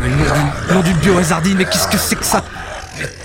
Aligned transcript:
Mais 0.00 0.08
nom, 0.08 0.74
nom 0.74 0.80
du 0.82 0.92
biohazardine, 0.94 1.56
mais 1.58 1.64
qu'est-ce 1.64 1.88
que 1.88 1.96
c'est 1.98 2.16
que 2.16 2.24
ça 2.24 2.42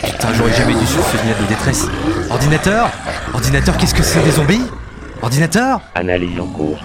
Putain, 0.04 0.33
j'aurais 0.33 0.54
jamais 0.54 0.73
dû 0.73 0.85
sur 0.85 1.03
ce 1.05 1.17
signal 1.17 1.35
de 1.42 1.46
détresse. 1.47 1.88
Ordinateur 2.29 2.89
Ordinateur, 3.33 3.78
qu'est-ce 3.78 3.94
que 3.96 4.03
c'est 4.03 4.21
des 4.23 4.31
zombies 4.31 4.63
Ordinateur 5.21 5.81
Analyse 5.96 6.39
en 6.39 6.47
cours. 6.47 6.79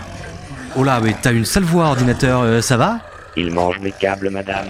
Oh 0.77 0.85
là, 0.85 1.01
mais 1.03 1.15
t'as 1.21 1.33
une 1.33 1.45
sale 1.45 1.65
voix, 1.65 1.87
ordinateur, 1.87 2.41
euh, 2.43 2.61
ça 2.61 2.77
va 2.77 2.99
Il 3.37 3.53
mange 3.53 3.79
mes 3.81 3.93
câbles, 3.93 4.31
madame. 4.31 4.67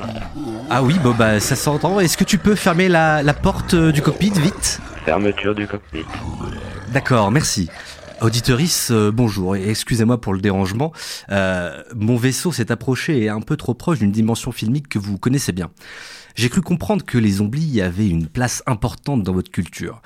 Ah 0.71 0.83
oui, 0.83 0.99
bon 1.03 1.11
bah 1.13 1.39
ça 1.41 1.55
s'entend. 1.57 2.01
Est-ce 2.01 2.17
que 2.17 2.25
tu 2.25 2.39
peux 2.39 2.55
fermer 2.55 2.89
la, 2.89 3.23
la 3.23 3.35
porte 3.35 3.75
euh, 3.75 3.93
du 3.93 4.01
cockpit, 4.03 4.31
vite? 4.31 4.81
Fermeture 5.05 5.55
du 5.55 5.67
cockpit. 5.67 6.05
D'accord, 6.89 7.31
merci. 7.31 7.69
Auditorice, 8.21 8.91
euh, 8.91 9.13
bonjour, 9.13 9.55
et 9.55 9.71
excusez-moi 9.71 10.21
pour 10.21 10.35
le 10.35 10.41
dérangement. 10.41 10.93
Euh, 11.31 11.85
mon 11.95 12.17
vaisseau 12.17 12.51
s'est 12.51 12.73
approché 12.73 13.23
et 13.23 13.29
un 13.29 13.41
peu 13.41 13.57
trop 13.57 13.75
proche 13.75 14.01
d'une 14.01 14.11
dimension 14.11 14.51
filmique 14.51 14.89
que 14.89 14.99
vous 14.99 15.19
connaissez 15.19 15.53
bien. 15.53 15.71
J'ai 16.35 16.49
cru 16.49 16.61
comprendre 16.61 17.05
que 17.05 17.17
les 17.17 17.31
zombies 17.31 17.81
avaient 17.81 18.09
une 18.09 18.27
place 18.27 18.65
importante 18.67 19.23
dans 19.23 19.33
votre 19.33 19.53
culture. 19.53 20.03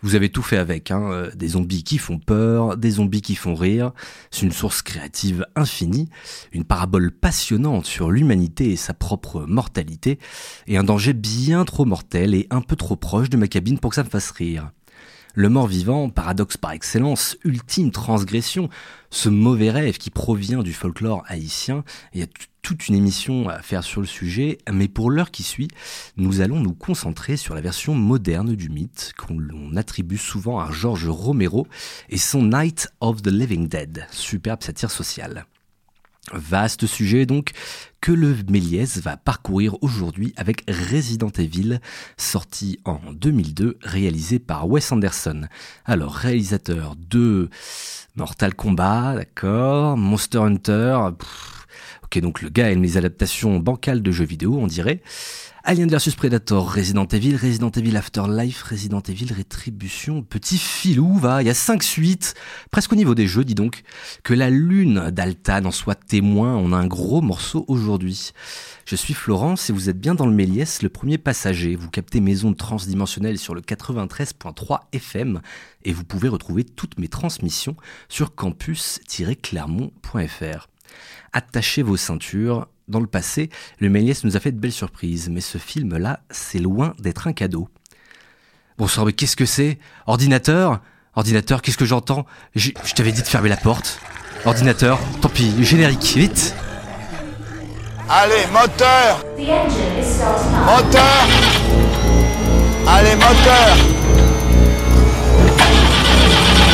Vous 0.00 0.14
avez 0.14 0.28
tout 0.28 0.42
fait 0.42 0.58
avec, 0.58 0.92
hein, 0.92 1.10
euh, 1.10 1.30
des 1.34 1.48
zombies 1.48 1.82
qui 1.82 1.98
font 1.98 2.20
peur, 2.20 2.76
des 2.76 2.90
zombies 2.90 3.22
qui 3.22 3.34
font 3.34 3.56
rire. 3.56 3.90
C'est 4.30 4.46
une 4.46 4.52
source 4.52 4.82
créative 4.82 5.44
infinie, 5.56 6.08
une 6.52 6.64
parabole 6.64 7.10
passionnante 7.10 7.86
sur 7.86 8.12
l'humanité 8.12 8.70
et 8.70 8.76
sa 8.76 8.94
propre 8.94 9.44
mortalité, 9.48 10.20
et 10.68 10.76
un 10.76 10.84
danger 10.84 11.14
bien 11.14 11.64
trop 11.64 11.84
mortel 11.84 12.32
et 12.36 12.46
un 12.50 12.60
peu 12.60 12.76
trop 12.76 12.94
proche 12.94 13.28
de 13.28 13.36
ma 13.36 13.48
cabine 13.48 13.80
pour 13.80 13.90
que 13.90 13.96
ça 13.96 14.04
me 14.04 14.08
fasse 14.08 14.30
rire. 14.30 14.70
Le 15.38 15.50
mort-vivant, 15.50 16.08
paradoxe 16.08 16.56
par 16.56 16.72
excellence, 16.72 17.36
ultime 17.44 17.90
transgression, 17.90 18.70
ce 19.10 19.28
mauvais 19.28 19.70
rêve 19.70 19.98
qui 19.98 20.08
provient 20.08 20.62
du 20.62 20.72
folklore 20.72 21.24
haïtien, 21.26 21.84
il 22.14 22.20
y 22.20 22.22
a 22.22 22.26
toute 22.62 22.88
une 22.88 22.94
émission 22.94 23.46
à 23.50 23.60
faire 23.60 23.84
sur 23.84 24.00
le 24.00 24.06
sujet, 24.06 24.56
mais 24.72 24.88
pour 24.88 25.10
l'heure 25.10 25.30
qui 25.30 25.42
suit, 25.42 25.68
nous 26.16 26.40
allons 26.40 26.58
nous 26.60 26.72
concentrer 26.72 27.36
sur 27.36 27.54
la 27.54 27.60
version 27.60 27.94
moderne 27.94 28.56
du 28.56 28.70
mythe 28.70 29.12
qu'on 29.18 29.76
attribue 29.76 30.16
souvent 30.16 30.58
à 30.58 30.72
George 30.72 31.06
Romero 31.06 31.66
et 32.08 32.16
son 32.16 32.44
Night 32.44 32.88
of 33.00 33.20
the 33.20 33.28
Living 33.28 33.68
Dead, 33.68 34.06
superbe 34.12 34.62
satire 34.62 34.90
sociale. 34.90 35.44
Vaste 36.32 36.86
sujet 36.86 37.24
donc 37.24 37.52
que 38.00 38.12
le 38.12 38.36
Méliès 38.48 38.98
va 38.98 39.16
parcourir 39.16 39.76
aujourd'hui 39.82 40.32
avec 40.36 40.64
Resident 40.68 41.30
Evil, 41.38 41.80
sorti 42.16 42.78
en 42.84 43.00
2002, 43.12 43.78
réalisé 43.82 44.38
par 44.38 44.68
Wes 44.68 44.92
Anderson. 44.92 45.46
Alors, 45.84 46.14
réalisateur 46.14 46.94
de 46.96 47.48
Mortal 48.16 48.54
Kombat, 48.54 49.14
d'accord, 49.16 49.96
Monster 49.96 50.38
Hunter, 50.38 50.98
pff, 51.18 51.66
ok 52.04 52.20
donc 52.20 52.42
le 52.42 52.48
gars 52.48 52.70
aime 52.70 52.82
les 52.82 52.96
adaptations 52.96 53.58
bancales 53.58 54.02
de 54.02 54.10
jeux 54.10 54.24
vidéo, 54.24 54.56
on 54.58 54.66
dirait. 54.66 55.02
Alien 55.68 55.90
vs 55.90 56.14
Predator, 56.14 56.72
Resident 56.72 57.06
Evil, 57.06 57.34
Resident 57.34 57.70
Evil 57.70 57.96
Afterlife, 57.96 58.62
Resident 58.62 59.00
Evil 59.00 59.32
Rétribution, 59.32 60.22
petit 60.22 60.58
filou, 60.58 61.18
va, 61.18 61.42
il 61.42 61.46
y 61.46 61.50
a 61.50 61.54
5 61.54 61.82
suites, 61.82 62.36
presque 62.70 62.92
au 62.92 62.94
niveau 62.94 63.16
des 63.16 63.26
jeux, 63.26 63.42
dis 63.42 63.56
donc. 63.56 63.82
Que 64.22 64.32
la 64.32 64.48
lune 64.48 65.10
d'Altan 65.10 65.64
en 65.64 65.72
soit 65.72 65.96
témoin, 65.96 66.54
on 66.54 66.72
a 66.72 66.76
un 66.76 66.86
gros 66.86 67.20
morceau 67.20 67.64
aujourd'hui. 67.66 68.30
Je 68.84 68.94
suis 68.94 69.12
Florence 69.12 69.68
et 69.68 69.72
vous 69.72 69.90
êtes 69.90 69.98
bien 69.98 70.14
dans 70.14 70.26
le 70.26 70.32
Méliès, 70.32 70.82
le 70.82 70.88
premier 70.88 71.18
passager. 71.18 71.74
Vous 71.74 71.90
captez 71.90 72.20
mes 72.20 72.44
ondes 72.44 72.56
transdimensionnelles 72.56 73.38
sur 73.38 73.56
le 73.56 73.60
93.3 73.60 74.82
FM 74.92 75.40
et 75.82 75.92
vous 75.92 76.04
pouvez 76.04 76.28
retrouver 76.28 76.62
toutes 76.62 76.96
mes 77.00 77.08
transmissions 77.08 77.74
sur 78.08 78.36
campus-clermont.fr. 78.36 80.68
Attachez 81.32 81.82
vos 81.82 81.96
ceintures. 81.96 82.66
Dans 82.88 83.00
le 83.00 83.08
passé, 83.08 83.50
le 83.80 83.88
Méliès 83.88 84.22
nous 84.22 84.36
a 84.36 84.40
fait 84.40 84.52
de 84.52 84.60
belles 84.60 84.70
surprises, 84.70 85.28
mais 85.28 85.40
ce 85.40 85.58
film-là, 85.58 86.20
c'est 86.30 86.60
loin 86.60 86.94
d'être 87.00 87.26
un 87.26 87.32
cadeau. 87.32 87.68
Bonsoir, 88.78 89.06
mais 89.06 89.12
qu'est-ce 89.12 89.34
que 89.34 89.44
c'est? 89.44 89.78
Ordinateur? 90.06 90.80
Ordinateur, 91.16 91.62
qu'est-ce 91.62 91.78
que 91.78 91.84
j'entends? 91.84 92.26
Je 92.54 92.70
t'avais 92.94 93.10
dit 93.10 93.22
de 93.22 93.26
fermer 93.26 93.48
la 93.48 93.56
porte. 93.56 93.98
Ordinateur, 94.44 95.00
tant 95.20 95.28
pis, 95.28 95.52
générique, 95.64 96.14
vite! 96.16 96.54
Allez, 98.08 98.46
moteur. 98.52 99.24
Moteur! 100.64 101.26
Allez, 102.86 103.16
moteur! 103.16 103.76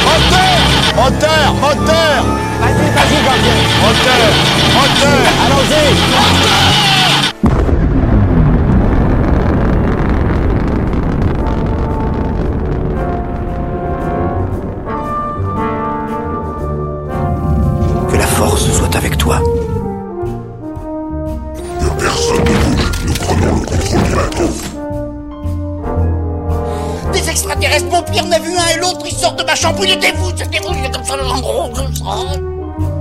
Moteur! 0.05 0.95
Moteur! 0.95 1.55
Moteur 1.55 2.52
Vas-y, 2.63 2.75
vas-y, 2.75 3.19
gardien 3.25 3.59
Moteur 3.83 4.31
Moteur 4.77 5.23
Allons-y 5.45 5.85
Que 6.43 7.22
ma 29.53 29.71
vous, 29.73 29.85
c'était 29.85 30.13
vous, 30.17 30.31
comme 30.91 31.05
ça, 31.05 31.15
en 31.15 31.41
gros, 31.41 31.69
comme 31.69 31.95
ça. 31.95 32.05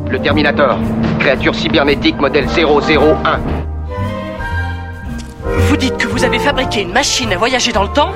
Le 0.09 0.19
Terminator, 0.19 0.77
créature 1.17 1.55
cybernétique 1.55 2.19
modèle 2.19 2.45
001. 2.45 3.39
Vous 5.45 5.77
dites 5.77 5.95
que 5.97 6.07
vous 6.07 6.25
avez 6.25 6.39
fabriqué 6.39 6.81
une 6.81 6.91
machine 6.91 7.31
à 7.31 7.37
voyager 7.37 7.71
dans 7.71 7.83
le 7.83 7.93
temps 7.93 8.11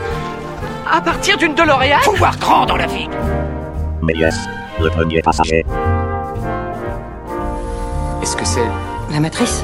à 0.92 1.00
partir 1.00 1.38
d'une 1.38 1.56
DeLorean? 1.56 2.02
Faut 2.02 2.12
voir 2.16 2.38
grand 2.38 2.66
dans 2.66 2.76
la 2.76 2.88
vie. 2.88 3.08
Méliès, 4.02 4.36
le 4.82 4.90
premier 4.90 5.22
passager. 5.22 5.64
Est-ce 8.22 8.36
que 8.36 8.46
c'est 8.46 8.68
La 9.14 9.22
matrice? 9.22 9.64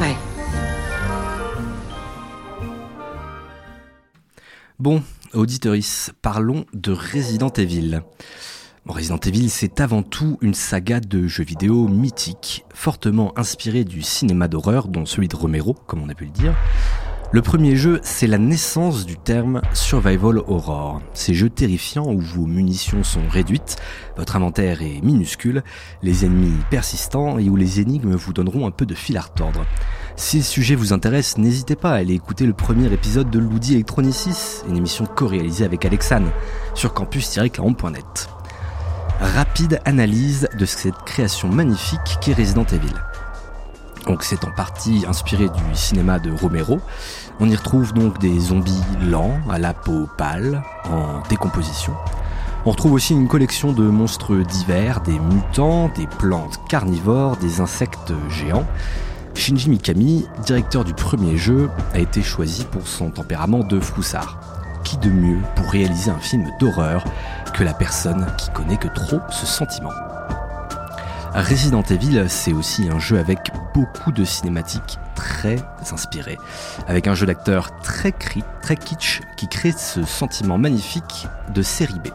Ouais. 0.00 0.16
Bon, 4.80 5.00
auditeurice, 5.34 6.10
parlons 6.22 6.64
de 6.72 6.92
Resident 6.92 7.50
Evil. 7.50 8.02
Resident 8.86 9.18
Evil, 9.18 9.48
c'est 9.48 9.80
avant 9.80 10.02
tout 10.02 10.38
une 10.40 10.54
saga 10.54 11.00
de 11.00 11.26
jeux 11.26 11.44
vidéo 11.44 11.88
mythique, 11.88 12.64
fortement 12.74 13.32
inspirée 13.38 13.84
du 13.84 14.02
cinéma 14.02 14.48
d'horreur, 14.48 14.88
dont 14.88 15.06
celui 15.06 15.28
de 15.28 15.36
Romero, 15.36 15.74
comme 15.86 16.02
on 16.02 16.08
a 16.08 16.14
pu 16.14 16.24
le 16.24 16.30
dire. 16.30 16.54
Le 17.34 17.40
premier 17.40 17.76
jeu, 17.76 17.98
c'est 18.02 18.26
la 18.26 18.36
naissance 18.36 19.06
du 19.06 19.16
terme 19.16 19.62
Survival 19.72 20.38
Horror. 20.46 21.00
Ces 21.14 21.32
jeux 21.32 21.48
terrifiants 21.48 22.12
où 22.12 22.20
vos 22.20 22.44
munitions 22.44 23.04
sont 23.04 23.26
réduites, 23.30 23.76
votre 24.18 24.36
inventaire 24.36 24.82
est 24.82 25.00
minuscule, 25.02 25.62
les 26.02 26.26
ennemis 26.26 26.52
persistants 26.68 27.38
et 27.38 27.48
où 27.48 27.56
les 27.56 27.80
énigmes 27.80 28.14
vous 28.14 28.34
donneront 28.34 28.66
un 28.66 28.70
peu 28.70 28.84
de 28.84 28.94
fil 28.94 29.16
à 29.16 29.22
retordre. 29.22 29.64
Si 30.16 30.38
le 30.38 30.42
sujet 30.42 30.74
vous 30.74 30.92
intéresse, 30.92 31.38
n'hésitez 31.38 31.74
pas 31.74 31.92
à 31.92 31.96
aller 31.96 32.14
écouter 32.14 32.44
le 32.44 32.52
premier 32.52 32.92
épisode 32.92 33.30
de 33.30 33.38
Loudi 33.38 33.74
Electronicis, 33.74 34.62
une 34.68 34.76
émission 34.76 35.06
co-réalisée 35.06 35.64
avec 35.64 35.84
Alexane, 35.84 36.30
sur 36.74 36.92
campus-clermont.net. 36.92 38.28
Rapide 39.20 39.80
analyse 39.84 40.48
de 40.58 40.66
cette 40.66 41.02
création 41.06 41.48
magnifique 41.48 42.18
qu'est 42.20 42.34
Resident 42.34 42.66
Evil. 42.72 42.94
Donc 44.06 44.22
c'est 44.24 44.44
en 44.44 44.50
partie 44.50 45.04
inspiré 45.08 45.48
du 45.48 45.74
cinéma 45.74 46.18
de 46.18 46.30
Romero. 46.30 46.80
On 47.40 47.48
y 47.48 47.56
retrouve 47.56 47.92
donc 47.94 48.18
des 48.18 48.38
zombies 48.38 48.82
lents, 49.00 49.38
à 49.50 49.58
la 49.58 49.72
peau 49.72 50.08
pâle, 50.18 50.62
en 50.84 51.22
décomposition. 51.28 51.94
On 52.64 52.70
retrouve 52.70 52.92
aussi 52.92 53.12
une 53.12 53.28
collection 53.28 53.72
de 53.72 53.84
monstres 53.84 54.36
divers, 54.36 55.00
des 55.00 55.18
mutants, 55.18 55.90
des 55.96 56.06
plantes 56.06 56.60
carnivores, 56.68 57.36
des 57.36 57.60
insectes 57.60 58.12
géants. 58.28 58.66
Shinji 59.34 59.70
Mikami, 59.70 60.26
directeur 60.44 60.84
du 60.84 60.94
premier 60.94 61.36
jeu, 61.36 61.68
a 61.94 61.98
été 61.98 62.22
choisi 62.22 62.64
pour 62.64 62.86
son 62.86 63.10
tempérament 63.10 63.64
de 63.64 63.80
froussard. 63.80 64.38
Qui 64.84 64.96
de 64.98 65.10
mieux 65.10 65.38
pour 65.56 65.70
réaliser 65.70 66.10
un 66.10 66.18
film 66.18 66.48
d'horreur 66.60 67.04
que 67.54 67.64
la 67.64 67.74
personne 67.74 68.26
qui 68.38 68.50
connaît 68.50 68.76
que 68.76 68.88
trop 68.88 69.20
ce 69.30 69.46
sentiment? 69.46 69.92
Resident 71.34 71.82
Evil, 71.82 72.26
c'est 72.28 72.52
aussi 72.52 72.88
un 72.90 72.98
jeu 72.98 73.18
avec 73.18 73.50
beaucoup 73.74 74.12
de 74.12 74.24
cinématiques 74.24 74.98
très 75.14 75.56
inspirées, 75.92 76.38
avec 76.86 77.06
un 77.06 77.14
jeu 77.14 77.26
d'acteur 77.26 77.70
très, 77.80 78.12
très 78.12 78.76
kitsch 78.76 79.20
qui 79.36 79.48
crée 79.48 79.72
ce 79.72 80.04
sentiment 80.04 80.58
magnifique 80.58 81.26
de 81.54 81.62
série 81.62 82.00
B. 82.00 82.08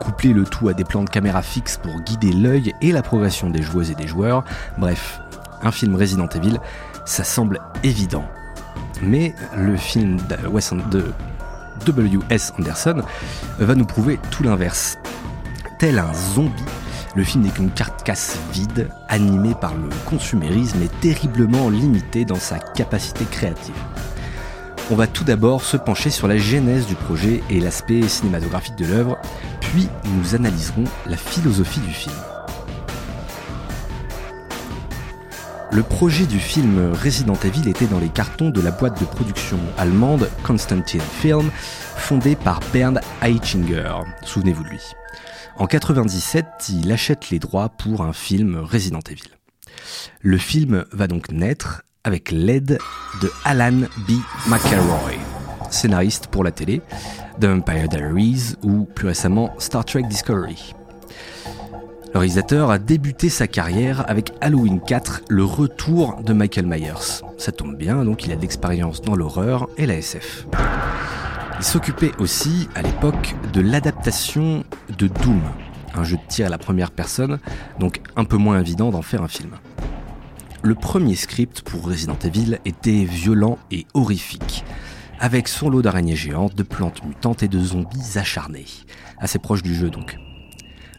Coupler 0.00 0.32
le 0.32 0.44
tout 0.44 0.68
à 0.68 0.74
des 0.74 0.84
plans 0.84 1.04
de 1.04 1.10
caméra 1.10 1.42
fixes 1.42 1.76
pour 1.76 2.00
guider 2.00 2.32
l'œil 2.32 2.74
et 2.80 2.90
la 2.90 3.02
progression 3.02 3.48
des 3.48 3.62
joueuses 3.62 3.90
et 3.90 3.94
des 3.94 4.08
joueurs, 4.08 4.44
bref, 4.76 5.20
un 5.62 5.72
film 5.72 5.96
Resident 5.96 6.28
Evil, 6.28 6.58
ça 7.04 7.24
semble 7.24 7.60
évident. 7.82 8.24
Mais 9.02 9.34
le 9.56 9.76
film 9.76 10.18
de 10.90 11.04
W.S. 11.86 12.52
Anderson 12.58 13.02
va 13.58 13.74
nous 13.74 13.86
prouver 13.86 14.18
tout 14.30 14.42
l'inverse. 14.42 14.98
Tel 15.78 15.98
un 15.98 16.12
zombie, 16.34 16.64
Le 17.16 17.24
film 17.24 17.42
n'est 17.42 17.50
qu'une 17.50 17.70
carcasse 17.70 18.38
vide, 18.52 18.88
animée 19.08 19.54
par 19.60 19.74
le 19.74 19.88
consumérisme 20.08 20.80
et 20.82 20.88
terriblement 21.00 21.68
limitée 21.68 22.24
dans 22.24 22.36
sa 22.36 22.60
capacité 22.60 23.24
créative. 23.24 23.74
On 24.92 24.94
va 24.94 25.08
tout 25.08 25.24
d'abord 25.24 25.62
se 25.62 25.76
pencher 25.76 26.10
sur 26.10 26.28
la 26.28 26.36
genèse 26.36 26.86
du 26.86 26.94
projet 26.94 27.42
et 27.50 27.60
l'aspect 27.60 28.02
cinématographique 28.06 28.76
de 28.76 28.86
l'œuvre, 28.86 29.18
puis 29.60 29.88
nous 30.16 30.34
analyserons 30.34 30.84
la 31.06 31.16
philosophie 31.16 31.80
du 31.80 31.92
film. 31.92 32.14
Le 35.72 35.84
projet 35.84 36.26
du 36.26 36.40
film 36.40 36.92
Resident 36.92 37.38
Evil 37.44 37.68
était 37.68 37.86
dans 37.86 38.00
les 38.00 38.08
cartons 38.08 38.50
de 38.50 38.60
la 38.60 38.72
boîte 38.72 38.98
de 39.00 39.04
production 39.04 39.56
allemande 39.78 40.28
Constantin 40.42 40.98
Film, 40.98 41.48
fondée 41.96 42.34
par 42.34 42.58
Bernd 42.72 43.00
Eichinger. 43.22 44.00
Souvenez-vous 44.24 44.64
de 44.64 44.68
lui. 44.68 44.82
En 45.56 45.66
97, 45.66 46.44
il 46.70 46.90
achète 46.90 47.30
les 47.30 47.38
droits 47.38 47.68
pour 47.68 48.02
un 48.02 48.12
film 48.12 48.56
Resident 48.56 49.00
Evil. 49.08 49.28
Le 50.22 50.38
film 50.38 50.84
va 50.90 51.06
donc 51.06 51.30
naître 51.30 51.82
avec 52.02 52.32
l'aide 52.32 52.78
de 53.22 53.30
Alan 53.44 53.82
B. 54.08 54.12
McElroy, 54.48 55.12
scénariste 55.70 56.26
pour 56.26 56.42
la 56.42 56.50
télé, 56.50 56.82
The 57.40 57.44
Vampire 57.44 57.88
Diaries 57.88 58.56
ou 58.64 58.86
plus 58.86 59.06
récemment 59.06 59.54
Star 59.58 59.84
Trek 59.84 60.02
Discovery. 60.02 60.74
Le 62.12 62.18
réalisateur 62.18 62.70
a 62.72 62.80
débuté 62.80 63.28
sa 63.28 63.46
carrière 63.46 64.04
avec 64.10 64.32
Halloween 64.40 64.80
4, 64.80 65.22
le 65.28 65.44
retour 65.44 66.20
de 66.24 66.32
Michael 66.32 66.66
Myers. 66.66 67.22
Ça 67.38 67.52
tombe 67.52 67.76
bien, 67.76 68.04
donc 68.04 68.26
il 68.26 68.32
a 68.32 68.36
de 68.36 68.40
l'expérience 68.40 69.00
dans 69.00 69.14
l'horreur 69.14 69.68
et 69.76 69.86
la 69.86 69.94
SF. 69.94 70.46
Il 71.58 71.64
s'occupait 71.64 72.10
aussi, 72.18 72.68
à 72.74 72.82
l'époque, 72.82 73.36
de 73.52 73.60
l'adaptation 73.60 74.64
de 74.98 75.06
Doom, 75.06 75.40
un 75.94 76.02
jeu 76.02 76.16
de 76.16 76.22
tir 76.26 76.46
à 76.46 76.48
la 76.48 76.58
première 76.58 76.90
personne, 76.90 77.38
donc 77.78 78.00
un 78.16 78.24
peu 78.24 78.38
moins 78.38 78.58
évident 78.58 78.90
d'en 78.90 79.02
faire 79.02 79.22
un 79.22 79.28
film. 79.28 79.52
Le 80.62 80.74
premier 80.74 81.14
script 81.14 81.62
pour 81.62 81.86
Resident 81.86 82.18
Evil 82.24 82.58
était 82.64 83.04
violent 83.04 83.56
et 83.70 83.86
horrifique, 83.94 84.64
avec 85.20 85.46
son 85.46 85.70
lot 85.70 85.80
d'araignées 85.80 86.16
géantes, 86.16 86.56
de 86.56 86.64
plantes 86.64 87.04
mutantes 87.04 87.44
et 87.44 87.48
de 87.48 87.60
zombies 87.60 88.18
acharnés, 88.18 88.66
assez 89.20 89.38
proche 89.38 89.62
du 89.62 89.76
jeu 89.76 89.90
donc 89.90 90.18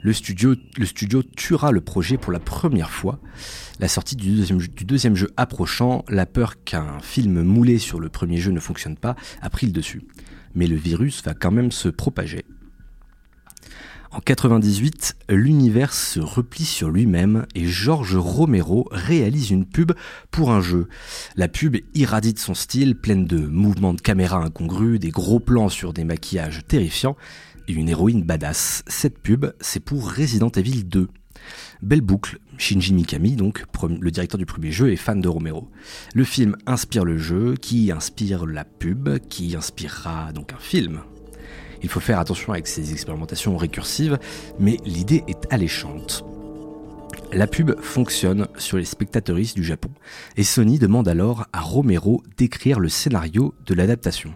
le 0.02 0.14
studio, 0.14 0.56
tuera 1.36 1.72
le 1.72 1.82
projet 1.82 2.18
pour 2.18 2.32
la 2.32 2.40
première 2.40 2.90
fois. 2.90 3.20
La 3.80 3.88
sortie 3.88 4.16
du 4.16 4.36
deuxième, 4.86 5.16
jeu 5.16 5.30
approchant, 5.38 6.04
la 6.10 6.26
peur 6.26 6.64
qu'un 6.64 7.00
film 7.02 7.44
moulé 7.44 7.78
sur 7.78 8.00
le 8.00 8.10
premier 8.10 8.38
jeu 8.38 8.52
ne 8.52 8.60
fonctionne 8.60 8.98
pas 8.98 9.16
a 9.42 9.50
pris 9.50 9.68
le 9.68 9.72
dessus. 9.72 10.04
Mais 10.56 10.68
le 10.68 10.76
virus 10.76 11.24
va 11.24 11.34
quand 11.34 11.52
même 11.52 11.72
se 11.72 11.90
propager. 11.90 12.46
En 14.14 14.20
98, 14.20 15.16
l'univers 15.30 15.94
se 15.94 16.20
replie 16.20 16.66
sur 16.66 16.90
lui-même 16.90 17.46
et 17.56 17.66
George 17.66 18.18
Romero 18.18 18.90
réalise 18.92 19.52
une 19.52 19.66
pub 19.66 19.94
pour 20.32 20.52
un 20.52 20.60
jeu. 20.60 20.90
La 21.38 21.48
pub 21.48 21.78
irradie 21.94 22.34
son 22.38 22.54
style, 22.54 22.96
pleine 22.96 23.26
de 23.26 23.38
mouvements 23.38 23.94
de 23.94 24.02
caméra 24.02 24.44
incongrus, 24.44 25.00
des 25.00 25.12
gros 25.12 25.40
plans 25.40 25.70
sur 25.70 25.94
des 25.94 26.04
maquillages 26.04 26.60
terrifiants 26.68 27.16
et 27.68 27.74
une 27.74 27.90
héroïne 27.90 28.24
badass. 28.24 28.84
Cette 28.88 29.20
pub, 29.20 29.48
c'est 29.60 29.80
pour 29.80 30.12
Resident 30.12 30.50
Evil 30.50 30.84
2. 30.84 31.08
Belle 31.82 32.02
boucle, 32.02 32.40
Shinji 32.58 32.94
Mikami, 32.94 33.36
donc 33.36 33.66
le 34.00 34.12
directeur 34.12 34.38
du 34.38 34.46
premier 34.46 34.72
jeu, 34.72 34.92
est 34.92 34.98
fan 34.98 35.20
de 35.20 35.28
Romero. 35.28 35.70
Le 36.14 36.24
film 36.24 36.56
inspire 36.68 37.06
le 37.06 37.18
jeu, 37.18 37.56
qui 37.56 37.92
inspire 37.92 38.46
la 38.46 38.66
pub, 38.66 39.18
qui 39.30 39.56
inspirera 39.56 40.32
donc 40.34 40.54
un 40.54 40.60
film. 40.60 41.02
Il 41.84 41.90
faut 41.90 42.00
faire 42.00 42.20
attention 42.20 42.54
avec 42.54 42.68
ces 42.68 42.92
expérimentations 42.92 43.58
récursives, 43.58 44.20
mais 44.60 44.78
l'idée 44.86 45.24
est 45.28 45.52
alléchante. 45.52 46.24
La 47.34 47.48
pub 47.48 47.80
fonctionne 47.80 48.48
sur 48.58 48.78
les 48.78 48.86
spectateuristes 48.86 49.56
du 49.56 49.64
Japon, 49.64 49.90
et 50.38 50.44
Sony 50.44 50.80
demande 50.80 51.08
alors 51.08 51.48
à 51.54 51.62
Romero 51.62 52.22
d'écrire 52.38 52.80
le 52.80 52.90
scénario 52.90 53.56
de 53.66 53.74
l'adaptation. 53.74 54.34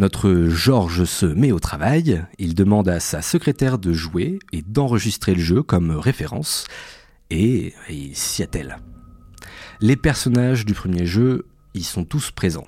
Notre 0.00 0.46
Georges 0.48 1.04
se 1.04 1.26
met 1.26 1.52
au 1.52 1.58
travail, 1.58 2.24
il 2.38 2.54
demande 2.54 2.88
à 2.88 3.00
sa 3.00 3.20
secrétaire 3.20 3.78
de 3.78 3.92
jouer 3.92 4.38
et 4.50 4.62
d'enregistrer 4.62 5.34
le 5.34 5.42
jeu 5.42 5.62
comme 5.62 5.90
référence, 5.90 6.66
et 7.28 7.74
il 7.90 8.16
s'y 8.16 8.42
attelle. 8.42 8.78
Les 9.82 9.96
personnages 9.96 10.64
du 10.64 10.72
premier 10.72 11.04
jeu 11.04 11.48
y 11.74 11.82
sont 11.82 12.06
tous 12.06 12.30
présents. 12.30 12.66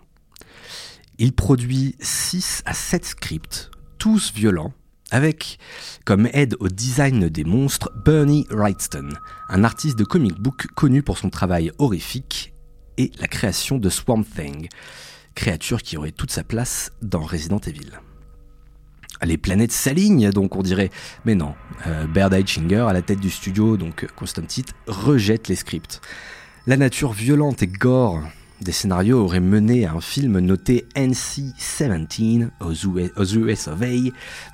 Il 1.17 1.33
produit 1.33 1.97
6 2.01 2.65
à 2.67 2.75
7 2.75 3.07
scripts, 3.07 3.71
tous 3.97 4.31
violents, 4.35 4.75
avec 5.11 5.59
comme 6.05 6.29
aide 6.35 6.55
au 6.61 6.69
design 6.69 7.31
des 7.31 7.45
monstres 7.45 7.91
Bernie 8.05 8.47
Wrightston, 8.51 9.09
un 9.49 9.65
artiste 9.65 9.99
de 9.99 10.05
comic 10.05 10.35
book 10.35 10.67
connu 10.75 11.03
pour 11.03 11.17
son 11.17 11.31
travail 11.31 11.73
horrifique 11.79 12.53
et 12.99 13.11
la 13.19 13.27
création 13.27 13.79
de 13.79 13.89
Swamp 13.89 14.23
Thing, 14.23 14.69
créature 15.35 15.83
qui 15.83 15.97
aurait 15.97 16.13
toute 16.13 16.31
sa 16.31 16.45
place 16.45 16.93
dans 17.03 17.23
Resident 17.23 17.61
Evil. 17.61 17.91
Les 19.25 19.39
planètes 19.39 19.73
s'alignent, 19.73 20.31
donc 20.31 20.57
on 20.57 20.63
dirait. 20.63 20.91
Mais 21.25 21.35
non, 21.35 21.55
euh, 21.87 22.07
Baird 22.07 22.35
Eichinger, 22.35 22.87
à 22.89 22.93
la 22.93 23.03
tête 23.03 23.21
du 23.21 23.31
studio, 23.31 23.77
donc 23.77 24.07
Constantin, 24.17 24.63
rejette 24.87 25.49
les 25.49 25.55
scripts. 25.55 26.01
La 26.67 26.77
nature 26.77 27.13
violente 27.13 27.63
et 27.63 27.69
gore 27.69 28.21
des 28.63 28.73
scénarios 28.73 29.19
aurait 29.19 29.41
mené 29.41 29.87
à 29.87 29.93
un 29.93 30.01
film 30.01 30.39
noté 30.39 30.87
NC-17 30.95 32.51
aux 32.61 33.25
US 33.25 33.69
of 33.69 33.81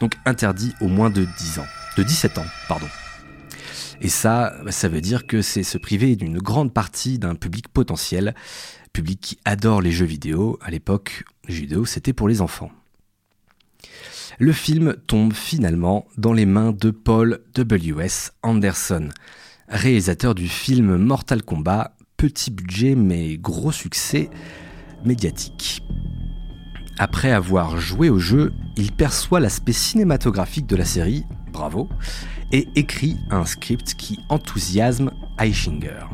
donc 0.01 0.15
interdit 0.25 0.73
au 0.81 0.89
moins 0.89 1.11
de 1.11 1.27
10 1.39 1.59
ans. 1.59 1.67
De 1.97 2.03
17 2.03 2.39
ans, 2.39 2.47
pardon. 2.69 2.87
Et 4.01 4.09
ça, 4.09 4.55
ça 4.71 4.89
veut 4.89 5.01
dire 5.01 5.27
que 5.27 5.43
c'est 5.43 5.65
se 5.65 5.77
priver 5.77 6.15
d'une 6.17 6.39
grande 6.39 6.73
partie 6.73 7.19
d'un 7.19 7.35
public 7.35 7.69
potentiel, 7.69 8.35
qui 9.03 9.39
adore 9.45 9.81
les 9.81 9.93
jeux 9.93 10.07
vidéo. 10.07 10.59
À 10.63 10.71
l'époque, 10.71 11.25
les 11.47 11.55
jeux 11.55 11.63
vidéo, 11.63 11.85
c'était 11.85 12.13
pour 12.13 12.29
les 12.29 12.41
enfants. 12.41 12.71
Le 14.39 14.53
film 14.53 14.95
tombe 15.07 15.33
finalement 15.33 16.07
dans 16.17 16.33
les 16.33 16.47
mains 16.47 16.73
de 16.73 16.91
Paul 16.91 17.41
W.S. 17.55 18.33
Anderson, 18.43 19.09
réalisateur 19.69 20.35
du 20.35 20.49
film 20.49 20.97
Mortal 20.97 21.43
Kombat, 21.43 21.97
petit 22.17 22.51
budget 22.51 22.95
mais 22.95 23.37
gros 23.37 23.73
succès 23.73 24.31
médiatique. 25.05 25.83
Après 26.99 27.33
avoir 27.33 27.79
joué 27.79 28.11
au 28.11 28.19
jeu, 28.19 28.53
il 28.77 28.93
perçoit 28.93 29.41
l'aspect 29.41 29.73
cinématographique 29.73 30.67
de 30.67 30.77
la 30.77 30.85
série, 30.85 31.25
bravo, 31.53 31.89
et 32.53 32.69
écrit 32.75 33.17
un 33.31 33.45
script 33.45 33.95
qui 33.95 34.19
enthousiasme 34.29 35.11
Eichinger. 35.39 36.07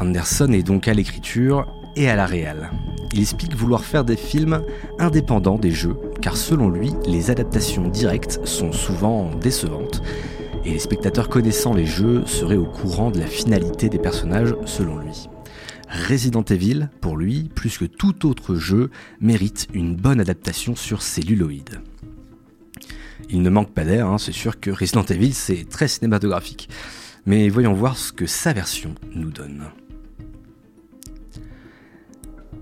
Anderson 0.00 0.52
est 0.52 0.62
donc 0.62 0.88
à 0.88 0.94
l'écriture 0.94 1.66
et 1.96 2.08
à 2.08 2.16
la 2.16 2.26
réal. 2.26 2.70
Il 3.12 3.20
explique 3.20 3.56
vouloir 3.56 3.84
faire 3.84 4.04
des 4.04 4.16
films 4.16 4.62
indépendants 4.98 5.58
des 5.58 5.72
jeux, 5.72 5.96
car 6.20 6.36
selon 6.36 6.70
lui, 6.70 6.92
les 7.06 7.30
adaptations 7.30 7.88
directes 7.88 8.40
sont 8.44 8.72
souvent 8.72 9.30
décevantes, 9.34 10.02
et 10.64 10.70
les 10.70 10.78
spectateurs 10.78 11.28
connaissant 11.28 11.74
les 11.74 11.86
jeux 11.86 12.24
seraient 12.26 12.56
au 12.56 12.66
courant 12.66 13.10
de 13.10 13.18
la 13.18 13.26
finalité 13.26 13.88
des 13.88 13.98
personnages 13.98 14.54
selon 14.66 14.98
lui. 14.98 15.28
Resident 16.08 16.42
Evil, 16.42 16.90
pour 17.00 17.16
lui, 17.16 17.50
plus 17.54 17.78
que 17.78 17.86
tout 17.86 18.26
autre 18.26 18.54
jeu, 18.54 18.90
mérite 19.20 19.68
une 19.72 19.96
bonne 19.96 20.20
adaptation 20.20 20.76
sur 20.76 21.02
celluloïd. 21.02 21.80
Il 23.30 23.42
ne 23.42 23.50
manque 23.50 23.72
pas 23.72 23.84
d'air, 23.84 24.06
hein, 24.06 24.18
c'est 24.18 24.32
sûr 24.32 24.60
que 24.60 24.70
Resident 24.70 25.04
Evil 25.04 25.32
c'est 25.32 25.68
très 25.68 25.88
cinématographique. 25.88 26.68
Mais 27.26 27.48
voyons 27.48 27.74
voir 27.74 27.96
ce 27.96 28.12
que 28.12 28.26
sa 28.26 28.52
version 28.52 28.94
nous 29.14 29.30
donne. 29.30 29.64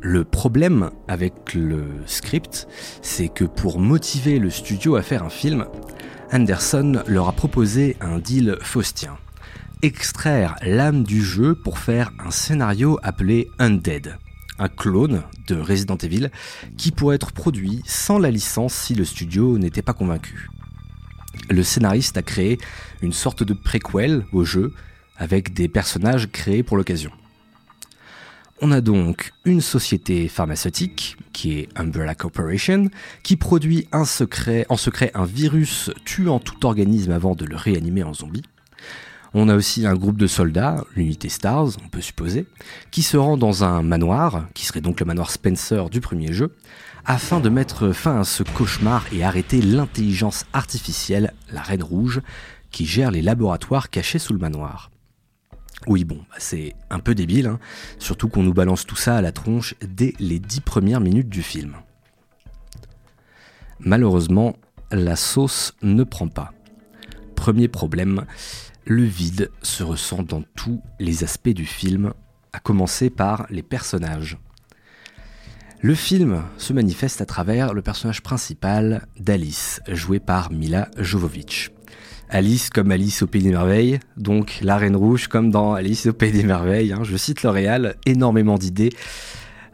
Le 0.09 0.23
problème 0.23 0.91
avec 1.09 1.53
le 1.55 1.85
script, 2.07 2.69
c'est 3.03 3.27
que 3.27 3.43
pour 3.43 3.81
motiver 3.81 4.39
le 4.39 4.51
studio 4.51 4.95
à 4.95 5.03
faire 5.03 5.25
un 5.25 5.31
film, 5.31 5.67
Anderson 6.31 7.03
leur 7.09 7.27
a 7.27 7.33
proposé 7.33 7.97
un 8.01 8.21
deal 8.21 8.57
faustien. 8.61 9.19
Extraire 9.83 10.55
l'âme 10.63 11.03
du 11.03 11.25
jeu 11.25 11.57
pour 11.57 11.81
faire 11.81 12.13
un 12.25 12.31
scénario 12.31 13.01
appelé 13.03 13.51
Undead, 13.59 14.17
un 14.61 14.69
clone 14.69 15.25
de 15.49 15.57
Resident 15.57 15.97
Evil 15.97 16.31
qui 16.77 16.93
pourrait 16.93 17.17
être 17.17 17.33
produit 17.33 17.83
sans 17.85 18.21
la 18.21 18.31
licence 18.31 18.75
si 18.75 18.95
le 18.95 19.05
studio 19.05 19.59
n'était 19.59 19.83
pas 19.83 19.93
convaincu. 19.93 20.51
Le 21.51 21.65
scénariste 21.65 22.17
a 22.17 22.23
créé 22.23 22.59
une 23.03 23.13
sorte 23.13 23.43
de 23.43 23.55
préquel 23.55 24.25
au 24.33 24.45
jeu 24.45 24.73
avec 25.17 25.53
des 25.53 25.67
personnages 25.67 26.31
créés 26.31 26.63
pour 26.63 26.77
l'occasion. 26.77 27.11
On 28.63 28.73
a 28.73 28.81
donc 28.81 29.33
une 29.45 29.61
société 29.61 30.29
pharmaceutique, 30.29 31.19
qui 31.35 31.59
est 31.59 31.69
Umbrella 31.77 32.15
Corporation, 32.15 32.89
qui 33.23 33.37
produit 33.37 33.87
en 33.93 34.07
secret 34.07 34.67
un 35.13 35.25
virus 35.27 35.91
tuant 36.07 36.39
tout 36.39 36.65
organisme 36.65 37.13
avant 37.13 37.35
de 37.35 37.45
le 37.45 37.55
réanimer 37.55 38.03
en 38.03 38.15
zombie. 38.15 38.45
On 39.35 39.51
a 39.51 39.55
aussi 39.55 39.87
un 39.87 39.95
groupe 39.95 40.17
de 40.17 40.27
soldats, 40.27 40.83
l'unité 40.95 41.29
Stars, 41.29 41.73
on 41.85 41.89
peut 41.89 42.01
supposer, 42.01 42.47
qui 42.91 43.03
se 43.03 43.19
rend 43.19 43.37
dans 43.37 43.63
un 43.63 43.83
manoir, 43.83 44.47
qui 44.55 44.65
serait 44.65 44.81
donc 44.81 45.01
le 45.01 45.07
manoir 45.07 45.31
Spencer 45.31 45.91
du 45.91 46.01
premier 46.01 46.33
jeu, 46.33 46.55
afin 47.05 47.41
de 47.41 47.51
mettre 47.51 47.93
fin 47.93 48.21
à 48.21 48.25
ce 48.25 48.43
cauchemar 48.43 49.05
et 49.13 49.23
arrêter 49.23 49.61
l'intelligence 49.61 50.47
artificielle, 50.55 51.35
la 51.53 51.61
Reine 51.61 51.83
Rouge, 51.83 52.23
qui 52.71 52.87
gère 52.87 53.11
les 53.11 53.21
laboratoires 53.21 53.91
cachés 53.91 54.19
sous 54.19 54.33
le 54.33 54.39
manoir. 54.39 54.91
Oui, 55.87 56.05
bon, 56.05 56.17
bah, 56.31 56.37
c'est 56.39 56.75
un 56.91 56.99
peu 56.99 57.15
débile, 57.15 57.47
hein, 57.47 57.61
surtout 57.99 58.29
qu'on 58.29 58.43
nous 58.43 58.55
balance 58.55 58.87
tout 58.87 58.97
ça 58.97 59.17
à 59.17 59.23
la 59.23 59.33
tronche 59.33 59.75
dès 59.87 60.15
les 60.19 60.39
dix 60.39 60.61
premières 60.61 61.01
minutes 61.01 61.29
du 61.29 61.43
film. 61.43 61.77
Malheureusement, 63.79 64.57
la 64.91 65.17
sauce 65.17 65.75
ne 65.83 66.03
prend 66.03 66.29
pas. 66.29 66.53
Premier 67.35 67.69
problème, 67.69 68.25
le 68.85 69.05
vide 69.05 69.51
se 69.63 69.83
ressent 69.83 70.23
dans 70.23 70.43
tous 70.57 70.83
les 70.99 71.25
aspects 71.25 71.51
du 71.51 71.67
film, 71.67 72.13
à 72.53 72.59
commencer 72.59 73.11
par 73.11 73.47
les 73.51 73.63
personnages. 73.63 74.39
Le 75.83 75.95
film 75.95 76.43
se 76.57 76.73
manifeste 76.73 77.21
à 77.21 77.27
travers 77.27 77.75
le 77.75 77.83
personnage 77.83 78.23
principal 78.23 79.07
d'Alice, 79.21 79.81
joué 79.89 80.21
par 80.21 80.51
Mila 80.51 80.89
Jovovich. 80.97 81.71
Alice 82.29 82.71
comme 82.71 82.91
Alice 82.91 83.23
au 83.23 83.27
Pays 83.29 83.43
des 83.43 83.51
Merveilles, 83.51 84.01
donc 84.17 84.59
la 84.63 84.77
Reine 84.77 84.97
Rouge 84.97 85.29
comme 85.29 85.51
dans 85.51 85.75
Alice 85.75 86.07
au 86.07 86.13
Pays 86.13 86.33
des 86.33 86.43
Merveilles. 86.43 86.93
hein. 86.93 87.05
je 87.05 87.17
cite 87.17 87.43
L'Oréal, 87.43 87.97
énormément 88.05 88.59
d'idées, 88.59 88.93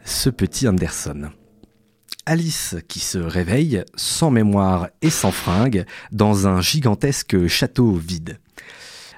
ce 0.05 0.29
petit 0.29 0.67
Anderson. 0.67 1.31
Alice 2.25 2.75
qui 2.87 2.99
se 2.99 3.17
réveille, 3.17 3.83
sans 3.95 4.29
mémoire 4.29 4.89
et 5.01 5.09
sans 5.09 5.31
fringue, 5.31 5.85
dans 6.11 6.47
un 6.47 6.61
gigantesque 6.61 7.47
château 7.47 7.93
vide. 7.93 8.39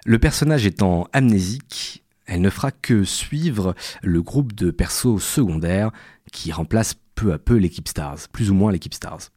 Le 0.06 0.18
personnage 0.18 0.66
étant 0.66 1.08
amnésique, 1.12 2.04
elle 2.26 2.42
ne 2.42 2.50
fera 2.50 2.72
que 2.72 3.04
suivre 3.04 3.76
le 4.02 4.22
groupe 4.22 4.54
de 4.54 4.72
persos 4.72 5.22
secondaires 5.22 5.92
qui 6.32 6.52
remplace 6.52 6.96
peu 7.16 7.34
à 7.34 7.40
peu 7.40 7.56
l'équipe 7.56 7.88
Stars, 7.88 8.28
plus 8.32 8.52
ou 8.52 8.54
moins 8.54 8.72
l'équipe 8.72 8.94
Stars. 8.94 9.32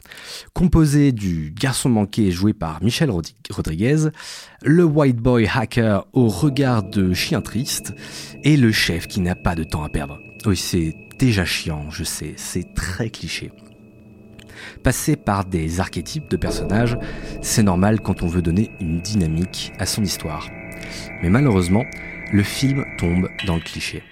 Composé 0.52 1.12
du 1.12 1.52
garçon 1.56 1.88
manqué 1.88 2.30
joué 2.30 2.52
par 2.52 2.82
Michel 2.82 3.10
Rodriguez, 3.50 4.08
le 4.62 4.84
white 4.84 5.16
boy 5.16 5.48
hacker 5.52 6.06
au 6.12 6.28
regard 6.28 6.82
de 6.82 7.14
chien 7.14 7.40
triste 7.40 7.94
et 8.42 8.56
le 8.56 8.72
chef 8.72 9.06
qui 9.06 9.20
n'a 9.20 9.34
pas 9.34 9.54
de 9.54 9.64
temps 9.64 9.84
à 9.84 9.88
perdre. 9.88 10.18
Oui, 10.44 10.56
c'est 10.56 10.94
déjà 11.18 11.44
chiant, 11.44 11.90
je 11.90 12.04
sais, 12.04 12.34
c'est 12.36 12.74
très 12.74 13.10
cliché. 13.10 13.50
Passer 14.82 15.16
par 15.16 15.44
des 15.44 15.80
archétypes 15.80 16.28
de 16.30 16.36
personnages, 16.36 16.96
c'est 17.42 17.62
normal 17.62 18.00
quand 18.00 18.22
on 18.22 18.26
veut 18.26 18.42
donner 18.42 18.70
une 18.80 19.00
dynamique 19.00 19.72
à 19.78 19.86
son 19.86 20.02
histoire. 20.02 20.48
Mais 21.22 21.30
malheureusement, 21.30 21.84
le 22.32 22.42
film 22.42 22.84
tombe 22.98 23.28
dans 23.46 23.56
le 23.56 23.60
cliché. 23.60 24.02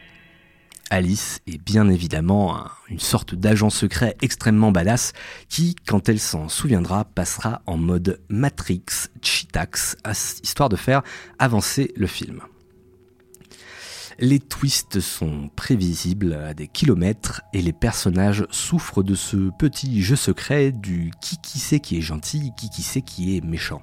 Alice 0.91 1.41
est 1.49 1.59
bien 1.59 1.89
évidemment 1.89 2.57
un- 2.57 2.71
une 2.89 3.01
sorte 3.01 3.35
d'agent 3.35 3.71
secret 3.71 4.17
extrêmement 4.23 4.71
badass 4.71 5.13
qui, 5.49 5.75
quand 5.87 6.09
elle 6.09 6.21
s'en 6.21 6.49
souviendra, 6.49 7.05
passera 7.05 7.63
en 7.67 7.77
mode 7.77 8.21
Matrix 8.29 8.85
Cheetax, 9.21 9.97
histoire 10.45 10.69
de 10.69 10.77
faire 10.77 11.03
avancer 11.41 11.93
le 11.97 12.07
film. 12.07 12.41
Les 14.19 14.39
twists 14.39 15.01
sont 15.01 15.51
prévisibles 15.57 16.33
à 16.35 16.55
des 16.55 16.69
kilomètres 16.69 17.43
et 17.53 17.61
les 17.61 17.75
personnages 17.75 18.47
souffrent 18.51 19.03
de 19.03 19.15
ce 19.15 19.51
petit 19.59 20.03
jeu 20.03 20.17
secret 20.17 20.73
du 20.73 21.11
qui 21.21 21.37
qui 21.43 21.59
sait 21.59 21.81
qui 21.81 21.99
est 21.99 22.03
gentil, 22.03 22.53
qui 22.57 22.71
qui 22.71 22.83
sait 22.83 23.03
qui 23.03 23.37
est 23.37 23.45
méchant. 23.45 23.83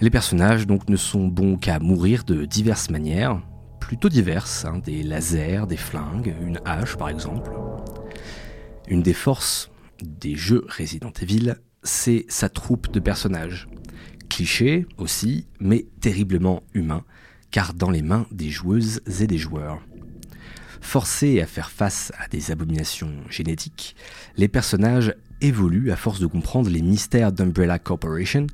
Les 0.00 0.08
personnages 0.08 0.66
donc 0.66 0.88
ne 0.88 0.96
sont 0.96 1.28
bons 1.28 1.58
qu'à 1.58 1.78
mourir 1.78 2.24
de 2.24 2.46
diverses 2.46 2.88
manières, 2.88 3.42
plutôt 3.90 4.08
diverses, 4.08 4.66
hein, 4.66 4.78
des 4.78 5.02
lasers, 5.02 5.66
des 5.66 5.76
flingues, 5.76 6.32
une 6.40 6.60
hache 6.64 6.94
par 6.96 7.08
exemple. 7.08 7.50
Une 8.86 9.02
des 9.02 9.12
forces 9.12 9.68
des 10.00 10.36
jeux 10.36 10.64
Resident 10.78 11.12
Evil, 11.20 11.56
c'est 11.82 12.24
sa 12.28 12.48
troupe 12.48 12.92
de 12.92 13.00
personnages. 13.00 13.66
Cliché 14.28 14.86
aussi, 14.96 15.48
mais 15.58 15.88
terriblement 16.00 16.62
humain, 16.72 17.02
car 17.50 17.74
dans 17.74 17.90
les 17.90 18.02
mains 18.02 18.28
des 18.30 18.48
joueuses 18.48 19.00
et 19.20 19.26
des 19.26 19.38
joueurs. 19.38 19.80
Forcés 20.80 21.40
à 21.40 21.46
faire 21.46 21.72
face 21.72 22.12
à 22.16 22.28
des 22.28 22.52
abominations 22.52 23.10
génétiques, 23.28 23.96
les 24.36 24.46
personnages 24.46 25.16
évoluent 25.40 25.90
à 25.90 25.96
force 25.96 26.20
de 26.20 26.28
comprendre 26.28 26.70
les 26.70 26.82
mystères 26.82 27.32
d'Umbrella 27.32 27.80
Corporation. 27.80 28.46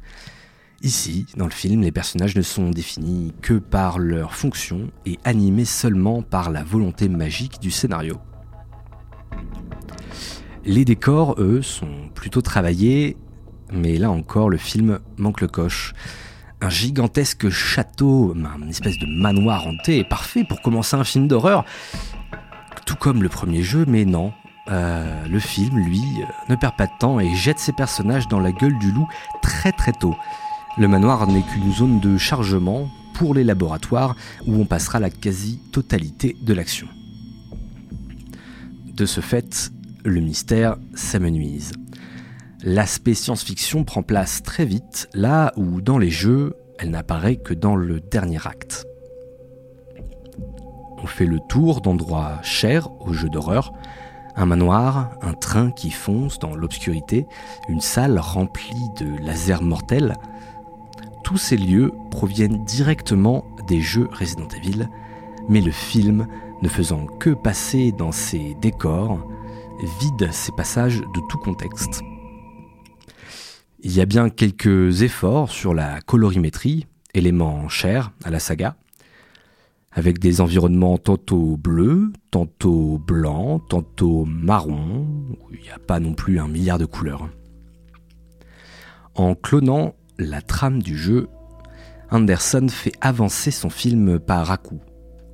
Ici, 0.83 1.26
dans 1.37 1.47
le 1.47 1.50
film, 1.50 1.80
les 1.83 1.90
personnages 1.90 2.37
ne 2.37 2.42
sont 2.42 2.71
définis 2.71 3.33
que 3.40 3.54
par 3.54 3.99
leur 3.99 4.35
fonction 4.35 4.90
et 5.06 5.18
animés 5.25 5.64
seulement 5.64 6.23
par 6.23 6.50
la 6.50 6.62
volonté 6.62 7.09
magique 7.09 7.61
du 7.61 7.71
scénario. 7.71 8.18
Les 10.64 10.85
décors, 10.85 11.37
eux, 11.38 11.62
sont 11.62 12.11
plutôt 12.14 12.42
travaillés, 12.42 13.16
mais 13.73 13.97
là 13.97 14.11
encore, 14.11 14.50
le 14.50 14.59
film 14.59 14.99
manque 15.16 15.40
le 15.40 15.49
coche. 15.49 15.95
Un 16.61 16.68
gigantesque 16.68 17.49
château, 17.49 18.35
une 18.35 18.68
espèce 18.68 18.99
de 18.99 19.06
manoir 19.06 19.66
hanté, 19.66 19.99
est 19.99 20.09
parfait 20.09 20.45
pour 20.45 20.61
commencer 20.62 20.97
un 20.97 21.04
film 21.04 21.26
d'horreur. 21.26 21.64
Tout 22.85 22.97
comme 22.97 23.23
le 23.23 23.28
premier 23.28 23.62
jeu, 23.62 23.85
mais 23.88 24.04
non. 24.04 24.33
Euh, 24.68 25.26
le 25.28 25.38
film, 25.38 25.78
lui, 25.78 26.02
euh, 26.21 26.26
ne 26.49 26.56
perd 26.56 26.76
pas 26.76 26.87
de 26.87 26.92
temps 26.99 27.21
et 27.21 27.35
jette 27.35 27.61
ses 27.61 27.73
personnages 27.73 28.26
dans 28.26 28.40
la 28.40 28.50
gueule 28.50 28.76
du 28.78 28.90
loup 28.90 29.09
très 29.40 29.71
très 29.71 29.92
tôt. 29.92 30.16
Le 30.78 30.88
manoir 30.88 31.26
n'est 31.26 31.42
qu'une 31.42 31.73
zone 31.73 32.00
de 32.00 32.18
chargement 32.18 32.90
pour 33.14 33.33
les 33.33 33.45
laboratoires 33.45 34.14
où 34.47 34.56
on 34.56 34.66
passera 34.66 35.00
la 35.00 35.09
quasi-totalité 35.09 36.37
de 36.42 36.52
l'action. 36.52 36.87
De 38.92 39.06
ce 39.06 39.23
fait, 39.23 39.73
le 40.04 40.21
mystère 40.21 40.76
s'amenuise. 40.95 41.73
L'aspect 42.62 43.14
science-fiction 43.14 43.85
prend 43.85 44.02
place 44.02 44.42
très 44.42 44.66
vite, 44.66 45.09
là 45.14 45.52
où 45.56 45.80
dans 45.80 45.97
les 45.97 46.11
jeux, 46.11 46.54
elle 46.78 46.90
n'apparaît 46.90 47.37
que 47.37 47.54
dans 47.54 47.76
le 47.76 48.00
dernier 48.00 48.47
acte. 48.47 48.87
On 51.02 51.06
fait 51.06 51.26
le 51.26 51.38
tour 51.49 51.80
d'endroits 51.80 52.40
chers 52.42 52.90
aux 53.00 53.14
jeux 53.14 53.30
d'horreur, 53.30 53.73
un 54.35 54.45
manoir, 54.45 55.12
un 55.23 55.33
train 55.33 55.71
qui 55.71 55.90
fonce 55.90 56.38
dans 56.38 56.54
l'obscurité, 56.54 57.26
une 57.71 57.80
salle 57.80 58.18
remplie 58.18 58.90
de 58.99 59.25
lasers 59.25 59.62
mortels. 59.62 60.14
Tous 61.26 61.38
ces 61.38 61.56
lieux 61.56 61.90
proviennent 62.12 62.64
directement 62.64 63.45
des 63.66 63.80
jeux 63.80 64.09
Resident 64.12 64.47
Evil, 64.47 64.88
mais 65.49 65.61
le 65.61 65.73
film, 65.73 66.28
ne 66.62 66.68
faisant 66.68 67.06
que 67.06 67.30
passer 67.30 67.90
dans 67.90 68.12
ces 68.12 68.54
décors, 68.62 69.26
vide 69.99 70.30
ces 70.30 70.52
passages 70.52 71.00
de 71.00 71.21
tout 71.28 71.38
contexte. 71.38 72.00
Il 73.80 73.92
y 73.92 74.00
a 74.00 74.06
bien 74.06 74.30
quelques 74.30 75.02
efforts 75.02 75.50
sur 75.50 75.75
la 75.75 76.00
colorimétrie, 76.00 76.87
élément 77.12 77.68
cher 77.68 78.12
à 78.23 78.30
la 78.30 78.38
saga, 78.38 78.76
avec 79.90 80.21
des 80.21 80.40
environnements 80.40 80.97
tantôt 80.97 81.56
bleus, 81.56 82.12
tantôt 82.30 83.02
blancs, 83.04 83.62
tantôt 83.68 84.25
marrons, 84.26 85.09
il 85.50 85.61
n'y 85.61 85.71
a 85.71 85.80
pas 85.80 85.99
non 85.99 86.14
plus 86.14 86.38
un 86.38 86.47
milliard 86.47 86.78
de 86.78 86.87
couleurs. 86.87 87.28
En 89.16 89.35
clonant 89.35 89.95
la 90.18 90.42
trame 90.42 90.82
du 90.82 90.96
jeu, 90.96 91.28
Anderson 92.11 92.68
fait 92.68 92.92
avancer 93.00 93.50
son 93.50 93.70
film 93.70 94.18
par 94.18 94.50
à 94.50 94.56
coup, 94.56 94.80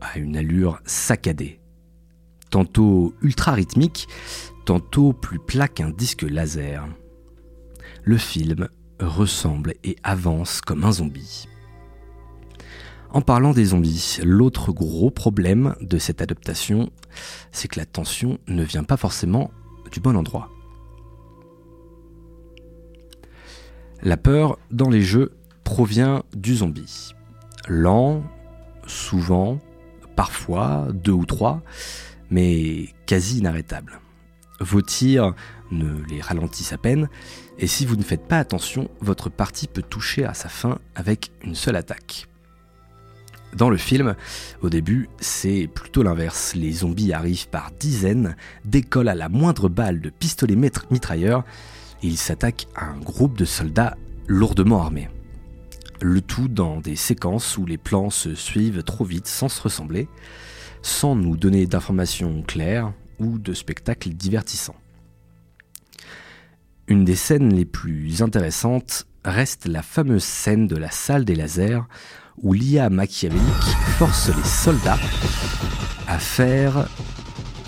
à 0.01 0.19
une 0.19 0.37
allure 0.37 0.81
saccadée. 0.85 1.61
Tantôt 2.51 3.15
ultra 3.23 3.53
rythmique, 3.53 4.09
tantôt 4.65 5.13
plus 5.13 5.39
plat 5.39 5.69
qu'un 5.69 5.91
disque 5.91 6.23
laser. 6.23 6.87
Le 8.05 8.19
film 8.19 8.69
ressemble 9.01 9.75
et 9.85 9.97
avance 10.03 10.61
comme 10.61 10.85
un 10.85 10.93
zombie. 10.93 11.47
En 13.11 13.21
parlant 13.21 13.53
des 13.53 13.67
zombies, 13.67 14.19
l'autre 14.25 14.73
gros 14.73 15.11
problème 15.11 15.75
de 15.83 15.99
cette 15.99 16.23
adaptation, 16.23 16.91
c'est 17.51 17.69
que 17.69 17.79
la 17.79 17.85
tension 17.85 18.39
ne 18.49 18.65
vient 18.65 18.85
pas 18.85 18.97
forcément 18.97 19.51
du 19.91 20.01
bon 20.01 20.17
endroit. 20.17 20.51
La 24.05 24.17
peur 24.17 24.59
dans 24.73 24.91
les 24.91 25.03
jeux 25.03 25.31
provient 25.63 26.25
du 26.35 26.57
zombie. 26.57 27.15
Lent, 27.69 28.25
souvent, 28.85 29.61
parfois, 30.17 30.89
deux 30.93 31.13
ou 31.13 31.25
trois, 31.25 31.63
mais 32.29 32.89
quasi 33.07 33.39
inarrêtable. 33.39 34.01
Vos 34.59 34.83
tirs 34.83 35.35
ne 35.71 36.03
les 36.11 36.21
ralentissent 36.21 36.73
à 36.73 36.79
peine, 36.79 37.09
et 37.59 37.69
si 37.69 37.87
vous 37.87 37.95
ne 37.95 38.03
faites 38.03 38.27
pas 38.27 38.39
attention, 38.39 38.91
votre 39.01 39.31
partie 39.31 39.69
peut 39.69 39.83
toucher 39.83 40.25
à 40.25 40.35
sa 40.35 40.49
fin 40.49 40.81
avec 40.97 41.31
une 41.45 41.55
seule 41.55 41.77
attaque. 41.77 42.27
Dans 43.55 43.71
le 43.71 43.77
film, 43.77 44.17
au 44.63 44.71
début, 44.71 45.11
c'est 45.21 45.69
plutôt 45.73 46.03
l'inverse. 46.03 46.55
Les 46.55 46.73
zombies 46.73 47.13
arrivent 47.13 47.49
par 47.49 47.71
dizaines, 47.79 48.35
décollent 48.65 49.11
à 49.11 49.15
la 49.15 49.29
moindre 49.29 49.69
balle 49.69 50.01
de 50.01 50.11
pistolet 50.11 50.57
mitrailleur 50.57 51.45
et 52.03 52.07
ils 52.07 52.19
s'attaquent 52.19 52.67
à 52.75 52.87
un 52.87 52.99
groupe 52.99 53.37
de 53.37 53.45
soldats 53.45 53.97
lourdement 54.27 54.83
armés. 54.83 55.09
Le 56.01 56.21
tout 56.21 56.49
dans 56.49 56.81
des 56.81 56.97
séquences 56.97 57.57
où 57.57 57.65
les 57.65 57.79
plans 57.79 58.11
se 58.11 58.35
suivent 58.35 58.83
trop 58.83 59.05
vite 59.05 59.27
sans 59.27 59.49
se 59.49 59.63
ressembler, 59.63 60.09
sans 60.83 61.15
nous 61.15 61.37
donner 61.37 61.67
d'informations 61.67 62.43
claires 62.43 62.93
ou 63.21 63.39
de 63.39 63.55
spectacles 63.55 64.11
divertissants. 64.11 64.77
Une 66.89 67.05
des 67.05 67.15
scènes 67.15 67.55
les 67.55 67.65
plus 67.65 68.23
intéressantes 68.23 69.07
reste 69.25 69.67
la 69.67 69.83
fameuse 69.83 70.25
scène 70.25 70.67
de 70.67 70.77
la 70.77 70.91
salle 70.91 71.25
des 71.25 71.37
lasers 71.37 71.83
où 72.43 72.53
l'IA 72.53 72.91
machiavélique 72.91 73.77
force 73.99 74.29
les 74.29 74.45
soldats 74.45 74.99
à 76.09 76.19
faire 76.19 76.89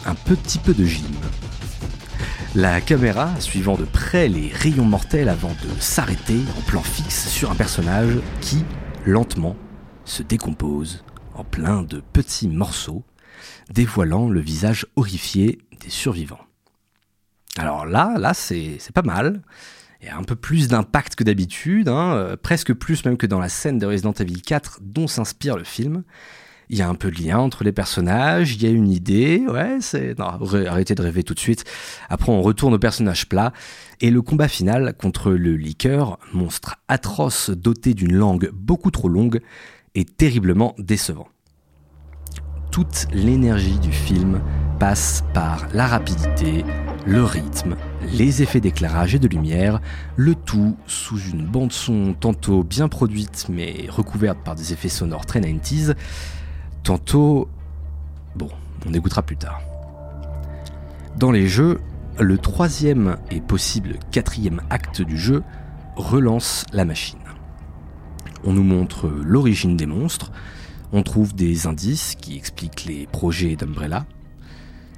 un 0.07 0.15
petit 0.15 0.59
peu 0.59 0.75
de 0.75 0.85
gym. 0.85 1.07
La 2.57 2.81
caméra 2.81 3.41
suivant 3.41 3.77
de 3.77 3.85
près 3.85 4.29
les 4.29 4.47
rayons 4.47 4.85
mortels 4.85 5.29
avant 5.29 5.51
de 5.51 5.81
s'arrêter 5.81 6.39
en 6.57 6.61
plan 6.61 6.85
fixe 6.85 7.29
sur 7.29 7.51
un 7.51 7.57
personnage 7.57 8.15
qui, 8.41 8.65
lentement, 9.05 9.57
se 10.05 10.23
décompose 10.23 11.05
en 11.35 11.43
plein 11.43 11.83
de 11.83 12.01
petits 12.13 12.47
morceaux, 12.47 13.03
dévoilant 13.71 14.29
le 14.29 14.39
visage 14.39 14.87
horrifié 14.95 15.59
des 15.81 15.91
survivants. 15.91 16.47
Alors 17.59 17.87
là, 17.87 18.15
là, 18.19 18.35
c'est 18.35 18.79
pas 18.95 19.03
mal. 19.03 19.43
Il 20.01 20.07
y 20.07 20.11
a 20.11 20.17
un 20.17 20.23
peu 20.23 20.37
plus 20.37 20.69
d'impact 20.69 21.17
que 21.17 21.25
d'habitude, 21.25 21.89
hein, 21.89 22.15
euh, 22.15 22.37
presque 22.37 22.73
plus 22.73 23.05
même 23.05 23.17
que 23.17 23.27
dans 23.27 23.41
la 23.41 23.49
scène 23.49 23.81
de 23.81 23.87
Resident 23.87 24.13
Evil 24.13 24.43
4 24.43 24.79
dont 24.81 25.09
s'inspire 25.09 25.57
le 25.57 25.65
film. 25.65 26.05
Il 26.71 26.79
y 26.79 26.83
a 26.83 26.89
un 26.89 26.95
peu 26.95 27.11
de 27.11 27.23
lien 27.23 27.39
entre 27.39 27.65
les 27.65 27.73
personnages, 27.73 28.55
il 28.55 28.63
y 28.63 28.67
a 28.67 28.71
une 28.71 28.89
idée, 28.89 29.45
ouais, 29.49 29.79
c'est... 29.81 30.19
Non, 30.19 30.27
arrêtez 30.67 30.95
de 30.95 31.03
rêver 31.03 31.23
tout 31.23 31.35
de 31.35 31.41
suite. 31.41 31.65
Après, 32.09 32.31
on 32.33 32.43
retourne 32.43 32.75
au 32.75 32.79
personnage 32.79 33.29
plat, 33.29 33.53
et 34.01 34.11
le 34.11 34.23
combat 34.23 34.49
final 34.49 34.95
contre 34.97 35.31
le 35.31 35.57
liqueur, 35.57 36.19
monstre 36.33 36.77
atroce 36.89 37.51
doté 37.51 37.95
d'une 37.95 38.15
langue 38.15 38.51
beaucoup 38.53 38.91
trop 38.91 39.09
longue, 39.09 39.41
est 39.95 40.17
terriblement 40.17 40.75
décevant. 40.79 41.29
Toute 42.71 43.07
l'énergie 43.13 43.79
du 43.79 43.93
film 43.93 44.41
passe 44.81 45.23
par 45.33 45.69
la 45.73 45.87
rapidité, 45.87 46.65
le 47.07 47.23
rythme, 47.23 47.77
les 48.13 48.43
effets 48.43 48.61
d'éclairage 48.61 49.15
et 49.15 49.19
de 49.19 49.29
lumière, 49.29 49.81
le 50.17 50.35
tout 50.35 50.77
sous 50.87 51.19
une 51.19 51.47
bande 51.47 51.71
son 51.71 52.15
tantôt 52.15 52.65
bien 52.65 52.89
produite 52.89 53.47
mais 53.49 53.87
recouverte 53.89 54.39
par 54.45 54.57
des 54.57 54.73
effets 54.73 54.89
sonores 54.89 55.27
très 55.27 55.41
90s, 55.41 55.95
tantôt... 56.85 57.49
Bon, 58.37 58.49
on 58.87 58.95
écoutera 58.95 59.23
plus 59.23 59.37
tard. 59.37 59.61
Dans 61.17 61.33
les 61.33 61.49
jeux, 61.49 61.81
le 62.21 62.39
troisième 62.39 63.17
et 63.31 63.41
possible 63.41 63.99
quatrième 64.13 64.61
acte 64.71 65.03
du 65.03 65.19
jeu 65.19 65.43
relance 65.97 66.65
la 66.73 66.85
machine. 66.85 67.19
On 68.45 68.53
nous 68.53 68.63
montre 68.63 69.09
l'origine 69.09 69.77
des 69.77 69.87
monstres, 69.87 70.31
on 70.93 71.03
trouve 71.03 71.35
des 71.35 71.67
indices 71.67 72.15
qui 72.15 72.37
expliquent 72.37 72.85
les 72.85 73.07
projets 73.07 73.57
d'Umbrella. 73.57 74.07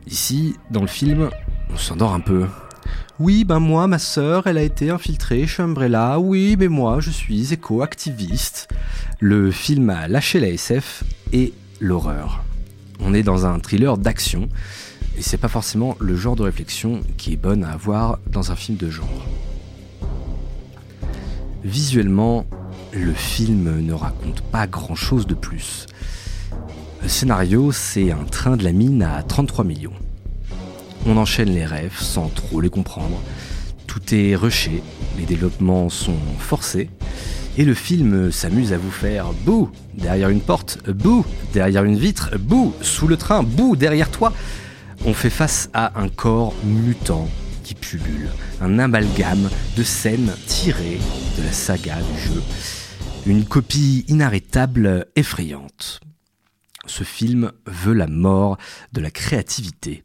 Ici, 0.06 0.56
dans 0.70 0.82
le 0.82 0.86
film, 0.86 1.30
on 1.70 1.76
s'endort 1.76 2.12
un 2.12 2.20
peu. 2.20 2.46
Oui, 3.18 3.44
ben 3.44 3.60
moi, 3.60 3.86
ma 3.86 3.98
sœur, 3.98 4.46
elle 4.46 4.58
a 4.58 4.62
été 4.62 4.90
infiltrée 4.90 5.46
chez 5.46 5.62
Umbrella. 5.62 6.18
Oui, 6.18 6.56
mais 6.58 6.68
moi, 6.68 7.00
je 7.00 7.10
suis 7.10 7.52
éco-activiste. 7.52 8.68
Le 9.20 9.50
film 9.50 9.90
a 9.90 10.08
lâché 10.08 10.40
la 10.40 10.48
SF 10.48 11.04
et 11.32 11.54
l'horreur. 11.80 12.44
On 13.00 13.14
est 13.14 13.22
dans 13.22 13.46
un 13.46 13.58
thriller 13.58 13.98
d'action, 13.98 14.48
et 15.16 15.22
c'est 15.22 15.36
pas 15.36 15.48
forcément 15.48 15.96
le 16.00 16.16
genre 16.16 16.36
de 16.36 16.42
réflexion 16.42 17.02
qui 17.16 17.32
est 17.32 17.36
bonne 17.36 17.64
à 17.64 17.72
avoir 17.72 18.18
dans 18.30 18.52
un 18.52 18.56
film 18.56 18.76
de 18.76 18.90
genre. 18.90 19.26
Visuellement, 21.64 22.46
le 22.92 23.12
film 23.12 23.80
ne 23.80 23.92
raconte 23.92 24.40
pas 24.40 24.66
grand 24.66 24.94
chose 24.94 25.26
de 25.26 25.34
plus. 25.34 25.86
Le 27.02 27.08
scénario, 27.08 27.72
c'est 27.72 28.10
un 28.10 28.24
train 28.24 28.56
de 28.56 28.64
la 28.64 28.72
mine 28.72 29.02
à 29.02 29.22
33 29.22 29.64
millions. 29.64 29.92
On 31.06 31.16
enchaîne 31.16 31.50
les 31.50 31.64
rêves 31.64 31.98
sans 31.98 32.28
trop 32.28 32.60
les 32.60 32.70
comprendre. 32.70 33.20
Tout 33.86 34.14
est 34.14 34.34
rushé, 34.34 34.82
les 35.18 35.24
développements 35.24 35.88
sont 35.88 36.18
forcés, 36.38 36.90
et 37.58 37.64
le 37.64 37.74
film 37.74 38.30
s'amuse 38.30 38.72
à 38.72 38.78
vous 38.78 38.90
faire 38.90 39.32
bouh 39.32 39.70
derrière 39.94 40.28
une 40.28 40.40
porte, 40.40 40.78
bouh 40.90 41.24
derrière 41.52 41.84
une 41.84 41.96
vitre, 41.96 42.36
bouh 42.38 42.74
sous 42.82 43.06
le 43.06 43.16
train, 43.16 43.42
bouh 43.42 43.76
derrière 43.76 44.10
toi. 44.10 44.32
On 45.04 45.14
fait 45.14 45.30
face 45.30 45.70
à 45.72 45.98
un 46.00 46.08
corps 46.08 46.54
mutant 46.64 47.28
qui 47.62 47.74
pullule, 47.74 48.28
un 48.60 48.78
amalgame 48.78 49.50
de 49.76 49.82
scènes 49.82 50.32
tirées 50.46 51.00
de 51.38 51.42
la 51.42 51.52
saga 51.52 51.96
du 51.96 52.20
jeu. 52.20 52.42
Une 53.26 53.44
copie 53.44 54.04
inarrêtable, 54.08 55.06
effrayante. 55.16 56.00
Ce 56.86 57.02
film 57.02 57.50
veut 57.66 57.94
la 57.94 58.06
mort 58.06 58.58
de 58.92 59.00
la 59.00 59.10
créativité. 59.10 60.04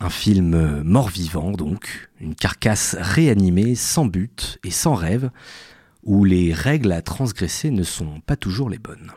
Un 0.00 0.10
film 0.10 0.82
mort-vivant 0.82 1.52
donc, 1.52 2.08
une 2.20 2.34
carcasse 2.34 2.96
réanimée 2.98 3.74
sans 3.74 4.06
but 4.06 4.58
et 4.64 4.70
sans 4.70 4.94
rêve, 4.94 5.30
où 6.02 6.24
les 6.24 6.52
règles 6.52 6.92
à 6.92 7.00
transgresser 7.00 7.70
ne 7.70 7.84
sont 7.84 8.20
pas 8.20 8.36
toujours 8.36 8.68
les 8.68 8.78
bonnes. 8.78 9.12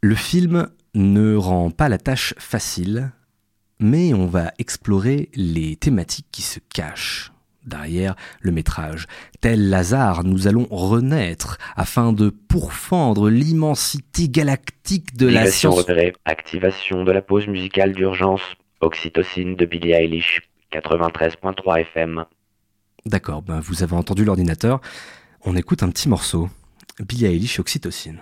Le 0.00 0.14
film 0.14 0.68
ne 0.94 1.34
rend 1.34 1.70
pas 1.70 1.88
la 1.88 1.98
tâche 1.98 2.34
facile, 2.38 3.12
mais 3.78 4.12
on 4.14 4.26
va 4.26 4.52
explorer 4.58 5.30
les 5.34 5.76
thématiques 5.76 6.28
qui 6.30 6.42
se 6.42 6.60
cachent 6.72 7.32
derrière 7.64 8.14
le 8.40 8.52
métrage. 8.52 9.06
Tel 9.40 9.70
Lazare, 9.70 10.24
nous 10.24 10.46
allons 10.46 10.66
renaître 10.70 11.58
afin 11.76 12.12
de 12.12 12.28
pourfendre 12.28 13.30
l'immensité 13.30 14.28
galactique 14.28 15.16
de 15.16 15.28
la 15.28 15.46
science. 15.46 15.86
Activation 16.24 17.04
de 17.04 17.12
la 17.12 17.22
pause 17.22 17.46
musicale 17.46 17.92
d'urgence. 17.92 18.42
Oxytocine 18.84 19.56
de 19.56 19.64
Billie 19.64 19.92
Eilish. 19.92 20.42
93.3 20.72 21.80
FM. 21.80 22.24
D'accord, 23.06 23.42
ben 23.42 23.60
vous 23.60 23.82
avez 23.82 23.94
entendu 23.94 24.24
l'ordinateur. 24.24 24.80
On 25.42 25.56
écoute 25.56 25.82
un 25.82 25.90
petit 25.90 26.08
morceau. 26.08 26.48
Billie 27.00 27.26
Eilish 27.26 27.58
Oxytocine. 27.60 28.20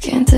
Can't 0.00 0.34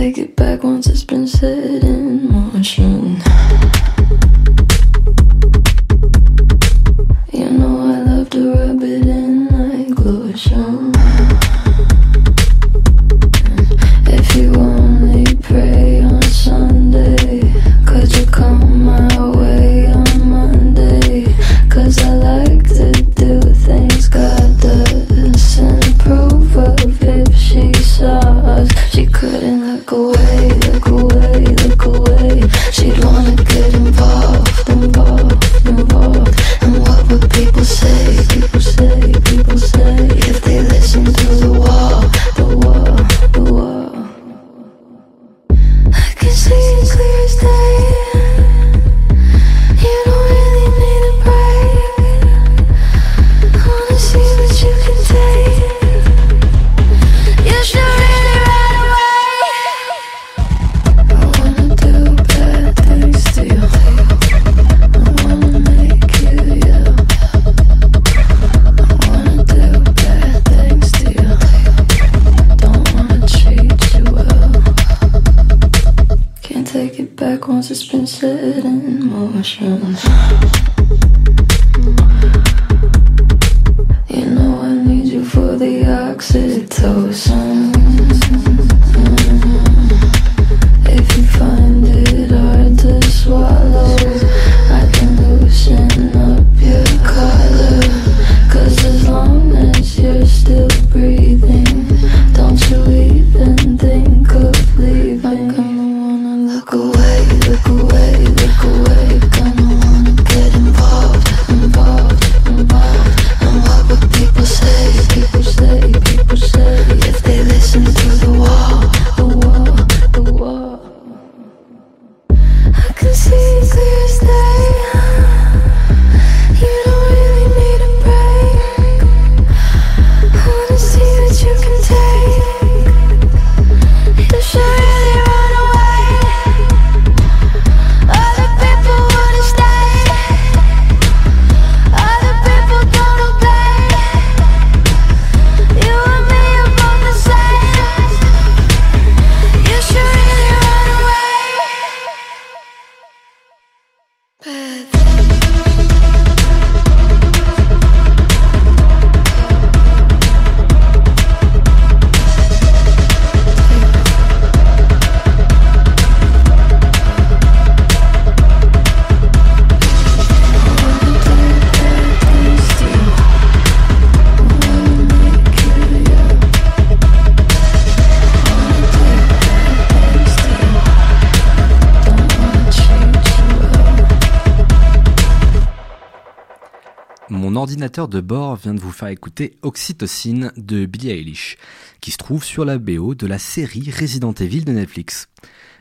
de 187.86 188.20
bord 188.20 188.56
vient 188.56 188.74
de 188.74 188.80
vous 188.80 188.90
faire 188.90 189.08
écouter 189.08 189.56
Oxytocine 189.62 190.52
de 190.56 190.86
Billie 190.86 191.10
Eilish, 191.10 191.56
qui 192.00 192.10
se 192.10 192.16
trouve 192.16 192.42
sur 192.42 192.64
la 192.64 192.78
BO 192.78 193.14
de 193.14 193.28
la 193.28 193.38
série 193.38 193.92
Resident 193.92 194.32
Evil 194.32 194.64
de 194.64 194.72
Netflix. 194.72 195.28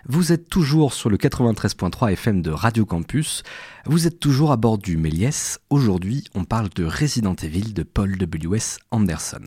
Vous 0.07 0.31
êtes 0.31 0.47
toujours 0.47 0.93
sur 0.93 1.09
le 1.09 1.17
93.3 1.17 2.11
FM 2.11 2.43
de 2.43 2.51
Radio 2.51 2.85
Campus, 2.85 3.41
vous 3.87 4.05
êtes 4.05 4.19
toujours 4.19 4.51
à 4.51 4.55
bord 4.55 4.77
du 4.77 4.97
Méliès. 4.97 5.59
Aujourd'hui, 5.71 6.25
on 6.35 6.43
parle 6.43 6.69
de 6.69 6.85
Resident 6.85 7.35
Evil 7.41 7.73
de 7.73 7.81
Paul 7.81 8.15
W.S. 8.17 8.77
Anderson. 8.91 9.41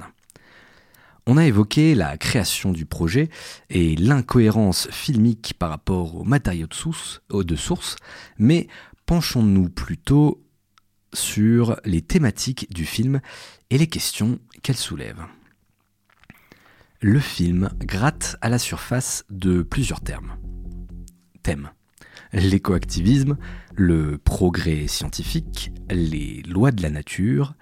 On 1.27 1.37
a 1.37 1.47
évoqué 1.47 1.94
la 1.94 2.16
création 2.16 2.73
du 2.73 2.87
projet 2.87 3.29
et 3.71 3.94
l'incohérence 3.94 4.88
filmique 4.90 5.55
par 5.59 5.71
rapport 5.71 6.16
aux 6.16 6.25
matériaux 6.25 6.66
de 6.66 7.57
source 7.57 7.97
mais 8.37 8.66
penchons-nous 9.07 9.68
plutôt 9.68 10.42
sur 11.12 11.81
les 11.85 12.03
thématiques 12.03 12.73
du 12.73 12.85
film 12.85 13.21
et 13.71 13.79
les 13.79 13.87
questions 13.87 14.38
qu'elle 14.62 14.77
soulève. 14.77 15.25
Le 17.01 17.21
film 17.21 17.71
gratte 17.79 18.37
à 18.40 18.49
la 18.49 18.59
surface 18.59 19.25
de 19.31 19.62
plusieurs 19.62 20.01
termes. 20.01 20.37
Thèmes. 21.42 21.71
L'écoactivisme, 22.33 23.38
le 23.75 24.18
progrès 24.18 24.87
scientifique, 24.87 25.71
les 25.90 26.42
lois 26.42 26.73
de 26.73 26.83
la 26.83 26.90
nature, 26.90 27.55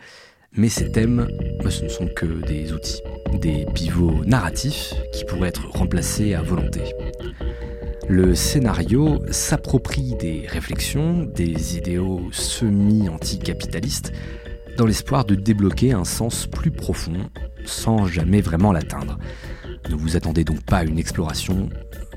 mais 0.53 0.71
ces 0.71 0.91
thèmes, 0.91 1.29
ce 1.69 1.85
ne 1.85 1.89
sont 1.89 2.09
que 2.09 2.27
des 2.47 2.73
outils, 2.73 3.03
des 3.35 3.67
pivots 3.75 4.25
narratifs 4.25 4.95
qui 5.13 5.25
pourraient 5.27 5.51
être 5.51 5.69
remplacés 5.69 6.35
à 6.35 6.43
volonté. 6.43 6.81
Le 8.09 8.37
scénario 8.37 9.21
s'approprie 9.33 10.15
des 10.15 10.47
réflexions, 10.47 11.25
des 11.25 11.77
idéaux 11.77 12.29
semi-anticapitalistes, 12.31 14.13
dans 14.77 14.87
l'espoir 14.87 15.25
de 15.25 15.35
débloquer 15.35 15.93
un 15.93 16.05
sens 16.05 16.47
plus 16.47 16.71
profond, 16.71 17.29
sans 17.65 18.07
jamais 18.07 18.41
vraiment 18.41 18.73
l'atteindre. 18.73 19.19
Ne 19.91 19.97
vous 19.97 20.17
attendez 20.17 20.45
donc 20.45 20.63
pas 20.63 20.79
à 20.79 20.85
une 20.85 21.01
exploration 21.01 21.69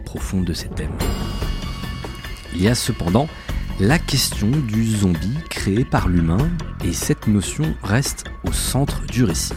profonde 0.06 0.46
de 0.46 0.54
ces 0.54 0.70
thèmes. 0.70 0.96
Il 2.54 2.62
y 2.62 2.68
a 2.68 2.76
cependant 2.76 3.28
la 3.80 3.98
question 3.98 4.52
du 4.52 4.86
zombie 4.86 5.38
créé 5.50 5.86
par 5.86 6.08
l'humain, 6.08 6.50
et 6.86 6.94
cette 6.94 7.26
notion 7.26 7.76
reste 7.82 8.26
au 8.48 8.52
centre 8.52 9.02
du 9.08 9.24
récit. 9.24 9.54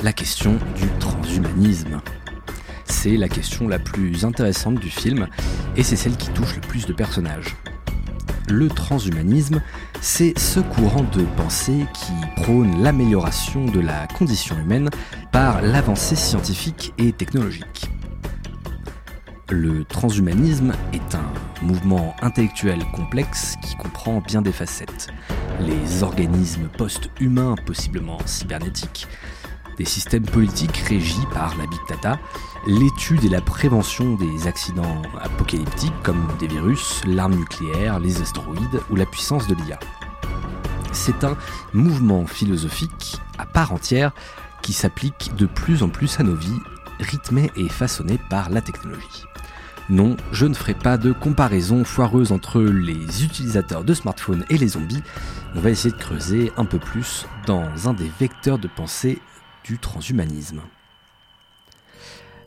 La 0.00 0.12
question 0.12 0.58
du 0.76 0.86
transhumanisme. 1.00 2.00
C'est 2.86 3.16
la 3.16 3.28
question 3.28 3.68
la 3.68 3.78
plus 3.78 4.24
intéressante 4.24 4.76
du 4.76 4.90
film, 4.90 5.28
et 5.76 5.82
c'est 5.82 5.96
celle 5.96 6.16
qui 6.16 6.28
touche 6.30 6.56
le 6.56 6.60
plus 6.60 6.86
de 6.86 6.92
personnages. 6.92 7.56
Le 8.48 8.68
transhumanisme, 8.68 9.62
c'est 10.00 10.38
ce 10.38 10.60
courant 10.60 11.04
de 11.12 11.22
pensée 11.36 11.86
qui 11.94 12.42
prône 12.42 12.82
l'amélioration 12.82 13.64
de 13.64 13.80
la 13.80 14.06
condition 14.06 14.58
humaine 14.58 14.90
par 15.32 15.62
l'avancée 15.62 16.16
scientifique 16.16 16.92
et 16.98 17.12
technologique. 17.12 17.88
Le 19.50 19.84
transhumanisme 19.84 20.72
est 20.92 21.14
un 21.14 21.64
mouvement 21.64 22.14
intellectuel 22.22 22.80
complexe 22.92 23.56
qui 23.62 23.76
comprend 23.76 24.20
bien 24.20 24.42
des 24.42 24.52
facettes. 24.52 25.08
Les 25.60 26.02
organismes 26.02 26.68
post-humains, 26.76 27.54
possiblement 27.66 28.18
cybernétiques, 28.26 29.06
des 29.76 29.84
systèmes 29.84 30.24
politiques 30.24 30.76
régis 30.88 31.24
par 31.32 31.56
la 31.56 31.66
big 31.66 31.80
data, 31.88 32.18
l'étude 32.66 33.24
et 33.24 33.28
la 33.28 33.40
prévention 33.40 34.14
des 34.14 34.46
accidents 34.46 35.02
apocalyptiques 35.20 36.02
comme 36.02 36.26
des 36.38 36.46
virus, 36.46 37.02
l'arme 37.06 37.34
nucléaire, 37.34 37.98
les 37.98 38.20
astéroïdes 38.20 38.80
ou 38.90 38.96
la 38.96 39.06
puissance 39.06 39.46
de 39.46 39.54
l'IA. 39.54 39.78
C'est 40.92 41.24
un 41.24 41.36
mouvement 41.72 42.26
philosophique 42.26 43.16
à 43.38 43.46
part 43.46 43.72
entière 43.72 44.12
qui 44.62 44.72
s'applique 44.72 45.34
de 45.36 45.46
plus 45.46 45.82
en 45.82 45.88
plus 45.88 46.20
à 46.20 46.22
nos 46.22 46.36
vies, 46.36 46.60
rythmé 47.00 47.50
et 47.56 47.68
façonné 47.68 48.18
par 48.30 48.50
la 48.50 48.60
technologie. 48.60 49.24
Non, 49.90 50.16
je 50.32 50.46
ne 50.46 50.54
ferai 50.54 50.72
pas 50.72 50.96
de 50.96 51.12
comparaison 51.12 51.84
foireuse 51.84 52.32
entre 52.32 52.62
les 52.62 53.22
utilisateurs 53.22 53.84
de 53.84 53.92
smartphones 53.92 54.46
et 54.48 54.56
les 54.56 54.68
zombies. 54.68 55.02
On 55.54 55.60
va 55.60 55.68
essayer 55.68 55.94
de 55.94 56.00
creuser 56.00 56.52
un 56.56 56.64
peu 56.64 56.78
plus 56.78 57.26
dans 57.46 57.86
un 57.86 57.92
des 57.92 58.10
vecteurs 58.18 58.58
de 58.58 58.68
pensée 58.68 59.20
du 59.64 59.78
transhumanisme. 59.78 60.62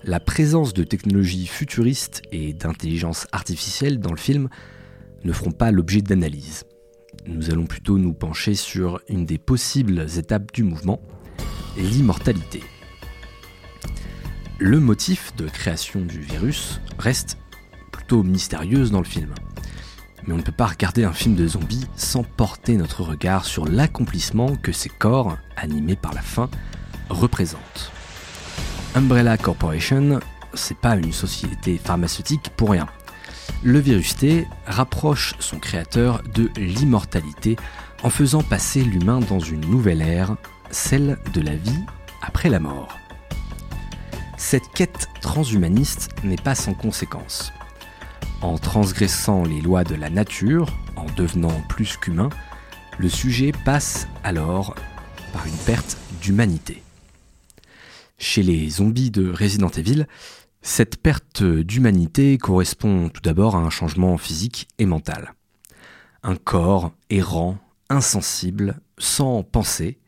La 0.03 0.19
présence 0.19 0.73
de 0.73 0.83
technologies 0.83 1.47
futuristes 1.47 2.21
et 2.31 2.53
d'intelligence 2.53 3.27
artificielle 3.31 3.99
dans 3.99 4.11
le 4.11 4.17
film 4.17 4.47
ne 5.23 5.33
feront 5.33 5.51
pas 5.51 5.71
l'objet 5.71 6.01
d'analyse. 6.01 6.63
Nous 7.25 7.49
allons 7.49 7.65
plutôt 7.65 7.97
nous 7.97 8.13
pencher 8.13 8.53
sur 8.53 9.01
une 9.09 9.25
des 9.25 9.39
possibles 9.39 10.05
étapes 10.17 10.53
du 10.53 10.63
mouvement, 10.63 11.01
l'immortalité. 11.75 12.61
Le 14.59 14.79
motif 14.79 15.35
de 15.35 15.47
création 15.47 16.01
du 16.01 16.19
virus 16.19 16.79
reste 16.99 17.37
plutôt 17.91 18.23
mystérieuse 18.23 18.91
dans 18.91 18.99
le 18.99 19.05
film. 19.05 19.33
Mais 20.25 20.33
on 20.33 20.37
ne 20.37 20.43
peut 20.43 20.51
pas 20.51 20.67
regarder 20.67 21.03
un 21.03 21.13
film 21.13 21.35
de 21.35 21.47
zombies 21.47 21.87
sans 21.95 22.23
porter 22.23 22.77
notre 22.77 23.03
regard 23.03 23.45
sur 23.45 23.65
l'accomplissement 23.65 24.55
que 24.55 24.71
ces 24.71 24.89
corps, 24.89 25.37
animés 25.55 25.95
par 25.95 26.13
la 26.13 26.21
faim, 26.21 26.49
représentent. 27.09 27.91
Umbrella 28.95 29.37
Corporation, 29.37 30.19
c'est 30.53 30.77
pas 30.77 30.95
une 30.95 31.13
société 31.13 31.79
pharmaceutique 31.83 32.49
pour 32.55 32.71
rien. 32.71 32.87
Le 33.63 33.79
virus 33.79 34.15
T 34.15 34.47
rapproche 34.65 35.35
son 35.39 35.59
créateur 35.59 36.21
de 36.33 36.49
l'immortalité 36.57 37.57
en 38.03 38.09
faisant 38.09 38.43
passer 38.43 38.83
l'humain 38.83 39.19
dans 39.19 39.39
une 39.39 39.61
nouvelle 39.61 40.01
ère, 40.01 40.35
celle 40.69 41.17
de 41.33 41.41
la 41.41 41.55
vie 41.55 41.83
après 42.21 42.49
la 42.49 42.59
mort. 42.59 42.97
Cette 44.37 44.69
quête 44.73 45.09
transhumaniste 45.21 46.09
n'est 46.23 46.35
pas 46.35 46.55
sans 46.55 46.73
conséquences. 46.73 47.51
En 48.41 48.57
transgressant 48.59 49.43
les 49.43 49.61
lois 49.61 49.83
de 49.83 49.95
la 49.95 50.11
nature, 50.11 50.71
en 50.95 51.05
devenant 51.15 51.61
plus 51.69 51.97
qu'humain, 51.97 52.29
le 52.99 53.09
sujet 53.09 53.51
passe 53.65 54.07
alors 54.23 54.75
par 55.33 55.45
une 55.47 55.57
perte 55.65 55.97
d'humanité. 56.21 56.83
Chez 58.17 58.41
les 58.41 58.69
zombies 58.69 59.11
de 59.11 59.29
Resident 59.29 59.69
Evil, 59.69 60.07
cette 60.61 60.97
perte 60.97 61.43
d'humanité 61.43 62.37
correspond 62.37 63.09
tout 63.09 63.21
d'abord 63.21 63.55
à 63.55 63.59
un 63.59 63.69
changement 63.69 64.17
physique 64.17 64.67
et 64.79 64.87
mental. 64.87 65.33
Un 66.23 66.35
corps 66.35 66.93
errant, 67.11 67.59
insensible, 67.89 68.79
sans 68.97 69.43
pensée, 69.43 69.99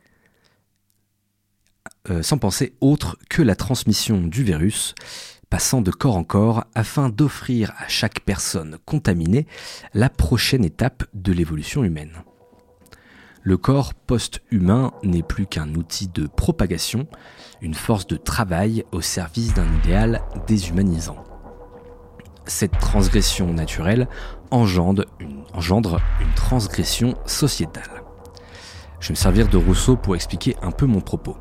euh, 2.09 2.23
sans 2.23 2.39
pensée 2.39 2.73
autre 2.81 3.17
que 3.29 3.43
la 3.43 3.55
transmission 3.55 4.21
du 4.21 4.43
virus, 4.43 4.95
passant 5.49 5.81
de 5.81 5.91
corps 5.91 6.17
en 6.17 6.23
corps 6.23 6.65
afin 6.73 7.09
d'offrir 7.09 7.73
à 7.77 7.87
chaque 7.87 8.21
personne 8.21 8.77
contaminée 8.85 9.45
la 9.93 10.09
prochaine 10.09 10.65
étape 10.65 11.03
de 11.13 11.31
l'évolution 11.31 11.83
humaine. 11.83 12.23
Le 13.41 13.57
corps 13.57 13.93
post-humain 13.93 14.91
n'est 15.03 15.23
plus 15.23 15.45
qu'un 15.45 15.73
outil 15.75 16.07
de 16.07 16.27
propagation, 16.27 17.07
une 17.61 17.73
force 17.73 18.07
de 18.07 18.17
travail 18.17 18.83
au 18.91 19.01
service 19.01 19.53
d'un 19.53 19.73
idéal 19.77 20.21
déshumanisant. 20.47 21.23
Cette 22.45 22.77
transgression 22.79 23.53
naturelle 23.53 24.07
engendre 24.51 25.05
une, 25.19 25.43
transgression 26.35 27.15
sociétale. 27.25 28.03
Je 28.99 29.09
vais 29.09 29.13
me 29.13 29.17
servir 29.17 29.47
de 29.47 29.57
Rousseau 29.57 29.95
pour 29.95 30.15
expliquer 30.15 30.55
un 30.61 30.71
peu 30.71 30.85
mon 30.85 30.99
propos. 30.99 31.37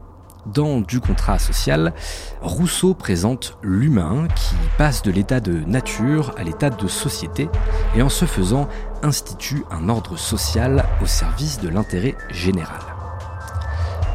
Dans 0.54 0.80
Du 0.80 1.00
contrat 1.00 1.38
social, 1.38 1.92
Rousseau 2.40 2.94
présente 2.94 3.58
l'humain 3.62 4.28
qui 4.34 4.54
passe 4.78 5.02
de 5.02 5.10
l'état 5.10 5.40
de 5.40 5.60
nature 5.66 6.34
à 6.38 6.42
l'état 6.42 6.70
de 6.70 6.88
société 6.88 7.50
et 7.94 8.00
en 8.00 8.08
ce 8.08 8.24
faisant 8.24 8.66
institue 9.02 9.62
un 9.70 9.90
ordre 9.90 10.16
social 10.16 10.86
au 11.02 11.06
service 11.06 11.60
de 11.60 11.68
l'intérêt 11.68 12.16
général. 12.30 12.80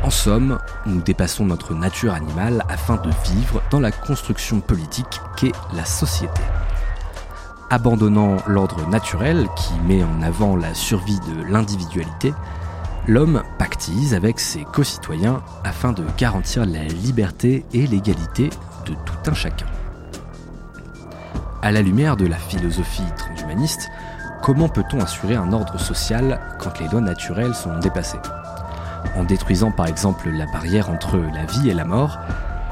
En 0.02 0.10
somme, 0.10 0.58
nous 0.88 1.02
dépassons 1.02 1.46
notre 1.46 1.76
nature 1.76 2.14
animale 2.14 2.66
afin 2.68 2.96
de 2.96 3.12
vivre 3.32 3.62
dans 3.70 3.80
la 3.80 3.92
construction 3.92 4.60
politique 4.60 5.22
qu'est 5.38 5.54
la 5.76 5.86
société. 5.86 6.42
Abandonnant 7.70 8.38
l'ordre 8.48 8.88
naturel 8.90 9.48
qui 9.56 9.74
met 9.88 10.04
en 10.04 10.24
avant 10.24 10.56
la 10.56 10.74
survie 10.74 11.20
de 11.20 11.44
l'individualité, 11.44 12.34
l'homme 13.08 13.44
pactise 13.58 14.14
avec 14.14 14.40
ses 14.40 14.64
concitoyens 14.64 15.42
afin 15.64 15.92
de 15.92 16.04
garantir 16.18 16.66
la 16.66 16.84
liberté 16.84 17.66
et 17.74 17.86
l'égalité 17.86 18.50
de 18.86 18.94
tout 18.94 19.30
un 19.30 19.34
chacun. 19.34 19.66
À 21.62 21.72
la 21.72 21.82
lumière 21.82 22.18
de 22.18 22.26
la 22.26 22.38
philosophie 22.38 23.04
transhumaniste, 23.18 23.90
comment 24.42 24.70
peut-on 24.70 25.00
assurer 25.00 25.36
un 25.36 25.52
ordre 25.54 25.80
social 25.80 26.40
quand 26.60 26.80
les 26.80 26.88
lois 26.88 27.02
naturelles 27.02 27.56
sont 27.56 27.78
dépassées? 27.80 28.20
En 29.16 29.24
détruisant 29.24 29.72
par 29.72 29.88
exemple 29.88 30.30
la 30.30 30.46
barrière 30.46 30.90
entre 30.90 31.18
la 31.18 31.46
vie 31.46 31.70
et 31.70 31.74
la 31.74 31.86
mort, 31.86 32.20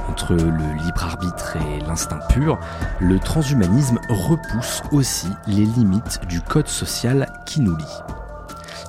entre 0.10 0.34
le 0.34 0.84
libre 0.84 1.04
arbitre 1.04 1.58
et 1.58 1.80
l'instinct 1.82 2.20
pur, 2.30 2.60
le 3.00 3.20
transhumanisme 3.20 4.00
repousse 4.10 4.82
aussi 4.91 5.30
les 5.48 5.65
limites 5.65 6.20
du 6.28 6.41
code 6.41 6.67
social 6.67 7.32
qui 7.46 7.62
nous 7.62 7.76
lie. 7.76 8.21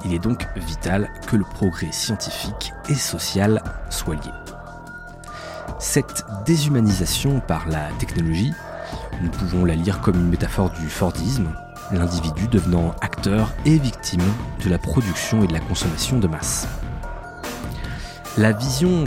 Il 0.04 0.14
est 0.14 0.18
donc 0.18 0.46
vital 0.56 1.10
que 1.26 1.36
le 1.36 1.44
progrès 1.44 1.92
scientifique 1.92 2.72
et 2.88 2.94
social 2.94 3.62
soit 3.88 4.14
lié. 4.14 4.32
Cette 5.78 6.24
déshumanisation 6.44 7.40
par 7.40 7.68
la 7.68 7.88
technologie, 7.98 8.52
nous 9.22 9.30
pouvons 9.30 9.64
la 9.64 9.74
lire 9.74 10.00
comme 10.00 10.16
une 10.16 10.28
métaphore 10.28 10.70
du 10.70 10.88
Fordisme, 10.88 11.48
l'individu 11.92 12.48
devenant 12.48 12.94
acteur 13.00 13.52
et 13.64 13.78
victime 13.78 14.22
de 14.64 14.70
la 14.70 14.78
production 14.78 15.44
et 15.44 15.46
de 15.46 15.52
la 15.52 15.60
consommation 15.60 16.18
de 16.18 16.26
masse. 16.26 16.66
La 18.38 18.52
vision 18.52 19.04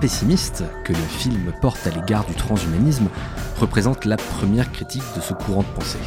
pessimiste 0.00 0.64
que 0.84 0.92
le 0.92 0.98
film 0.98 1.52
porte 1.60 1.86
à 1.86 1.90
l'égard 1.90 2.24
du 2.26 2.34
transhumanisme 2.34 3.08
représente 3.60 4.04
la 4.04 4.16
première 4.16 4.72
critique 4.72 5.04
de 5.14 5.20
ce 5.20 5.32
courant 5.32 5.62
de 5.62 5.68
pensée, 5.68 5.98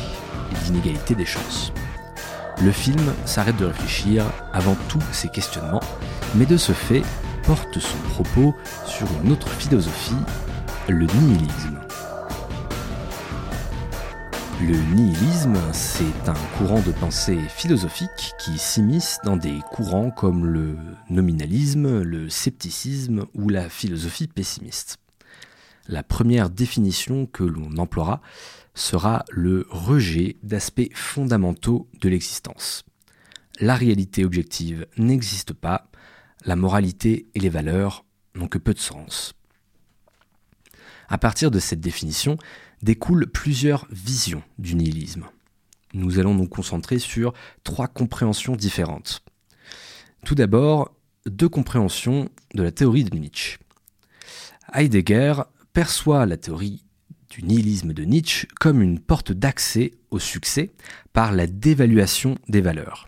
l'inégalité 0.66 1.16
des 1.16 1.26
chances. 1.26 1.72
Le 2.60 2.72
film 2.72 3.14
s'arrête 3.26 3.58
de 3.58 3.66
réfléchir 3.66 4.26
avant 4.54 4.76
tous 4.88 5.02
ces 5.12 5.30
questionnements, 5.30 5.82
mais 6.36 6.46
de 6.46 6.58
ce 6.58 6.74
fait 6.74 7.02
porte 7.44 7.80
son 7.80 7.98
propos 8.10 8.56
sur 8.86 9.08
une 9.24 9.32
autre 9.32 9.50
philosophie, 9.50 10.16
le 10.88 11.06
nihilisme. 11.06 11.80
Le 14.62 14.78
nihilisme, 14.94 15.58
c'est 15.74 16.30
un 16.30 16.36
courant 16.58 16.82
de 16.82 16.92
pensée 16.92 17.40
philosophique 17.50 18.34
qui 18.38 18.60
s'immisce 18.60 19.18
dans 19.24 19.38
des 19.38 19.60
courants 19.72 20.12
comme 20.12 20.46
le 20.46 20.78
nominalisme, 21.10 22.04
le 22.04 22.30
scepticisme 22.30 23.26
ou 23.34 23.50
la 23.50 23.70
philosophie 23.70 24.28
pessimiste. 24.28 24.98
La 25.88 26.04
première 26.04 26.52
définition 26.52 27.26
que 27.26 27.44
l'on 27.44 27.76
emploiera 27.78 28.22
sera 28.74 29.26
le 29.30 29.68
rejet 29.70 30.38
d'aspects 30.44 30.90
fondamentaux 30.94 31.90
de 32.00 32.10
l'existence. 32.10 32.86
La 33.60 33.76
réalité 33.76 34.26
objective 34.26 34.88
n'existe 34.98 35.54
pas, 35.54 35.90
la 36.46 36.56
moralité 36.56 37.28
et 37.36 37.40
les 37.40 37.50
valeurs 37.50 38.06
n'ont 38.36 38.48
que 38.48 38.58
peu 38.58 38.74
de 38.74 38.80
sens. 38.80 39.34
À 41.10 41.18
partir 41.18 41.52
de 41.52 41.60
cette 41.60 41.82
définition 41.82 42.38
découlent 42.82 43.30
plusieurs 43.30 43.86
visions 43.92 44.44
du 44.58 44.76
nihilisme. 44.76 45.26
Nous 45.94 46.20
allons 46.20 46.34
nous 46.34 46.48
concentrer 46.48 47.00
sur 47.00 47.34
trois 47.64 47.88
compréhensions 47.88 48.56
différentes. 48.56 49.22
Tout 50.26 50.36
d'abord, 50.36 50.96
deux 51.26 51.50
compréhensions 51.50 52.30
de 52.56 52.64
la 52.64 52.72
théorie 52.72 53.04
de 53.04 53.18
Nietzsche. 53.18 53.58
Heidegger 54.74 55.34
perçoit 55.74 56.26
la 56.26 56.38
théorie 56.38 56.84
du 57.32 57.44
nihilisme 57.44 57.94
de 57.94 58.04
Nietzsche 58.04 58.48
comme 58.60 58.82
une 58.82 59.00
porte 59.00 59.32
d'accès 59.32 59.94
au 60.12 60.20
succès 60.20 60.72
par 61.14 61.32
la 61.32 61.48
dévaluation 61.48 62.38
des 62.50 62.62
valeurs. 62.62 63.08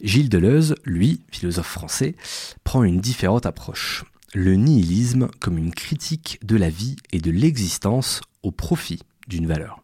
Gilles 0.00 0.30
Deleuze, 0.30 0.74
lui, 0.84 1.20
philosophe 1.30 1.68
français, 1.68 2.16
prend 2.64 2.82
une 2.84 3.00
différente 3.00 3.46
approche. 3.46 4.04
Le 4.32 4.54
nihilisme 4.54 5.28
comme 5.40 5.58
une 5.58 5.74
critique 5.74 6.38
de 6.42 6.56
la 6.56 6.70
vie 6.70 6.96
et 7.12 7.20
de 7.20 7.30
l'existence 7.30 8.22
au 8.42 8.50
profit 8.50 9.00
d'une 9.28 9.46
valeur. 9.46 9.82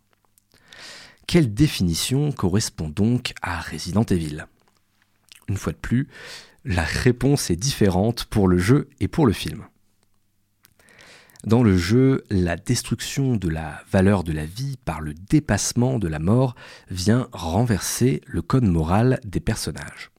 Quelle 1.26 1.52
définition 1.52 2.32
correspond 2.32 2.88
donc 2.88 3.34
à 3.42 3.60
Resident 3.60 4.04
Evil? 4.04 4.46
Une 5.48 5.56
fois 5.56 5.72
de 5.72 5.78
plus, 5.78 6.08
la 6.64 6.82
réponse 6.82 7.50
est 7.50 7.56
différente 7.56 8.24
pour 8.24 8.48
le 8.48 8.58
jeu 8.58 8.88
et 9.00 9.08
pour 9.08 9.26
le 9.26 9.32
film. 9.32 9.64
Dans 11.44 11.62
le 11.62 11.74
jeu, 11.78 12.22
la 12.28 12.56
destruction 12.56 13.34
de 13.34 13.48
la 13.48 13.80
valeur 13.90 14.24
de 14.24 14.32
la 14.32 14.44
vie 14.44 14.76
par 14.84 15.00
le 15.00 15.14
dépassement 15.14 15.98
de 15.98 16.06
la 16.06 16.18
mort 16.18 16.54
vient 16.90 17.28
renverser 17.32 18.20
le 18.26 18.42
code 18.42 18.64
moral 18.64 19.20
des 19.24 19.40
personnages. 19.40 20.10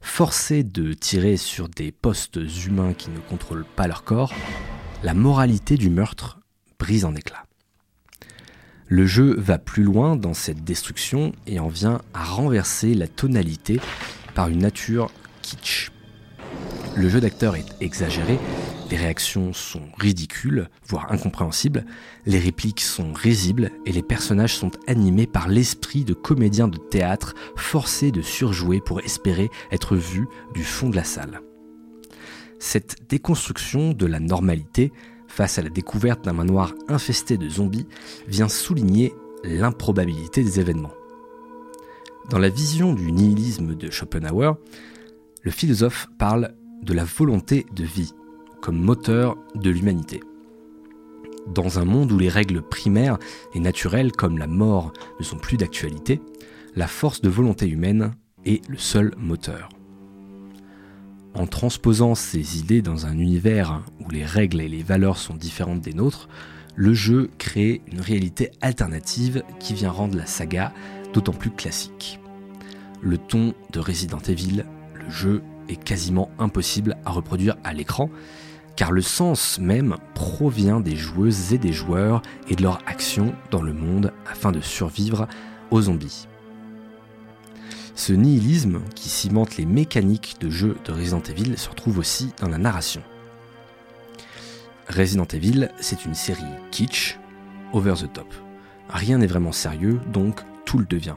Forcés 0.00 0.64
de 0.64 0.92
tirer 0.92 1.36
sur 1.36 1.68
des 1.68 1.92
postes 1.92 2.40
humains 2.66 2.94
qui 2.94 3.10
ne 3.10 3.20
contrôlent 3.20 3.64
pas 3.76 3.86
leur 3.86 4.02
corps, 4.02 4.34
la 5.04 5.14
moralité 5.14 5.76
du 5.76 5.88
meurtre 5.88 6.40
brise 6.80 7.04
en 7.04 7.14
éclats. 7.14 7.46
Le 8.88 9.06
jeu 9.06 9.36
va 9.38 9.58
plus 9.58 9.84
loin 9.84 10.16
dans 10.16 10.34
cette 10.34 10.64
destruction 10.64 11.32
et 11.46 11.60
en 11.60 11.68
vient 11.68 12.02
à 12.12 12.24
renverser 12.24 12.94
la 12.94 13.06
tonalité 13.06 13.80
par 14.34 14.48
une 14.48 14.58
nature 14.58 15.10
kitsch. 15.42 15.92
Le 16.96 17.08
jeu 17.08 17.20
d'acteur 17.20 17.54
est 17.54 17.66
exagéré 17.80 18.38
les 18.94 19.00
réactions 19.00 19.52
sont 19.52 19.82
ridicules, 19.98 20.68
voire 20.86 21.10
incompréhensibles, 21.10 21.84
les 22.26 22.38
répliques 22.38 22.80
sont 22.80 23.12
risibles 23.12 23.72
et 23.86 23.90
les 23.90 24.04
personnages 24.04 24.54
sont 24.54 24.70
animés 24.86 25.26
par 25.26 25.48
l'esprit 25.48 26.04
de 26.04 26.14
comédiens 26.14 26.68
de 26.68 26.78
théâtre 26.78 27.34
forcés 27.56 28.12
de 28.12 28.22
surjouer 28.22 28.80
pour 28.80 29.00
espérer 29.00 29.50
être 29.72 29.96
vus 29.96 30.28
du 30.54 30.62
fond 30.62 30.90
de 30.90 30.94
la 30.94 31.02
salle. 31.02 31.40
Cette 32.60 32.98
déconstruction 33.08 33.94
de 33.94 34.06
la 34.06 34.20
normalité 34.20 34.92
face 35.26 35.58
à 35.58 35.62
la 35.62 35.70
découverte 35.70 36.24
d'un 36.24 36.32
manoir 36.32 36.72
infesté 36.86 37.36
de 37.36 37.48
zombies 37.48 37.88
vient 38.28 38.48
souligner 38.48 39.12
l'improbabilité 39.42 40.44
des 40.44 40.60
événements. 40.60 40.94
Dans 42.30 42.38
la 42.38 42.48
vision 42.48 42.94
du 42.94 43.10
nihilisme 43.10 43.74
de 43.74 43.90
Schopenhauer, 43.90 44.56
le 45.42 45.50
philosophe 45.50 46.06
parle 46.16 46.54
de 46.84 46.94
la 46.94 47.04
volonté 47.04 47.66
de 47.74 47.82
vie 47.82 48.14
comme 48.64 48.80
moteur 48.80 49.36
de 49.54 49.68
l'humanité. 49.68 50.22
Dans 51.46 51.78
un 51.78 51.84
monde 51.84 52.10
où 52.10 52.18
les 52.18 52.30
règles 52.30 52.62
primaires 52.62 53.18
et 53.52 53.60
naturelles 53.60 54.10
comme 54.10 54.38
la 54.38 54.46
mort 54.46 54.94
ne 55.20 55.24
sont 55.24 55.36
plus 55.36 55.58
d'actualité, 55.58 56.22
la 56.74 56.86
force 56.86 57.20
de 57.20 57.28
volonté 57.28 57.68
humaine 57.68 58.14
est 58.46 58.66
le 58.70 58.78
seul 58.78 59.12
moteur. 59.18 59.68
En 61.34 61.46
transposant 61.46 62.14
ces 62.14 62.58
idées 62.58 62.80
dans 62.80 63.04
un 63.04 63.18
univers 63.18 63.82
où 64.00 64.08
les 64.08 64.24
règles 64.24 64.62
et 64.62 64.68
les 64.68 64.82
valeurs 64.82 65.18
sont 65.18 65.34
différentes 65.34 65.82
des 65.82 65.92
nôtres, 65.92 66.30
le 66.74 66.94
jeu 66.94 67.28
crée 67.36 67.82
une 67.92 68.00
réalité 68.00 68.50
alternative 68.62 69.42
qui 69.60 69.74
vient 69.74 69.90
rendre 69.90 70.16
la 70.16 70.24
saga 70.24 70.72
d'autant 71.12 71.32
plus 71.32 71.50
classique. 71.50 72.18
Le 73.02 73.18
ton 73.18 73.52
de 73.74 73.78
Resident 73.78 74.20
Evil, 74.20 74.64
le 74.94 75.10
jeu 75.10 75.42
est 75.68 75.82
quasiment 75.82 76.30
impossible 76.38 76.96
à 77.04 77.10
reproduire 77.10 77.56
à 77.62 77.74
l'écran, 77.74 78.08
car 78.76 78.92
le 78.92 79.02
sens 79.02 79.58
même 79.58 79.96
provient 80.14 80.80
des 80.80 80.96
joueuses 80.96 81.52
et 81.52 81.58
des 81.58 81.72
joueurs 81.72 82.22
et 82.48 82.56
de 82.56 82.62
leur 82.62 82.80
action 82.86 83.34
dans 83.50 83.62
le 83.62 83.72
monde 83.72 84.12
afin 84.26 84.52
de 84.52 84.60
survivre 84.60 85.28
aux 85.70 85.82
zombies. 85.82 86.26
Ce 87.94 88.12
nihilisme 88.12 88.80
qui 88.96 89.08
cimente 89.08 89.56
les 89.56 89.66
mécaniques 89.66 90.36
de 90.40 90.50
jeu 90.50 90.76
de 90.84 90.92
Resident 90.92 91.22
Evil 91.22 91.56
se 91.56 91.68
retrouve 91.68 91.98
aussi 91.98 92.32
dans 92.40 92.48
la 92.48 92.58
narration. 92.58 93.02
Resident 94.88 95.26
Evil, 95.32 95.70
c'est 95.80 96.04
une 96.04 96.14
série 96.14 96.42
kitsch, 96.70 97.18
over 97.72 97.94
the 97.94 98.12
top. 98.12 98.34
Rien 98.88 99.18
n'est 99.18 99.26
vraiment 99.26 99.52
sérieux, 99.52 100.00
donc 100.12 100.40
tout 100.64 100.78
le 100.78 100.84
devient. 100.84 101.14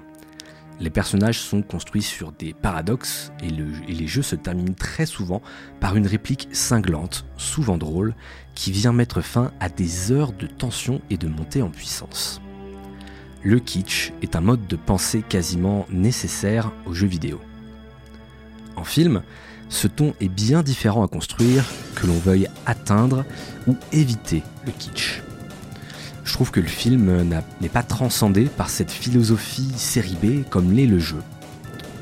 Les 0.80 0.90
personnages 0.92 1.40
sont 1.40 1.64
construits 1.64 2.04
sur 2.04 2.32
des 2.32 2.54
paradoxes 2.54 3.32
et, 3.42 3.50
le- 3.50 3.72
et 3.88 3.94
les 3.94 4.08
jeux 4.08 4.22
se 4.22 4.36
terminent 4.36 4.76
très 4.78 5.08
souvent 5.08 5.42
par 5.80 5.96
une 5.96 6.06
réplique 6.06 6.48
cinglante, 6.52 7.26
souvent 7.36 7.78
drôle, 7.78 8.14
qui 8.54 8.72
vient 8.72 8.94
mettre 8.94 9.22
fin 9.22 9.52
à 9.60 9.70
des 9.70 10.12
heures 10.12 10.34
de 10.34 10.46
tension 10.46 11.02
et 11.10 11.18
de 11.18 11.28
montée 11.28 11.62
en 11.64 11.70
puissance. 11.70 12.42
Le 13.44 13.60
kitsch 13.60 14.12
est 14.22 14.36
un 14.36 14.42
mode 14.42 14.68
de 14.68 14.76
pensée 14.76 15.24
quasiment 15.28 15.88
nécessaire 15.90 16.72
aux 16.86 16.94
jeux 16.94 17.08
vidéo. 17.08 17.40
En 18.76 18.84
film, 18.84 19.24
ce 19.70 19.88
ton 19.88 20.14
est 20.22 20.30
bien 20.30 20.62
différent 20.64 21.04
à 21.04 21.08
construire 21.08 21.66
que 21.96 22.06
l'on 22.08 22.18
veuille 22.20 22.48
atteindre 22.66 23.26
ou 23.68 23.76
éviter 23.92 24.44
le 24.66 24.72
kitsch. 24.72 25.22
Je 26.28 26.34
trouve 26.34 26.52
que 26.52 26.60
le 26.60 26.68
film 26.68 27.24
n'est 27.62 27.70
pas 27.70 27.84
transcendé 27.84 28.46
par 28.46 28.70
cette 28.70 28.92
philosophie 28.92 29.72
série 29.78 30.18
B 30.22 30.44
comme 30.50 30.74
l'est 30.74 30.86
le 30.86 31.00
jeu, 31.00 31.24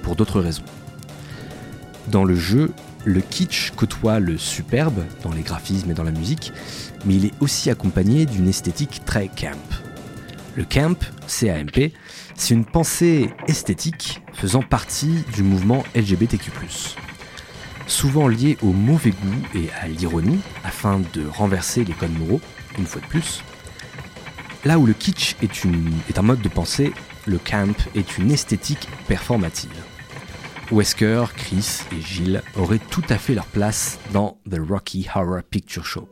pour 0.01 0.15
d'autres 0.15 0.41
raisons. 0.41 0.65
Dans 2.07 2.23
le 2.23 2.35
jeu, 2.35 2.73
le 3.05 3.21
kitsch 3.21 3.69
côtoie 3.75 4.19
le 4.19 4.39
superbe 4.39 5.03
dans 5.21 5.31
les 5.31 5.43
graphismes 5.43 5.91
et 5.91 5.93
dans 5.93 6.03
la 6.03 6.11
musique, 6.11 6.51
mais 7.05 7.15
il 7.15 7.25
est 7.25 7.33
aussi 7.39 7.69
accompagné 7.69 8.25
d'une 8.25 8.49
esthétique 8.49 9.03
très 9.05 9.27
camp. 9.27 9.59
Le 10.55 10.65
camp, 10.65 10.97
C-A-M-P, 11.27 11.93
c'est 12.35 12.55
une 12.55 12.65
pensée 12.65 13.29
esthétique 13.47 14.23
faisant 14.33 14.63
partie 14.63 15.23
du 15.35 15.43
mouvement 15.43 15.83
LGBTQ+. 15.95 16.51
Souvent 17.85 18.27
lié 18.27 18.57
au 18.63 18.71
mauvais 18.71 19.11
goût 19.11 19.47
et 19.53 19.69
à 19.79 19.87
l'ironie, 19.87 20.39
afin 20.63 20.99
de 21.13 21.27
renverser 21.27 21.85
les 21.85 21.93
codes 21.93 22.17
moraux, 22.17 22.41
une 22.79 22.87
fois 22.87 23.01
de 23.01 23.07
plus. 23.07 23.43
Là 24.65 24.79
où 24.79 24.87
le 24.87 24.93
kitsch 24.93 25.35
est, 25.43 26.17
un 26.17 26.21
mode 26.23 26.41
de 26.41 26.49
pensée, 26.49 26.91
le 27.27 27.37
camp 27.37 27.75
est 27.93 28.17
une 28.17 28.31
esthétique 28.31 28.89
performative. 29.07 29.69
Wesker, 30.71 31.25
Chris 31.37 31.81
et 31.95 32.01
Gilles 32.01 32.41
auraient 32.55 32.79
tout 32.79 33.03
à 33.09 33.19
fait 33.19 33.35
leur 33.35 33.45
place 33.45 33.99
dans 34.11 34.39
The 34.49 34.57
Rocky 34.67 35.07
Horror 35.13 35.43
Picture 35.43 35.85
Show. 35.85 36.09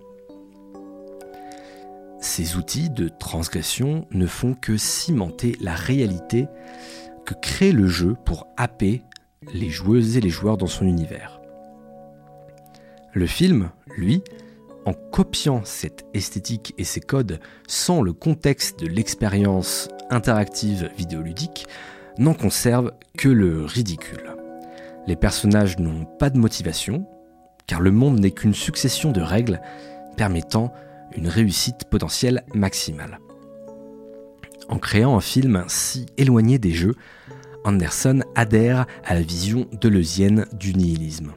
Ces 2.21 2.55
outils 2.55 2.91
de 2.91 3.09
transgression 3.09 4.07
ne 4.11 4.27
font 4.27 4.53
que 4.53 4.77
cimenter 4.77 5.57
la 5.59 5.73
réalité 5.73 6.45
que 7.25 7.33
crée 7.33 7.71
le 7.71 7.87
jeu 7.87 8.15
pour 8.23 8.45
happer 8.55 9.01
les 9.51 9.71
joueuses 9.71 10.15
et 10.15 10.21
les 10.21 10.29
joueurs 10.29 10.57
dans 10.57 10.67
son 10.67 10.85
univers. 10.85 11.41
Le 13.13 13.25
film, 13.25 13.71
lui, 13.97 14.21
en 14.85 14.93
copiant 14.93 15.61
cette 15.63 16.05
esthétique 16.13 16.73
et 16.77 16.83
ces 16.83 16.99
codes 16.99 17.39
sans 17.67 18.01
le 18.01 18.13
contexte 18.13 18.79
de 18.79 18.87
l'expérience 18.87 19.89
interactive 20.09 20.89
vidéoludique, 20.97 21.67
n'en 22.17 22.33
conserve 22.33 22.91
que 23.17 23.29
le 23.29 23.63
ridicule. 23.65 24.35
Les 25.07 25.15
personnages 25.15 25.79
n'ont 25.79 26.05
pas 26.05 26.29
de 26.29 26.37
motivation, 26.37 27.05
car 27.67 27.81
le 27.81 27.91
monde 27.91 28.19
n'est 28.19 28.31
qu'une 28.31 28.53
succession 28.53 29.11
de 29.11 29.21
règles 29.21 29.61
permettant 30.15 30.73
une 31.15 31.27
réussite 31.27 31.85
potentielle 31.89 32.43
maximale. 32.53 33.19
En 34.69 34.77
créant 34.77 35.17
un 35.17 35.21
film 35.21 35.65
si 35.67 36.05
éloigné 36.17 36.57
des 36.57 36.71
jeux, 36.71 36.95
Anderson 37.65 38.21
adhère 38.35 38.85
à 39.05 39.13
la 39.13 39.21
vision 39.21 39.67
deleuzienne 39.79 40.45
du 40.53 40.73
nihilisme. 40.73 41.33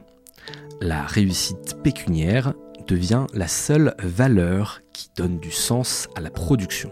La 0.81 1.03
réussite 1.03 1.77
pécuniaire 1.83 2.53
devient 2.87 3.25
la 3.33 3.47
seule 3.47 3.95
valeur 3.99 4.81
qui 4.93 5.09
donne 5.15 5.39
du 5.39 5.51
sens 5.51 6.07
à 6.15 6.21
la 6.21 6.29
production. 6.29 6.91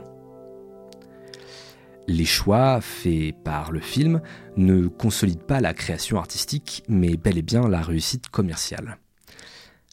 Les 2.08 2.26
choix 2.26 2.82
faits 2.82 3.34
par 3.44 3.72
le 3.72 3.80
film 3.80 4.22
ne 4.58 4.88
consolident 4.88 5.46
pas 5.46 5.60
la 5.60 5.74
création 5.74 6.20
artistique, 6.20 6.84
mais 6.88 7.18
bel 7.18 7.38
et 7.38 7.42
bien 7.42 7.68
la 7.68 7.82
réussite 7.82 8.30
commerciale. 8.30 9.00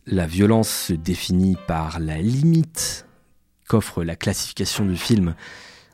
La 0.07 0.27
violence 0.27 0.69
se 0.69 0.93
définit 0.93 1.57
par 1.67 2.01
la 2.01 2.19
limite 2.19 3.07
qu'offre 3.69 4.05
la 4.05 4.17
classification 4.17 4.85
du 4.85 4.97
film 4.97 5.35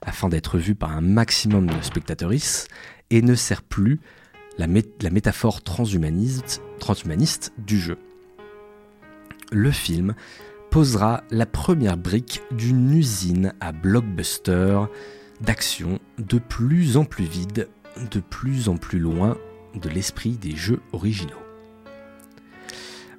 afin 0.01 0.29
d'être 0.29 0.59
vu 0.59 0.75
par 0.75 0.97
un 0.97 1.03
maximum 1.03 1.67
de 1.67 1.83
spectateuristes 1.83 2.69
et 3.11 3.23
ne 3.23 3.35
sert 3.35 3.63
plus 3.63 4.01
la, 4.57 4.67
mé- 4.67 4.91
la 5.03 5.11
métaphore 5.11 5.63
transhumaniste 5.63 7.53
du 7.59 7.79
jeu. 7.79 7.99
Le 9.51 9.71
film 9.71 10.15
posera 10.71 11.23
la 11.31 11.47
première 11.47 11.97
brique 11.97 12.43
d'une 12.51 12.93
usine 12.93 13.55
à 13.61 13.73
blockbuster 13.73 14.81
d'action 15.41 15.99
de 16.19 16.39
plus 16.39 16.99
en 16.99 17.05
plus 17.05 17.25
vide, 17.25 17.69
de 18.11 18.21
plus 18.21 18.69
en 18.69 18.77
plus 18.77 18.99
loin 18.99 19.39
de 19.75 19.89
l'esprit 19.89 20.33
des 20.33 20.55
jeux 20.55 20.81
originaux. 20.93 21.43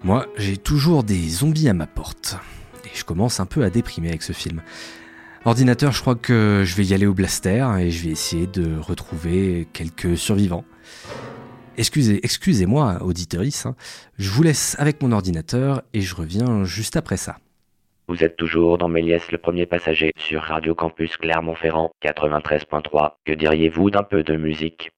Moi, 0.04 0.28
j'ai 0.38 0.58
toujours 0.58 1.04
des 1.04 1.28
zombies 1.30 1.68
à 1.68 1.74
ma 1.74 1.88
porte. 1.88 2.38
Et 2.86 2.90
je 2.94 3.04
commence 3.04 3.40
un 3.40 3.46
peu 3.46 3.64
à 3.64 3.72
déprimer 3.72 4.10
avec 4.10 4.22
ce 4.22 4.34
film. 4.34 4.62
Ordinateur, 5.46 5.92
je 5.92 6.02
crois 6.02 6.16
que 6.16 6.64
je 6.66 6.76
vais 6.76 6.86
y 6.86 6.94
aller 6.94 7.08
au 7.08 7.14
blaster 7.14 7.66
et 7.80 7.90
je 7.90 8.04
vais 8.04 8.12
essayer 8.12 8.46
de 8.46 8.78
retrouver 8.78 9.68
quelques 9.74 10.18
survivants. 10.18 10.66
Excusez, 11.80 12.20
excusez-moi, 12.24 12.98
auditeurice, 13.02 13.66
hein. 13.66 13.74
je 14.18 14.30
vous 14.32 14.44
laisse 14.44 14.76
avec 14.80 15.02
mon 15.02 15.14
ordinateur 15.14 15.82
et 15.94 16.02
je 16.02 16.14
reviens 16.14 16.66
juste 16.66 16.98
après 16.98 17.16
ça. 17.16 17.38
Vous 18.10 18.22
êtes 18.22 18.36
toujours 18.36 18.78
dans 18.78 18.90
Méliès 18.90 19.32
le 19.32 19.38
premier 19.38 19.66
passager 19.66 20.12
sur 20.18 20.42
Radio 20.42 20.76
Campus 20.76 21.16
Clermont-Ferrand 21.16 21.92
93.3. 22.04 23.12
Que 23.24 23.32
diriez-vous 23.32 23.92
d'un 23.92 24.04
peu 24.04 24.24
de 24.24 24.36
musique? 24.36 24.92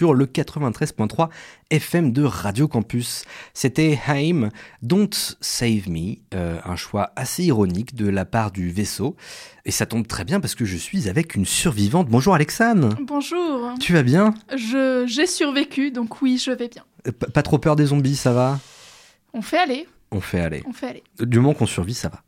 Sur 0.00 0.14
le 0.14 0.24
93.3 0.24 1.28
FM 1.68 2.10
de 2.14 2.22
Radio 2.22 2.66
Campus. 2.68 3.26
C'était 3.52 4.00
Haim, 4.08 4.48
Don't 4.80 5.10
Save 5.42 5.90
Me, 5.90 6.14
euh, 6.32 6.58
un 6.64 6.74
choix 6.74 7.12
assez 7.16 7.44
ironique 7.44 7.94
de 7.94 8.08
la 8.08 8.24
part 8.24 8.50
du 8.50 8.70
vaisseau. 8.70 9.14
Et 9.66 9.70
ça 9.70 9.84
tombe 9.84 10.06
très 10.06 10.24
bien 10.24 10.40
parce 10.40 10.54
que 10.54 10.64
je 10.64 10.78
suis 10.78 11.10
avec 11.10 11.34
une 11.34 11.44
survivante. 11.44 12.08
Bonjour 12.08 12.32
Alexane. 12.34 12.96
Bonjour. 13.02 13.74
Tu 13.78 13.92
vas 13.92 14.02
bien? 14.02 14.32
Je 14.56 15.04
j'ai 15.06 15.26
survécu, 15.26 15.90
donc 15.90 16.22
oui, 16.22 16.42
je 16.42 16.50
vais 16.52 16.68
bien. 16.68 16.84
Euh, 17.06 17.12
P- 17.12 17.26
Pas 17.30 17.42
trop 17.42 17.58
peur 17.58 17.76
des 17.76 17.84
zombies, 17.84 18.16
ça 18.16 18.32
va? 18.32 18.58
On 19.34 19.42
fait 19.42 19.58
aller, 19.58 19.86
On 20.12 20.22
fait 20.22 20.40
aller. 20.40 20.62
on 20.66 20.72
fait 20.72 20.86
aller. 20.88 21.04
Du 21.20 21.40
moment 21.40 21.52
qu'on 21.52 21.66
survit, 21.66 21.92
ça 21.92 22.08
va. 22.08 22.22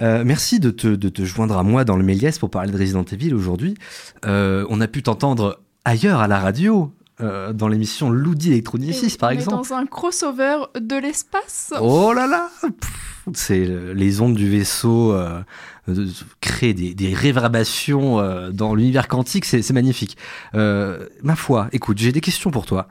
Euh, 0.00 0.22
merci 0.24 0.58
de 0.58 0.70
te, 0.70 0.86
de 0.88 1.08
te 1.10 1.22
joindre 1.26 1.58
à 1.58 1.62
moi 1.62 1.84
dans 1.84 1.98
le 1.98 2.02
Méliès 2.04 2.38
pour 2.38 2.48
parler 2.48 2.72
de 2.72 2.78
Resident 2.78 3.04
Evil 3.04 3.34
aujourd'hui. 3.34 3.74
Euh, 4.24 4.64
on 4.70 4.80
a 4.80 4.88
pu 4.88 5.02
t'entendre 5.02 5.60
ailleurs 5.84 6.20
à 6.20 6.28
la 6.28 6.38
radio, 6.40 6.92
euh, 7.20 7.52
dans 7.52 7.68
l'émission 7.68 8.10
Loudi 8.10 8.50
Electronicis 8.50 9.16
par 9.18 9.30
exemple. 9.30 9.56
dans 9.56 9.72
un 9.74 9.86
crossover 9.86 10.56
de 10.78 10.96
l'espace. 10.96 11.72
Oh 11.80 12.12
là 12.12 12.26
là 12.26 12.50
C'est 13.34 13.66
euh, 13.68 13.94
les 13.94 14.20
ondes 14.20 14.34
du 14.34 14.50
vaisseau 14.50 15.12
euh, 15.12 15.40
euh, 15.88 16.08
créent 16.40 16.74
des, 16.74 16.92
des 16.94 17.14
réverbérations 17.14 18.18
euh, 18.18 18.50
dans 18.50 18.74
l'univers 18.74 19.06
quantique, 19.08 19.44
c'est 19.44 19.70
magnifique. 19.72 20.16
Ma 20.54 21.36
foi, 21.36 21.68
écoute, 21.72 21.98
j'ai 21.98 22.10
des 22.12 22.20
questions 22.20 22.50
pour 22.50 22.66
toi. 22.66 22.88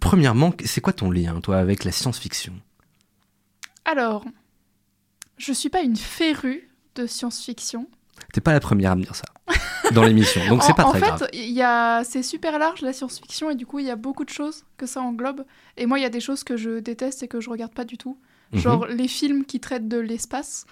Premièrement, 0.00 0.52
c'est 0.64 0.80
quoi 0.80 0.92
ton 0.92 1.10
lien, 1.10 1.40
toi, 1.40 1.58
avec 1.58 1.84
la 1.84 1.92
science-fiction? 1.92 2.52
Alors, 3.84 4.24
je 5.38 5.52
suis 5.52 5.70
pas 5.70 5.80
une 5.80 5.96
férue 5.96 6.68
de 6.94 7.06
science-fiction. 7.06 7.86
T'es 8.32 8.40
pas 8.40 8.52
la 8.52 8.60
première 8.60 8.92
à 8.92 8.96
me 8.96 9.02
dire 9.02 9.14
ça 9.14 9.24
dans 9.92 10.02
l'émission, 10.04 10.40
donc 10.48 10.62
c'est 10.62 10.74
pas 10.74 10.84
en 10.86 10.90
très 10.90 11.00
fait, 11.00 11.06
grave. 11.06 11.28
y 11.32 11.62
a, 11.62 12.04
c'est 12.04 12.22
super 12.22 12.58
large 12.58 12.80
la 12.82 12.92
science-fiction 12.92 13.50
et 13.50 13.54
du 13.54 13.66
coup, 13.66 13.78
il 13.78 13.86
y 13.86 13.90
a 13.90 13.96
beaucoup 13.96 14.24
de 14.24 14.30
choses 14.30 14.64
que 14.76 14.86
ça 14.86 15.00
englobe. 15.00 15.44
Et 15.76 15.86
moi, 15.86 15.98
il 15.98 16.02
y 16.02 16.06
a 16.06 16.10
des 16.10 16.20
choses 16.20 16.44
que 16.44 16.56
je 16.56 16.78
déteste 16.80 17.22
et 17.22 17.28
que 17.28 17.40
je 17.40 17.50
regarde 17.50 17.72
pas 17.72 17.84
du 17.84 17.96
tout. 17.98 18.18
Mhm. 18.52 18.60
Genre 18.60 18.86
les 18.86 19.08
films 19.08 19.44
qui 19.44 19.60
traitent 19.60 19.88
de 19.88 19.98
l'espace, 19.98 20.64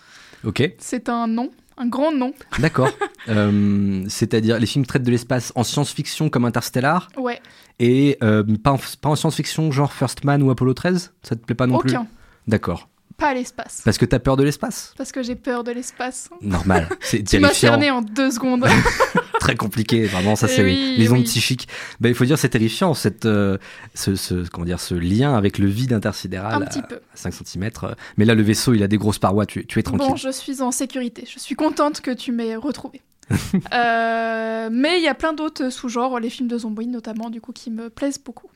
Ok. 0.45 0.63
c'est 0.79 1.09
un 1.11 1.27
nom, 1.27 1.51
un 1.77 1.87
grand 1.89 2.13
nom. 2.13 2.33
D'accord. 2.59 2.91
Euh, 3.29 4.05
C'est-à-dire 4.09 4.61
les 4.61 4.67
films 4.67 4.87
traitent 4.87 5.03
de 5.03 5.11
l'espace 5.11 5.53
en 5.57 5.65
science-fiction 5.65 6.29
comme 6.31 6.45
Interstellar 6.45 7.09
Ouais, 7.17 7.41
et 7.81 8.17
euh, 8.23 8.45
pas 8.63 8.71
en, 8.71 8.79
pas 9.01 9.09
en 9.09 9.17
science-fiction 9.17 9.73
genre 9.73 9.93
First 9.93 10.23
Man 10.23 10.45
ou 10.45 10.51
Apollo 10.53 10.75
13 10.75 11.13
Ça 11.25 11.35
te 11.35 11.45
plaît 11.45 11.57
pas 11.57 11.67
non 11.67 11.79
plus? 11.79 11.91
Aucun, 11.91 12.07
D'accord. 12.47 12.89
Pas 13.17 13.33
l'espace. 13.35 13.83
Parce 13.85 13.99
que 13.99 14.05
t'as 14.05 14.19
peur 14.19 14.37
de 14.37 14.43
l'espace 14.45 14.93
Parce 14.99 15.11
que 15.13 15.23
j'ai 15.23 15.35
peur 15.37 15.65
de 15.65 15.73
l'espace. 15.73 16.29
Normal. 16.43 16.89
C'est 17.01 17.23
Tu 17.23 17.39
m'as 17.39 17.53
cerné 17.55 17.91
en 17.91 18.03
deux 18.03 18.31
secondes. 18.31 18.67
Très 19.41 19.55
compliqué. 19.57 20.05
Vraiment, 20.07 20.35
ça 20.37 20.47
Eh 20.51 20.55
c'est 20.57 20.63
oui, 20.65 20.95
les 20.97 21.11
ondes 21.11 21.19
oui. 21.19 21.25
psychiques. 21.25 21.69
Ben, 22.01 22.09
il 22.09 22.15
faut 22.15 22.25
dire 22.25 22.37
c'est 22.39 22.49
terrifiant 22.49 22.95
cette, 22.95 23.27
euh, 23.27 23.59
ce, 23.95 24.17
ce- 24.17 24.49
comment 24.49 24.65
dire, 24.65 24.81
ce 24.81 24.95
lien 24.95 25.35
avec 25.37 25.59
le 25.59 25.67
vide 25.67 25.93
intersidéral 25.93 26.55
Un 26.55 26.63
à, 26.63 26.67
petit 26.67 26.83
peu. 26.83 27.01
5 27.15 27.33
cm. 27.33 27.71
Mais 28.17 28.25
là, 28.25 28.35
le 28.35 28.43
vaisseau, 28.43 28.75
il 28.75 28.83
a 28.83 28.89
des 28.89 28.97
grosses 28.99 29.19
parois. 29.19 29.47
Tu, 29.47 29.65
tu 29.67 29.79
es 29.79 29.83
tranquille. 29.83 30.09
Bon, 30.09 30.17
je 30.17 30.31
suis 30.31 30.63
en 30.63 30.71
sécurité. 30.73 31.25
Je 31.33 31.39
suis 31.39 31.55
contente 31.55 32.01
que 32.01 32.11
tu 32.11 32.33
m'aies 32.33 32.57
retrouvée. 32.57 33.03
Euh, 33.75 34.69
mais 34.73 34.99
il 34.99 35.05
y 35.05 35.09
a 35.09 35.15
plein 35.15 35.33
d'autres 35.33 35.71
sous-genres, 35.71 36.19
les 36.21 36.31
films 36.31 36.49
de 36.49 36.59
zombies 36.59 36.87
notamment, 36.87 37.31
du 37.31 37.41
coup, 37.41 37.53
qui 37.53 37.71
me 37.71 37.91
plaisent 37.91 38.19
beaucoup. 38.23 38.49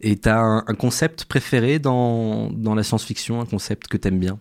Et 0.00 0.16
t'as 0.16 0.38
un, 0.38 0.58
un 0.66 0.74
concept 0.74 1.24
préféré 1.26 1.78
dans, 1.78 2.50
dans 2.50 2.74
la 2.74 2.82
science-fiction, 2.82 3.40
un 3.40 3.46
concept 3.46 3.88
que 3.88 3.96
t'aimes 3.96 4.18
bien? 4.18 4.38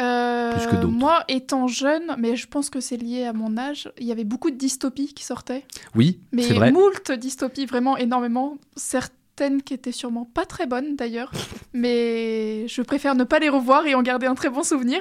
Euh, 0.00 0.52
Plus 0.56 0.66
que 0.66 0.74
d'autres. 0.76 0.88
Moi, 0.88 1.22
étant 1.28 1.68
jeune, 1.68 2.16
mais 2.18 2.34
je 2.36 2.48
pense 2.48 2.68
que 2.68 2.80
c'est 2.80 2.96
lié 2.96 3.24
à 3.24 3.32
mon 3.32 3.56
âge, 3.56 3.90
il 3.98 4.06
y 4.06 4.12
avait 4.12 4.24
beaucoup 4.24 4.50
de 4.50 4.56
dystopies 4.56 5.14
qui 5.14 5.24
sortaient. 5.24 5.64
Oui, 5.94 6.20
Mais 6.32 6.42
c'est 6.42 6.54
vrai. 6.54 6.72
moult 6.72 7.12
dystopies, 7.12 7.66
vraiment 7.66 7.96
énormément. 7.96 8.58
Certaines 8.76 9.62
qui 9.62 9.72
étaient 9.74 9.92
sûrement 9.92 10.24
pas 10.24 10.46
très 10.46 10.66
bonnes 10.66 10.96
d'ailleurs. 10.96 11.30
mais 11.72 12.66
je 12.66 12.82
préfère 12.82 13.14
ne 13.14 13.24
pas 13.24 13.38
les 13.38 13.48
revoir 13.48 13.86
et 13.86 13.94
en 13.94 14.02
garder 14.02 14.26
un 14.26 14.34
très 14.34 14.50
bon 14.50 14.64
souvenir. 14.64 15.00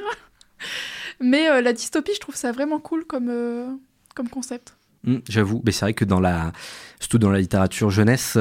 mais 1.19 1.49
euh, 1.49 1.61
la 1.61 1.73
dystopie, 1.73 2.11
je 2.13 2.19
trouve 2.19 2.35
ça 2.35 2.51
vraiment 2.51 2.79
cool 2.79 3.05
comme, 3.05 3.29
euh, 3.29 3.67
comme 4.15 4.29
concept. 4.29 4.75
Mm, 5.05 5.17
J'avoue, 5.27 5.61
mais 5.65 5.71
c'est 5.71 5.85
vrai 5.85 5.93
que 5.95 6.05
dans 6.05 6.19
la, 6.19 6.51
surtout 6.99 7.17
dans 7.17 7.31
la 7.31 7.39
littérature 7.39 7.89
jeunesse, 7.89 8.37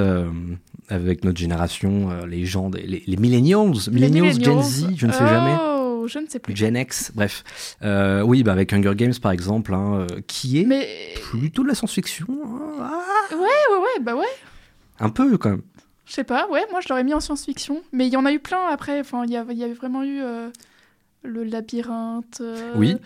avec 0.92 1.24
notre 1.24 1.38
génération, 1.38 2.10
euh, 2.10 2.26
les 2.26 2.44
gens, 2.46 2.70
des- 2.70 2.82
les, 2.82 3.02
les 3.06 3.16
millennials, 3.16 3.72
Les 3.90 3.92
millennials, 3.92 4.42
Gen 4.42 4.62
Z, 4.62 4.86
je 4.96 5.06
ne 5.06 5.12
sais 5.12 5.26
jamais, 5.26 5.56
Oh, 5.60 6.06
je 6.08 6.18
ne 6.18 6.26
sais 6.26 6.38
plus. 6.40 6.54
Gen 6.56 6.76
X, 6.76 7.12
bref. 7.14 7.44
Euh, 7.82 8.22
oui, 8.22 8.42
bah 8.42 8.52
avec 8.52 8.72
Hunger 8.72 8.94
Games 8.96 9.14
par 9.22 9.30
exemple, 9.32 9.72
hein, 9.72 10.00
euh, 10.10 10.20
qui 10.26 10.60
est 10.60 10.64
Mais 10.64 10.88
plutôt 11.30 11.62
de 11.62 11.68
la 11.68 11.74
science-fiction, 11.74 12.26
hein, 12.28 12.76
ah, 12.80 13.34
ouais, 13.34 13.38
ouais, 13.38 13.78
ouais, 13.78 14.02
bah 14.02 14.16
ouais. 14.16 14.26
un 15.00 15.10
peu 15.10 15.36
quand 15.38 15.50
même. 15.50 15.62
Je 16.04 16.12
sais 16.14 16.24
pas, 16.24 16.48
ouais, 16.50 16.62
moi 16.70 16.80
je 16.80 16.88
l'aurais 16.88 17.04
mis 17.04 17.14
en 17.14 17.20
science-fiction. 17.20 17.82
Mais 17.92 18.06
il 18.08 18.12
y 18.12 18.16
en 18.16 18.26
a 18.26 18.32
eu 18.32 18.40
plein 18.40 18.66
après. 18.70 19.00
Enfin, 19.00 19.22
il 19.24 19.30
y 19.30 19.34
y 19.34 19.36
avait 19.64 19.72
vraiment 19.72 20.02
eu 20.02 20.20
euh, 20.20 20.48
le 21.22 21.44
labyrinthe. 21.44 22.38
euh, 22.40 22.72
Oui. 22.76 22.96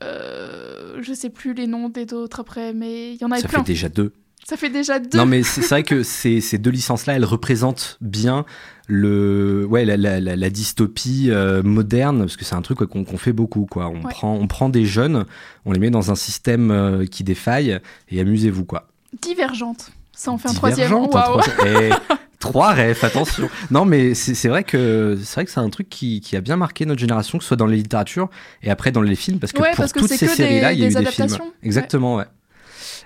je 0.00 1.12
sais 1.14 1.30
plus 1.30 1.54
les 1.54 1.66
noms 1.66 1.88
des 1.88 2.12
autres 2.14 2.40
après, 2.40 2.72
mais 2.72 3.12
il 3.14 3.20
y 3.20 3.24
en 3.24 3.30
a 3.30 3.38
eu 3.38 3.42
Ça 3.42 3.48
plein. 3.48 3.58
fait 3.60 3.72
déjà 3.72 3.88
deux. 3.88 4.12
Ça 4.46 4.56
fait 4.56 4.68
déjà 4.68 4.98
deux. 4.98 5.16
Non, 5.18 5.26
mais 5.26 5.42
c'est 5.42 5.66
vrai 5.68 5.82
que 5.82 6.02
ces, 6.02 6.40
ces 6.40 6.58
deux 6.58 6.70
licences-là, 6.70 7.14
elles 7.14 7.24
représentent 7.24 7.96
bien 8.00 8.44
le, 8.86 9.64
ouais, 9.68 9.84
la, 9.84 9.96
la, 9.96 10.20
la, 10.20 10.36
la 10.36 10.50
dystopie 10.50 11.28
euh, 11.30 11.62
moderne, 11.62 12.18
parce 12.20 12.36
que 12.36 12.44
c'est 12.44 12.54
un 12.54 12.60
truc 12.62 12.80
ouais, 12.80 12.86
qu'on 12.86 13.04
fait 13.16 13.32
beaucoup. 13.32 13.66
Quoi. 13.66 13.88
On, 13.88 13.94
Ouais. 14.04 14.10
prend, 14.10 14.34
on 14.34 14.46
prend 14.46 14.68
des 14.68 14.84
jeunes, 14.84 15.24
on 15.64 15.72
les 15.72 15.80
met 15.80 15.90
dans 15.90 16.10
un 16.10 16.14
système 16.14 16.70
euh, 16.70 17.06
qui 17.06 17.24
défaille, 17.24 17.78
et 18.10 18.20
amusez-vous. 18.20 18.64
quoi. 18.64 18.88
Divergente. 19.22 19.90
Ça 20.12 20.30
en 20.30 20.38
fait 20.38 20.48
un 20.50 20.54
troisième. 20.54 20.88
Divergente, 20.88 21.16
un 21.16 21.22
troisième. 21.22 21.82
Et 21.82 21.90
trois 22.38 22.74
refs, 22.74 23.02
attention. 23.02 23.48
Non, 23.70 23.84
mais 23.86 24.12
c'est 24.14 24.34
c'est 24.34 24.48
vrai 24.48 24.62
que 24.62 25.18
c'est 25.22 25.34
vrai 25.36 25.44
que 25.46 25.50
c'est 25.50 25.60
un 25.60 25.70
truc 25.70 25.88
qui, 25.88 26.20
qui 26.20 26.36
a 26.36 26.40
bien 26.42 26.56
marqué 26.56 26.84
notre 26.84 27.00
génération, 27.00 27.38
que 27.38 27.44
ce 27.44 27.48
soit 27.48 27.56
dans 27.56 27.66
les 27.66 27.78
littératures 27.78 28.28
et 28.62 28.70
après 28.70 28.92
dans 28.92 29.00
les 29.02 29.16
films, 29.16 29.38
parce 29.38 29.52
que 29.52 29.60
Ouais, 29.62 29.70
pour 29.70 29.78
parce 29.78 29.92
toutes 29.92 30.08
ces 30.12 30.26
séries-là, 30.28 30.72
il 30.74 30.80
y 30.80 30.84
a 30.84 30.88
eu 30.90 30.94
des 30.94 31.06
films. 31.06 31.28
Exactement, 31.62 32.16
ouais. 32.16 32.24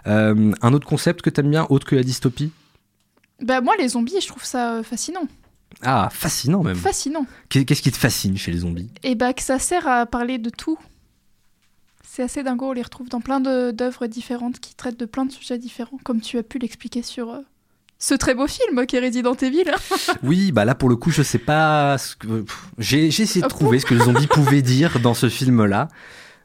Euh, 0.07 0.53
un 0.63 0.73
autre 0.73 0.87
concept 0.87 1.23
que 1.23 1.31
t'aimes 1.31 1.51
bien, 1.51 1.67
autre 1.71 1.87
que 1.87 1.97
la 1.97 2.03
dystopie 2.03 2.53
Bah, 3.43 3.61
moi, 3.61 3.75
les 3.79 3.89
zombies, 3.89 4.21
je 4.21 4.29
trouve 4.29 4.45
ça 4.45 4.75
euh, 4.75 4.83
fascinant. 4.83 5.27
Ah, 5.83 6.09
fascinant 6.11 6.63
même. 6.63 6.77
Fascinant. 6.77 7.27
Qu'est- 7.49 7.65
Qu'est-ce 7.65 7.83
qui 7.83 7.93
te 7.93 7.97
fascine 7.99 8.37
chez 8.37 8.51
les 8.53 8.59
zombies? 8.59 8.91
Et 9.03 9.15
bah, 9.15 9.33
que 9.33 9.43
ça 9.43 9.59
sert 9.59 9.87
à 9.87 10.07
parler 10.07 10.39
de 10.39 10.51
tout. 10.51 10.79
C'est 12.11 12.23
assez 12.23 12.43
dingo, 12.43 12.71
on 12.71 12.73
les 12.73 12.83
retrouve 12.83 13.09
dans 13.09 13.21
plein 13.21 13.39
d'œuvres 13.41 14.07
différentes 14.07 14.59
qui 14.61 14.75
traitent 14.75 14.99
de 14.99 15.05
plein 15.05 15.25
de 15.27 15.31
sujets 15.31 15.59
différents, 15.59 15.99
comme 16.05 16.21
tu 16.21 16.39
as 16.39 16.43
pu 16.43 16.59
l'expliquer 16.59 17.03
sur 17.03 17.31
euh, 17.31 17.41
ce 18.01 18.15
très 18.15 18.35
beau 18.35 18.47
film 18.49 18.87
qui 18.87 18.97
est 18.97 19.01
Resident 19.01 19.35
Evil. 19.35 19.65
Oui, 20.25 20.51
bah 20.51 20.65
là 20.65 20.75
pour 20.75 20.89
le 20.89 20.97
coup, 20.97 21.11
je 21.11 21.23
sais 21.23 21.39
pas 21.39 21.97
J'ai 22.79 23.07
essayé 23.07 23.41
de 23.41 23.47
Ah 23.47 23.49
trouver 23.49 23.79
ce 23.79 23.87
que 23.87 23.95
le 23.95 24.01
zombie 24.05 24.27
pouvait 24.27 24.63
dire 24.63 24.99
dans 25.01 25.15
ce 25.15 25.29
film-là. 25.29 25.89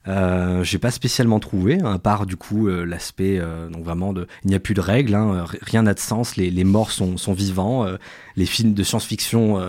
Euh, 0.07 0.63
j'ai 0.63 0.79
pas 0.79 0.91
spécialement 0.91 1.39
trouvé, 1.39 1.79
à 1.81 1.97
part 1.97 2.25
du 2.25 2.35
coup 2.35 2.67
euh, 2.67 2.83
l'aspect 2.83 3.39
euh, 3.39 3.69
donc 3.69 3.85
vraiment 3.85 4.11
de 4.11 4.27
il 4.43 4.49
n'y 4.49 4.55
a 4.55 4.59
plus 4.59 4.73
de 4.73 4.81
règles, 4.81 5.15
hein, 5.15 5.45
rien 5.61 5.83
n'a 5.83 5.93
de 5.93 5.99
sens, 5.99 6.35
les, 6.35 6.51
les 6.51 6.65
morts 6.65 6.91
sont, 6.91 7.15
sont 7.15 7.31
vivants, 7.31 7.87
les 8.35 8.45
films 8.45 8.73
de 8.73 8.83
science-fiction 8.83 9.59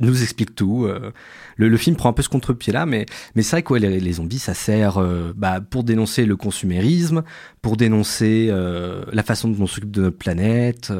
nous 0.00 0.22
expliquent 0.22 0.54
tout. 0.54 0.88
le, 1.56 1.76
film 1.76 1.96
prend 1.96 2.08
un 2.08 2.12
peu 2.12 2.22
ce 2.22 2.28
contre-pied 2.28 2.72
là, 2.72 2.86
mais 2.86 3.06
mais 3.36 3.42
c'est 3.42 3.52
vrai 3.52 3.62
que 3.62 3.72
ouais, 3.72 3.78
les, 3.78 4.00
les 4.00 4.12
zombies 4.14 4.38
ça 4.40 4.54
sert 4.54 4.98
bah, 5.36 5.60
pour 5.60 5.84
dénoncer 5.84 6.26
le 6.26 6.36
consumérisme, 6.36 7.22
pour 7.62 7.76
dénoncer 7.76 8.52
la 9.12 9.22
façon 9.22 9.48
dont 9.48 9.64
on 9.64 9.66
s'occupe 9.66 9.92
de 9.92 10.02
notre 10.02 10.18
planète. 10.18 10.92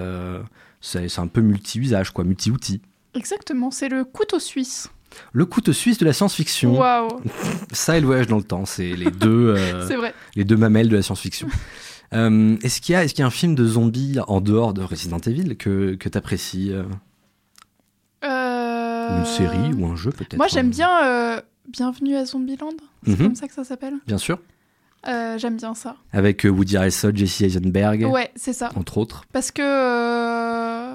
c'est 0.81 1.19
un 1.19 1.27
peu 1.27 1.41
multi-usage 1.41 2.11
quoi, 2.11 2.25
multi-outils. 2.25 2.81
Exactement, 3.15 3.71
c'est 3.71 3.89
le 3.89 4.05
couteau 4.05 4.39
suisse. 4.39 4.89
Le 5.33 5.45
couteau 5.47 5.73
suisse 5.73 5.99
de 5.99 6.05
la 6.05 6.13
science-fiction. 6.13 6.79
Waouh, 6.79 7.09
Ça 7.73 7.97
et 7.97 8.01
le 8.01 8.07
voyage 8.07 8.27
dans 8.27 8.37
le 8.39 8.43
temps, 8.45 8.65
c'est 8.67 8.95
les 8.97 9.11
deux, 9.11 9.55
euh, 9.57 9.85
c'est 9.89 9.97
vrai. 9.97 10.15
les 10.37 10.45
deux 10.45 10.57
mamelles 10.57 10.89
de 10.89 10.97
la 10.97 11.03
science-fiction. 11.03 11.49
Euh, 12.13 12.57
est-ce 12.63 12.81
qu'il 12.81 12.93
y 12.93 12.97
a, 12.97 13.03
est-ce 13.03 13.13
qu'il 13.13 13.23
y 13.23 13.25
a 13.25 13.27
un 13.27 13.31
film 13.31 13.57
de 13.57 13.67
zombies 13.67 14.19
en 14.29 14.41
dehors 14.41 14.73
de 14.73 14.83
Resident 14.83 15.19
Evil 15.19 15.57
que 15.57 15.97
que 15.97 16.09
t'apprécies 16.09 16.71
euh, 16.73 16.85
Une 18.23 19.25
série 19.25 19.73
ou 19.77 19.87
un 19.87 19.97
jeu 19.97 20.11
peut-être 20.13 20.37
Moi, 20.37 20.47
j'aime 20.49 20.71
bien 20.71 21.43
Bienvenue 21.69 22.15
à 22.15 22.25
Zombieland. 22.27 22.75
C'est 23.05 23.13
Mhm. 23.13 23.17
comme 23.19 23.35
ça 23.35 23.49
que 23.49 23.55
ça 23.55 23.65
s'appelle? 23.65 23.95
Bien 24.07 24.19
sûr. 24.19 24.39
Euh, 25.09 25.39
j'aime 25.39 25.57
bien 25.57 25.75
ça. 25.75 25.97
Avec 26.13 26.45
Woody 26.45 26.77
Harrelson, 26.77 27.11
Jesse 27.15 27.41
Eisenberg, 27.41 28.03
Ouais, 28.09 28.31
c'est 28.37 28.53
ça. 28.53 28.71
entre 28.77 28.99
autres. 28.99 29.25
Parce 29.33 29.51
que. 29.51 29.63
euh, 29.63 30.95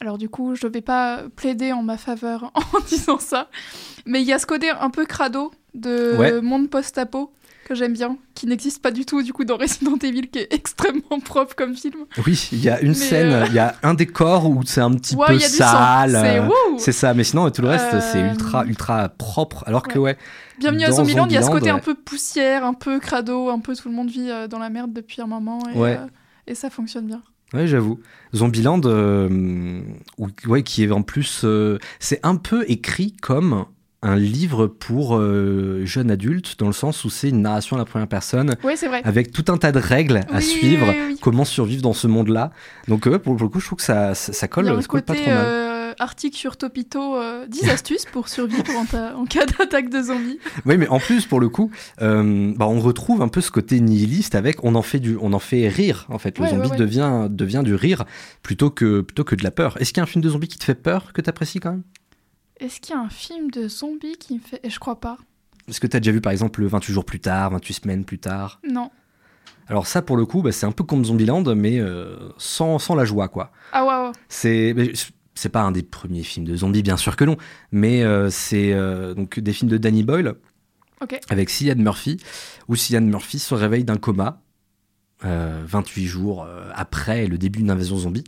Alors, 0.00 0.16
du 0.18 0.28
coup, 0.28 0.54
je 0.54 0.66
vais 0.66 0.80
pas 0.80 1.24
plaider 1.36 1.72
en 1.72 1.82
ma 1.82 1.98
faveur 1.98 2.50
en 2.54 2.80
disant 2.88 3.18
ça. 3.18 3.48
Mais 4.06 4.22
il 4.22 4.26
y 4.26 4.32
a 4.32 4.38
ce 4.38 4.46
côté 4.46 4.70
un 4.70 4.90
peu 4.90 5.04
crado 5.04 5.50
de 5.74 6.16
Ouais. 6.16 6.40
monde 6.40 6.70
post-apo 6.70 7.32
que 7.66 7.74
j'aime 7.76 7.92
bien, 7.92 8.16
qui 8.34 8.46
n'existe 8.48 8.82
pas 8.82 8.90
du 8.90 9.04
tout 9.06 9.22
du 9.22 9.32
coup 9.32 9.44
dans 9.44 9.56
Resident 9.56 9.96
Evil, 10.02 10.22
qui 10.28 10.40
est 10.40 10.48
extrêmement 10.54 11.20
propre 11.24 11.54
comme 11.54 11.76
film. 11.76 12.06
Oui, 12.26 12.48
il 12.50 12.64
y 12.64 12.68
a 12.68 12.80
une 12.80 12.88
Mais, 12.88 12.94
scène, 12.94 13.32
euh, 13.32 13.44
il 13.46 13.52
y 13.54 13.60
a 13.60 13.76
un 13.84 13.94
décor 13.94 14.50
où 14.50 14.62
c'est 14.64 14.80
un 14.80 14.90
petit 14.92 15.14
Ouais, 15.14 15.26
peu 15.28 15.38
sale. 15.38 16.10
C'est 16.20 16.38
euh, 16.40 16.48
C'est 16.78 16.92
ça, 16.92 17.14
mais 17.14 17.22
sinon 17.22 17.48
tout 17.50 17.62
le 17.62 17.68
reste 17.68 18.00
c'est 18.00 18.22
Euh, 18.22 18.32
ultra 18.32 18.64
ultra 18.64 19.08
propre. 19.10 19.62
Alors 19.68 19.86
que 19.86 19.98
ouais, 20.00 20.16
Bienvenue 20.58 20.82
à 20.84 20.90
Zombieland, 20.90 21.26
il 21.26 21.32
y 21.34 21.36
a 21.36 21.42
ce 21.42 21.50
côté 21.50 21.70
un 21.70 21.76
ouais. 21.76 21.80
peu 21.80 21.94
poussière, 21.94 22.64
un 22.64 22.74
peu 22.74 22.98
crado, 22.98 23.50
un 23.50 23.60
peu 23.60 23.76
tout 23.76 23.88
le 23.88 23.94
monde 23.94 24.10
vit 24.10 24.30
dans 24.48 24.58
la 24.58 24.70
merde 24.70 24.92
depuis 24.92 25.22
un 25.22 25.26
moment 25.28 25.60
et, 25.72 25.78
Ouais. 25.78 25.96
euh, 26.00 26.06
et 26.48 26.54
ça 26.56 26.70
fonctionne 26.70 27.06
bien. 27.06 27.22
Ouais, 27.54 27.66
j'avoue. 27.66 27.98
Zombieland, 28.34 28.80
euh, 28.84 29.80
ou- 30.18 30.28
ouais, 30.46 30.62
qui 30.62 30.84
est 30.84 30.90
en 30.90 31.02
plus, 31.02 31.42
euh, 31.44 31.78
c'est 31.98 32.20
un 32.22 32.36
peu 32.36 32.64
écrit 32.68 33.16
comme 33.20 33.64
un 34.02 34.16
livre 34.16 34.66
pour 34.66 35.16
euh, 35.18 35.82
jeunes 35.84 36.10
adultes, 36.10 36.54
dans 36.58 36.68
le 36.68 36.72
sens 36.72 37.04
où 37.04 37.10
c'est 37.10 37.28
une 37.28 37.42
narration 37.42 37.76
à 37.76 37.78
la 37.80 37.84
première 37.84 38.08
personne, 38.08 38.56
Oui, 38.64 38.72
c'est 38.76 38.88
vrai. 38.88 39.02
avec 39.04 39.30
tout 39.32 39.44
un 39.48 39.58
tas 39.58 39.72
de 39.72 39.78
règles 39.78 40.20
à 40.32 40.36
Oui, 40.36 40.42
suivre, 40.42 40.86
oui, 40.88 40.96
oui. 41.08 41.18
comment 41.20 41.44
survivre 41.44 41.82
dans 41.82 41.92
ce 41.92 42.06
monde-là. 42.06 42.50
Donc 42.88 43.06
euh, 43.06 43.18
pour, 43.18 43.36
pour 43.36 43.44
le 43.46 43.50
coup, 43.50 43.60
je 43.60 43.66
trouve 43.66 43.76
que 43.78 43.84
ça, 43.84 44.14
ça, 44.14 44.32
ça 44.32 44.48
colle, 44.48 44.66
ça 44.66 44.72
colle 44.88 45.02
pas 45.02 45.12
côté 45.14 45.22
trop 45.24 45.30
mal. 45.34 45.46
Euh, 46.00 46.02
article 46.02 46.36
sur 46.36 46.56
Topito, 46.56 47.16
euh, 47.16 47.46
10 47.46 47.70
astuces 47.70 48.06
pour 48.06 48.28
survivre 48.28 48.64
en, 49.16 49.24
cas 49.26 49.46
d'attaque 49.46 49.90
de 49.90 50.02
zombies. 50.02 50.38
Oui, 50.66 50.76
mais 50.76 50.88
en 50.88 50.98
plus, 50.98 51.26
pour 51.26 51.40
le 51.40 51.48
coup, 51.48 51.70
euh, 52.00 52.52
bah, 52.56 52.66
on 52.66 52.80
retrouve 52.80 53.22
un 53.22 53.28
peu 53.28 53.40
ce 53.40 53.50
côté 53.50 53.80
nihiliste 53.80 54.34
avec, 54.34 54.64
on 54.64 54.74
en 54.74 54.82
fait 54.82 54.98
du, 54.98 55.16
on 55.20 55.32
en 55.32 55.38
fait 55.38 55.68
rire 55.68 56.06
en 56.08 56.18
fait. 56.18 56.38
Le 56.38 56.44
Ouais, 56.44 56.50
zombie 56.50 56.62
ouais, 56.62 56.70
ouais. 56.70 56.76
devient 56.76 57.26
devient 57.30 57.62
du 57.64 57.74
rire 57.74 58.04
plutôt 58.42 58.70
que 58.70 59.00
plutôt 59.02 59.24
que 59.24 59.34
de 59.34 59.42
la 59.44 59.50
peur. 59.50 59.80
Est-ce 59.80 59.92
qu'il 59.92 59.98
y 59.98 60.00
a 60.00 60.04
un 60.04 60.06
film 60.06 60.22
de 60.22 60.28
zombie 60.30 60.48
qui 60.48 60.58
te 60.58 60.64
fait 60.64 60.74
peur 60.74 61.12
que 61.12 61.20
t'apprécies 61.20 61.60
quand 61.60 61.70
même? 61.70 61.82
Est-ce 62.58 62.80
qu'il 62.80 62.94
y 62.94 62.98
a 62.98 63.00
un 63.00 63.08
film 63.08 63.50
de 63.50 63.68
zombies 63.68 64.16
qui 64.18 64.34
me 64.34 64.40
fait... 64.40 64.60
Je 64.68 64.78
crois 64.78 65.00
pas. 65.00 65.16
Est-ce 65.68 65.80
que 65.80 65.86
t'as 65.86 66.00
déjà 66.00 66.12
vu 66.12 66.20
par 66.20 66.32
exemple 66.32 66.64
28 66.64 66.92
jours 66.92 67.04
plus 67.04 67.20
tard, 67.20 67.50
28 67.52 67.74
semaines 67.74 68.04
plus 68.04 68.18
tard? 68.18 68.60
Non. 68.68 68.90
Alors 69.68 69.86
ça, 69.86 70.02
pour 70.02 70.16
le 70.16 70.26
coup, 70.26 70.42
bah, 70.42 70.50
c'est 70.52 70.66
un 70.66 70.72
peu 70.72 70.82
comme 70.82 71.04
Zombieland, 71.04 71.44
mais 71.54 71.78
euh, 71.78 72.16
sans 72.38 72.78
sans 72.78 72.94
la 72.94 73.04
joie 73.04 73.28
quoi. 73.28 73.52
Ah 73.72 73.84
ouais, 73.84 74.08
ouais. 74.08 74.12
C'est 74.28 74.74
c'est 75.40 75.48
pas 75.48 75.62
un 75.62 75.72
des 75.72 75.82
premiers 75.82 76.22
films 76.22 76.44
de 76.44 76.54
zombies, 76.54 76.82
bien 76.82 76.98
sûr 76.98 77.16
que 77.16 77.24
non, 77.24 77.36
mais 77.72 78.02
euh, 78.02 78.28
c'est 78.28 78.74
euh, 78.74 79.14
donc 79.14 79.40
des 79.40 79.52
films 79.54 79.70
de 79.70 79.78
Danny 79.78 80.02
Boyle. 80.02 80.34
Avec 81.30 81.48
Cillian 81.48 81.76
Murphy, 81.76 82.18
où 82.68 82.76
Cillian 82.76 83.00
Murphy 83.00 83.38
se 83.38 83.54
réveille 83.54 83.84
d'un 83.84 83.96
coma 83.96 84.42
euh, 85.24 85.62
28 85.66 86.06
jours 86.06 86.44
euh, 86.44 86.68
après 86.74 87.26
le 87.26 87.38
début 87.38 87.60
d'une 87.60 87.70
invasion 87.70 87.96
zombie. 87.98 88.24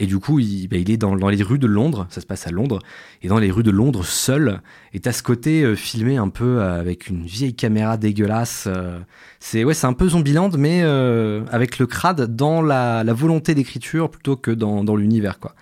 Et 0.00 0.06
du 0.06 0.18
coup, 0.18 0.40
il, 0.40 0.66
bah, 0.66 0.76
il 0.76 0.90
est 0.90 0.96
dans, 0.96 1.14
dans 1.14 1.28
les 1.28 1.42
rues 1.42 1.58
de 1.60 1.68
Londres, 1.68 2.06
ça 2.10 2.20
se 2.20 2.26
passe 2.26 2.46
à 2.48 2.50
Londres, 2.50 2.80
et 3.22 3.28
dans 3.28 3.38
les 3.38 3.52
rues 3.52 3.62
de 3.62 3.70
Londres 3.70 4.04
seul, 4.04 4.60
et 4.92 4.98
t'as 4.98 5.12
ce 5.12 5.22
côté 5.22 5.62
euh, 5.62 5.76
filmé 5.76 6.16
un 6.16 6.30
peu 6.30 6.58
euh, 6.60 6.80
avec 6.80 7.06
une 7.06 7.24
vieille 7.24 7.54
caméra 7.54 7.96
dégueulasse. 7.96 8.64
euh, 8.66 8.98
c'est 9.38 9.62
ouais, 9.62 9.72
c'est 9.74 9.86
un 9.86 9.92
peu 9.92 10.08
Zombieland, 10.08 10.50
mais 10.58 10.82
avec 10.82 11.78
le 11.78 11.86
crade 11.86 12.34
dans 12.34 12.60
la, 12.62 13.04
la 13.04 13.12
volonté 13.12 13.54
d'écriture 13.54 14.10
plutôt 14.10 14.36
que 14.36 14.50
dans, 14.50 14.82
dans 14.82 14.96
l'univers, 14.96 15.38
quoi. 15.38 15.54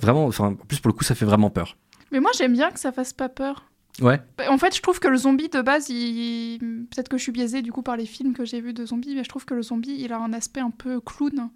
Vraiment, 0.00 0.26
enfin, 0.26 0.48
en 0.48 0.54
plus 0.54 0.78
pour 0.78 0.88
le 0.90 0.94
coup, 0.96 1.04
ça 1.04 1.14
fait 1.14 1.24
vraiment 1.24 1.50
peur. 1.50 1.76
Mais 2.12 2.20
moi, 2.20 2.30
j'aime 2.36 2.52
bien 2.52 2.70
que 2.70 2.78
ça 2.78 2.92
fasse 2.92 3.12
pas 3.12 3.28
peur. 3.30 3.64
Ouais. 4.00 4.20
Bah, 4.38 4.44
En 4.50 4.58
fait, 4.58 4.74
je 4.74 4.80
trouve 4.80 5.00
que 5.00 5.08
le 5.08 5.16
zombie 5.16 5.48
de 5.48 5.60
base, 5.60 5.88
il... 5.90 6.58
peut-être 6.90 7.08
que 7.08 7.18
je 7.18 7.22
suis 7.22 7.32
biaisée 7.32 7.62
du 7.62 7.72
coup 7.72 7.82
par 7.82 7.96
les 7.96 8.06
films 8.06 8.32
que 8.32 8.44
j'ai 8.44 8.60
vus 8.60 8.72
de 8.72 8.86
zombies, 8.86 9.14
mais 9.14 9.24
je 9.24 9.28
trouve 9.28 9.44
que 9.44 9.54
le 9.54 9.62
zombie, 9.62 9.96
il 9.98 10.12
a 10.12 10.18
un 10.18 10.32
aspect 10.32 10.60
un 10.60 10.70
peu 10.70 11.00
clown 11.00 11.50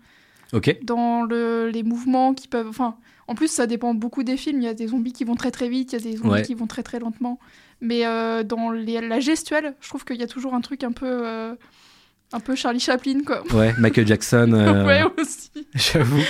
Ok. 0.52 0.76
dans 0.82 1.22
le... 1.22 1.70
les 1.72 1.82
mouvements 1.82 2.34
qui 2.34 2.46
peuvent. 2.48 2.68
Enfin, 2.68 2.96
en 3.26 3.34
plus, 3.34 3.48
ça 3.48 3.66
dépend 3.66 3.94
beaucoup 3.94 4.22
des 4.22 4.36
films. 4.36 4.60
Il 4.60 4.64
y 4.64 4.68
a 4.68 4.74
des 4.74 4.88
zombies 4.88 5.12
qui 5.12 5.24
vont 5.24 5.34
très 5.34 5.50
très 5.50 5.68
vite, 5.68 5.92
il 5.92 5.98
y 5.98 6.08
a 6.08 6.10
des 6.10 6.16
zombies 6.18 6.30
Ouais. 6.30 6.42
qui 6.42 6.54
vont 6.54 6.66
très 6.66 6.82
très 6.82 6.98
lentement. 7.00 7.38
Mais 7.80 8.06
euh, 8.06 8.42
dans 8.42 8.70
les... 8.70 9.00
la 9.00 9.18
gestuelle, 9.20 9.74
je 9.80 9.88
trouve 9.88 10.04
qu'il 10.04 10.16
y 10.16 10.22
a 10.22 10.26
toujours 10.28 10.54
un 10.54 10.60
truc 10.60 10.84
un 10.84 10.92
peu. 10.92 11.06
euh, 11.26 11.54
un 12.32 12.40
peu 12.40 12.54
Charlie 12.56 12.80
Chaplin, 12.80 13.20
quoi. 13.24 13.42
Ouais, 13.54 13.72
Michael 13.78 14.06
Jackson. 14.06 14.50
euh, 14.54 14.84
ouais, 14.84 15.02
aussi. 15.18 15.50
J'avoue. 15.74 16.20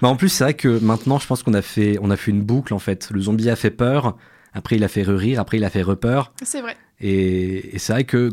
Mais 0.00 0.08
en 0.08 0.16
plus, 0.16 0.28
c'est 0.30 0.44
vrai 0.44 0.54
que 0.54 0.78
maintenant, 0.82 1.18
je 1.18 1.26
pense 1.26 1.42
qu'on 1.42 1.54
a 1.54 1.62
fait, 1.62 1.98
on 2.00 2.10
a 2.10 2.16
fait 2.16 2.30
une 2.30 2.42
boucle 2.42 2.72
en 2.74 2.78
fait. 2.78 3.10
Le 3.10 3.20
zombie 3.20 3.48
a 3.50 3.56
fait 3.56 3.70
peur, 3.70 4.16
après 4.54 4.76
il 4.76 4.84
a 4.84 4.88
fait 4.88 5.02
rire, 5.02 5.40
après 5.40 5.56
il 5.58 5.64
a 5.64 5.70
fait 5.70 5.82
repeur. 5.82 6.32
C'est 6.42 6.60
vrai. 6.60 6.76
Et, 7.00 7.74
et 7.74 7.78
c'est 7.78 7.92
vrai 7.92 8.04
que 8.04 8.30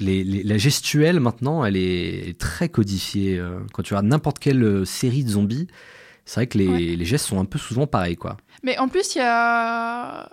les, 0.00 0.24
les- 0.24 0.42
la 0.42 0.58
gestuelle 0.58 1.20
maintenant, 1.20 1.64
elle 1.64 1.76
est 1.76 2.38
très 2.38 2.68
codifiée. 2.68 3.38
Euh, 3.38 3.58
Quand 3.72 3.82
tu 3.82 3.94
regardes 3.94 4.06
n'importe 4.06 4.38
quelle 4.38 4.62
euh, 4.62 4.84
série 4.84 5.24
de 5.24 5.30
zombies, 5.30 5.68
c'est 6.24 6.36
vrai 6.40 6.46
que 6.46 6.58
les, 6.58 6.68
Ouais. 6.68 6.78
les 6.96 7.04
gestes 7.04 7.26
sont 7.26 7.38
un 7.40 7.44
peu 7.44 7.58
souvent 7.58 7.86
pareils, 7.86 8.16
quoi. 8.16 8.36
Mais 8.62 8.78
en 8.78 8.88
plus, 8.88 9.14
il 9.14 9.18
y 9.18 9.22
a. 9.24 10.30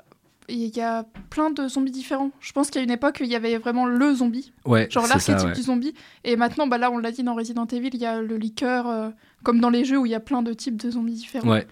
Il 0.49 0.75
y 0.75 0.81
a 0.81 1.05
plein 1.29 1.49
de 1.49 1.69
zombies 1.69 1.91
différents. 1.91 2.31
Je 2.41 2.51
pense 2.51 2.69
qu'il 2.69 2.79
y 2.79 2.81
a 2.81 2.83
une 2.83 2.91
époque, 2.91 3.19
il 3.21 3.27
y 3.27 3.35
avait 3.35 3.57
vraiment 3.57 3.85
le 3.85 4.13
zombie. 4.13 4.51
Ouais, 4.65 4.89
Genre 4.89 5.07
l'archétype 5.07 5.47
ouais. 5.47 5.53
du 5.53 5.61
zombie. 5.61 5.93
Et 6.25 6.35
maintenant, 6.35 6.67
bah 6.67 6.77
là, 6.77 6.91
on 6.91 6.97
l'a 6.97 7.11
dit 7.11 7.23
dans 7.23 7.35
Resident 7.35 7.65
Evil, 7.67 7.91
il 7.93 8.01
y 8.01 8.05
a 8.05 8.21
le 8.21 8.35
liqueur, 8.35 8.85
euh, 8.89 9.09
comme 9.43 9.61
dans 9.61 9.69
les 9.69 9.85
jeux 9.85 9.97
où 9.97 10.05
il 10.05 10.11
y 10.11 10.15
a 10.15 10.19
plein 10.19 10.41
de 10.41 10.51
types 10.51 10.75
de 10.75 10.91
zombies 10.91 11.13
différents. 11.13 11.49
Ouais. 11.49 11.67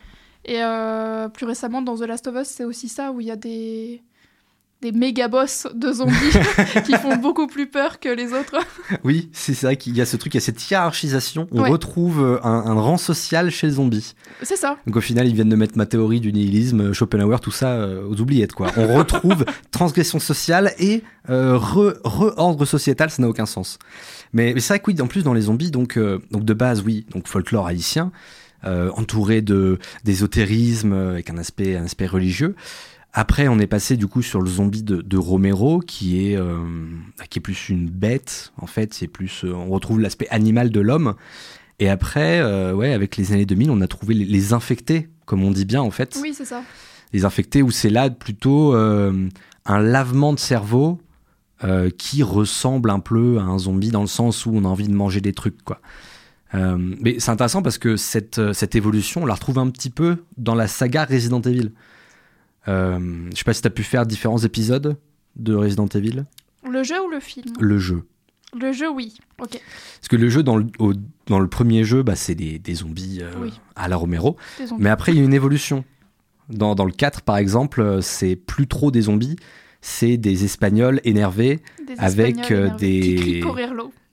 Et 0.45 0.63
euh, 0.63 1.27
plus 1.29 1.45
récemment, 1.45 1.81
dans 1.81 1.95
The 1.97 2.01
Last 2.07 2.27
of 2.27 2.35
Us, 2.35 2.47
c'est 2.47 2.63
aussi 2.63 2.87
ça, 2.89 3.11
où 3.11 3.19
il 3.21 3.27
y 3.27 3.31
a 3.31 3.35
des, 3.35 4.01
des 4.81 4.91
méga 4.93 5.27
boss 5.27 5.67
de 5.75 5.91
zombies 5.91 6.13
qui 6.85 6.93
font 6.93 7.17
beaucoup 7.17 7.45
plus 7.47 7.67
peur 7.67 7.99
que 7.99 8.07
les 8.09 8.31
autres. 8.33 8.55
Oui, 9.03 9.29
c'est 9.33 9.59
vrai 9.61 9.75
qu'il 9.75 9.95
y 9.97 10.01
a 10.01 10.05
ce 10.05 10.15
truc, 10.15 10.33
il 10.33 10.37
y 10.37 10.41
a 10.41 10.41
cette 10.41 10.69
hiérarchisation. 10.71 11.47
On 11.51 11.61
Ouais. 11.63 11.69
retrouve 11.69 12.21
euh, 12.23 12.39
un, 12.43 12.49
un 12.65 12.73
rang 12.73 12.97
social 12.97 13.51
chez 13.51 13.67
le 13.67 13.73
zombie. 13.73 14.15
c'est 14.41 14.55
ça. 14.55 14.77
Donc 14.87 14.95
au 14.95 15.01
final, 15.01 15.27
ils 15.27 15.35
viennent 15.35 15.49
de 15.49 15.55
mettre 15.57 15.77
ma 15.77 15.85
théorie 15.85 16.21
du 16.21 16.31
nihilisme, 16.31 16.81
euh, 16.81 16.93
Schopenhauer, 16.93 17.39
tout 17.41 17.51
ça 17.51 17.73
euh, 17.73 18.07
aux 18.07 18.19
oubliettes, 18.21 18.53
quoi. 18.53 18.71
On 18.77 18.95
retrouve 18.97 19.43
transgression 19.71 20.19
sociale 20.19 20.73
et 20.79 21.03
euh, 21.29 21.57
re- 21.57 21.97
re-ordre 22.05 22.63
sociétal, 22.65 23.09
ça 23.11 23.21
n'a 23.21 23.27
aucun 23.27 23.45
sens. 23.45 23.77
Mais, 24.31 24.53
mais 24.53 24.61
c'est 24.61 24.69
vrai 24.73 24.79
que 24.79 24.89
oui, 24.89 25.01
en 25.01 25.07
plus 25.07 25.23
dans 25.23 25.33
les 25.33 25.41
zombies, 25.41 25.69
donc, 25.69 25.97
euh, 25.97 26.19
donc 26.31 26.45
de 26.45 26.53
base, 26.53 26.81
oui, 26.81 27.05
donc 27.11 27.27
folklore 27.27 27.67
haïtien, 27.67 28.11
euh, 28.65 28.91
entouré 28.95 29.41
de 29.41 29.79
d'ésotérisme 30.03 30.93
euh, 30.93 31.11
avec 31.11 31.29
un 31.29 31.37
aspect, 31.37 31.75
un 31.75 31.85
aspect 31.85 32.07
religieux. 32.07 32.55
Après, 33.13 33.47
on 33.47 33.57
est 33.57 33.67
passé 33.67 33.97
du 33.97 34.07
coup 34.07 34.21
sur 34.21 34.41
le 34.41 34.49
zombie 34.49 34.83
de, 34.83 35.01
de 35.01 35.17
Romero, 35.17 35.79
qui 35.79 36.29
est 36.29 36.37
euh, 36.37 36.59
qui 37.29 37.39
est 37.39 37.41
plus 37.41 37.69
une 37.69 37.89
bête. 37.89 38.53
En 38.57 38.67
fait, 38.67 38.93
c'est 38.93 39.07
plus, 39.07 39.43
euh, 39.43 39.53
on 39.53 39.69
retrouve 39.69 39.99
l'aspect 39.99 40.27
animal 40.29 40.69
de 40.69 40.79
l'homme. 40.79 41.15
Et 41.79 41.89
après, 41.89 42.39
euh, 42.39 42.73
ouais, 42.73 42.93
avec 42.93 43.17
les 43.17 43.31
années 43.31 43.47
2000, 43.47 43.71
on 43.71 43.81
a 43.81 43.87
trouvé 43.87 44.13
les, 44.13 44.25
les 44.25 44.53
infectés, 44.53 45.09
comme 45.25 45.43
on 45.43 45.51
dit 45.51 45.65
bien 45.65 45.81
en 45.81 45.89
fait. 45.89 46.19
Oui, 46.21 46.33
c'est 46.35 46.45
ça. 46.45 46.61
Les 47.11 47.25
infectés 47.25 47.63
où 47.63 47.71
c'est 47.71 47.89
là 47.89 48.11
plutôt 48.11 48.73
un 48.73 49.79
lavement 49.79 50.31
de 50.31 50.37
cerveau 50.37 51.01
qui 51.97 52.21
ressemble 52.21 52.91
un 52.91 52.99
peu 52.99 53.39
à 53.39 53.41
un 53.41 53.57
zombie 53.57 53.89
dans 53.89 54.01
le 54.01 54.07
sens 54.07 54.45
où 54.45 54.51
on 54.53 54.63
a 54.63 54.67
envie 54.67 54.87
de 54.87 54.93
manger 54.93 55.19
des 55.19 55.33
trucs, 55.33 55.63
quoi. 55.63 55.81
Euh, 56.55 56.77
mais 57.01 57.19
c'est 57.19 57.29
intéressant 57.31 57.61
parce 57.61 57.77
que 57.77 57.95
cette, 57.95 58.39
euh, 58.39 58.53
cette 58.53 58.75
évolution, 58.75 59.23
on 59.23 59.25
la 59.25 59.35
retrouve 59.35 59.59
un 59.59 59.69
petit 59.69 59.89
peu 59.91 60.17
dans 60.37 60.55
la 60.55 60.67
saga 60.67 61.05
Resident 61.05 61.41
Evil. 61.41 61.71
Euh, 62.67 62.99
je 63.31 63.37
sais 63.37 63.43
pas 63.43 63.53
si 63.53 63.61
tu 63.61 63.67
as 63.67 63.71
pu 63.71 63.83
faire 63.83 64.05
différents 64.05 64.39
épisodes 64.39 64.97
de 65.35 65.53
Resident 65.55 65.87
Evil. 65.87 66.25
Le 66.69 66.83
jeu 66.83 66.95
ou 67.05 67.09
le 67.09 67.19
film? 67.19 67.45
Le 67.59 67.77
jeu. 67.77 68.03
Le 68.59 68.71
jeu, 68.71 68.89
oui. 68.89 69.15
Ok. 69.39 69.51
Parce 69.99 70.07
que 70.09 70.15
le 70.15 70.27
jeu, 70.29 70.41
dans 70.41 70.57
le, 70.57 70.65
au- 70.79 70.93
dans 71.27 71.39
le 71.39 71.47
premier 71.47 71.83
jeu, 71.83 72.01
bah, 72.01 72.15
c'est 72.15 72.33
des, 72.35 72.57
des 72.57 72.73
zombies 72.73 73.19
euh, 73.21 73.31
Oui. 73.39 73.53
à 73.75 73.87
la 73.87 73.95
Romero. 73.95 74.35
Mais 74.79 74.89
après, 74.89 75.11
il 75.11 75.19
y 75.19 75.21
a 75.21 75.23
une 75.23 75.33
évolution. 75.35 75.85
Dans, 76.49 76.73
dans 76.73 76.85
le 76.85 76.91
4, 76.91 77.21
par 77.21 77.37
exemple, 77.37 77.99
c'est 78.01 78.35
plus 78.35 78.65
trop 78.67 78.89
des 78.89 79.01
zombies, 79.01 79.35
c'est 79.81 80.17
des 80.17 80.45
Espagnols 80.45 80.99
énervés 81.03 81.59
Des 81.87 81.93
avec 81.99 82.39
Espagnols 82.39 82.65
énervés 82.79 82.99
Qui 83.15 83.39
crient 83.41 83.41
des... 83.41 83.41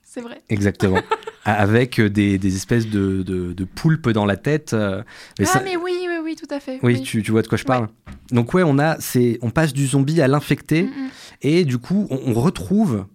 C'est 0.09 0.21
vrai. 0.21 0.41
Exactement. 0.49 0.99
Avec 1.43 1.99
euh, 1.99 2.09
des, 2.09 2.37
des 2.37 2.55
espèces 2.55 2.87
de, 2.87 3.23
de, 3.23 3.53
de 3.53 3.63
poulpes 3.65 4.09
dans 4.09 4.25
la 4.25 4.35
tête. 4.37 4.73
euh, 4.73 5.03
mais 5.39 5.45
ah, 5.47 5.51
ça- 5.53 5.61
mais 5.63 5.75
oui, 5.75 5.91
oui, 6.07 6.15
oui, 6.23 6.35
tout 6.35 6.47
à 6.53 6.59
fait. 6.59 6.79
Oui, 6.81 7.01
tu, 7.01 7.21
tu 7.23 7.31
vois 7.31 7.41
de 7.41 7.47
quoi 7.47 7.57
je 7.57 7.63
parle. 7.65 7.87
Donc 8.31 8.53
ouais, 8.53 8.63
on 8.63 8.79
a, 8.79 8.97
on 9.41 9.49
passe 9.49 9.73
du 9.73 9.85
zombie 9.87 10.21
à 10.21 10.27
l'infecté, 10.27 10.83
Mm, 10.83 10.87
mm. 10.87 11.09
et 11.43 11.65
du 11.65 11.77
coup, 11.77 12.07
on, 12.09 12.31
on 12.31 12.33
retrouve 12.33 13.05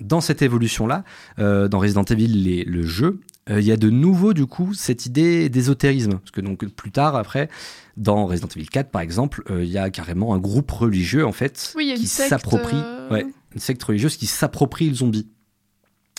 dans 0.00 0.20
cette 0.20 0.42
évolution-là, 0.42 1.04
euh, 1.38 1.68
dans 1.68 1.78
Resident 1.80 2.04
Evil, 2.04 2.28
les- 2.28 2.64
le 2.64 2.82
jeu, 2.82 3.20
euh, 3.50 3.60
il 3.60 3.66
y 3.66 3.72
a 3.72 3.76
de 3.76 3.90
nouveau 3.90 4.32
du 4.34 4.46
coup 4.46 4.72
cette 4.74 5.06
idée 5.06 5.48
d'ésotérisme, 5.48 6.18
parce 6.18 6.30
que 6.30 6.40
donc 6.40 6.64
plus 6.66 6.90
tard, 6.92 7.16
après, 7.16 7.48
dans 7.96 8.26
Resident 8.26 8.48
Evil 8.54 8.68
4 8.68 8.90
par 8.90 9.02
exemple, 9.02 9.42
euh, 9.50 9.64
il 9.64 9.70
y 9.70 9.78
a 9.78 9.90
carrément 9.90 10.34
un 10.34 10.38
groupe 10.38 10.70
religieux 10.70 11.26
en 11.26 11.32
fait 11.32 11.72
Oui, 11.76 11.92
qui 11.96 12.06
s'approprie, 12.06 12.76
ouais, 13.10 13.26
une 13.54 13.60
secte 13.60 13.82
religieuse 13.82 14.16
qui 14.16 14.26
s'approprie 14.26 14.88
le 14.90 14.94
zombie. 14.94 15.26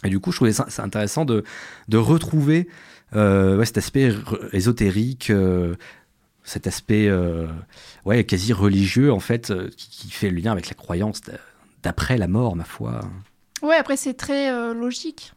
Et 0.04 0.10
du 0.10 0.20
coup, 0.20 0.32
je 0.32 0.38
trouvais 0.38 0.54
ça 0.54 0.66
c'est 0.70 0.82
intéressant 0.82 1.26
de, 1.26 1.44
de 1.90 1.98
retrouver 1.98 2.68
euh, 3.16 3.58
ouais, 3.58 3.66
cet 3.66 3.78
aspect 3.78 4.14
ésotérique, 4.54 5.30
euh, 5.30 5.76
cet 6.44 6.68
aspect 6.68 7.08
euh, 7.10 7.48
ouais, 8.06 8.24
quasi 8.24 8.54
religieux, 8.54 9.12
en 9.12 9.20
fait, 9.20 9.52
qui, 9.76 9.90
qui 9.90 10.12
fait 10.12 10.30
le 10.30 10.40
lien 10.40 10.52
avec 10.52 10.70
la 10.70 10.76
croyance 10.76 11.22
d'a- 11.22 11.34
d'après 11.84 12.18
la 12.18 12.28
mort, 12.28 12.56
ma 12.56 12.64
foi. 12.66 13.02
Ouais, 13.62 13.76
après, 13.76 13.98
c'est 13.98 14.14
très 14.14 14.74
logique 14.74 15.34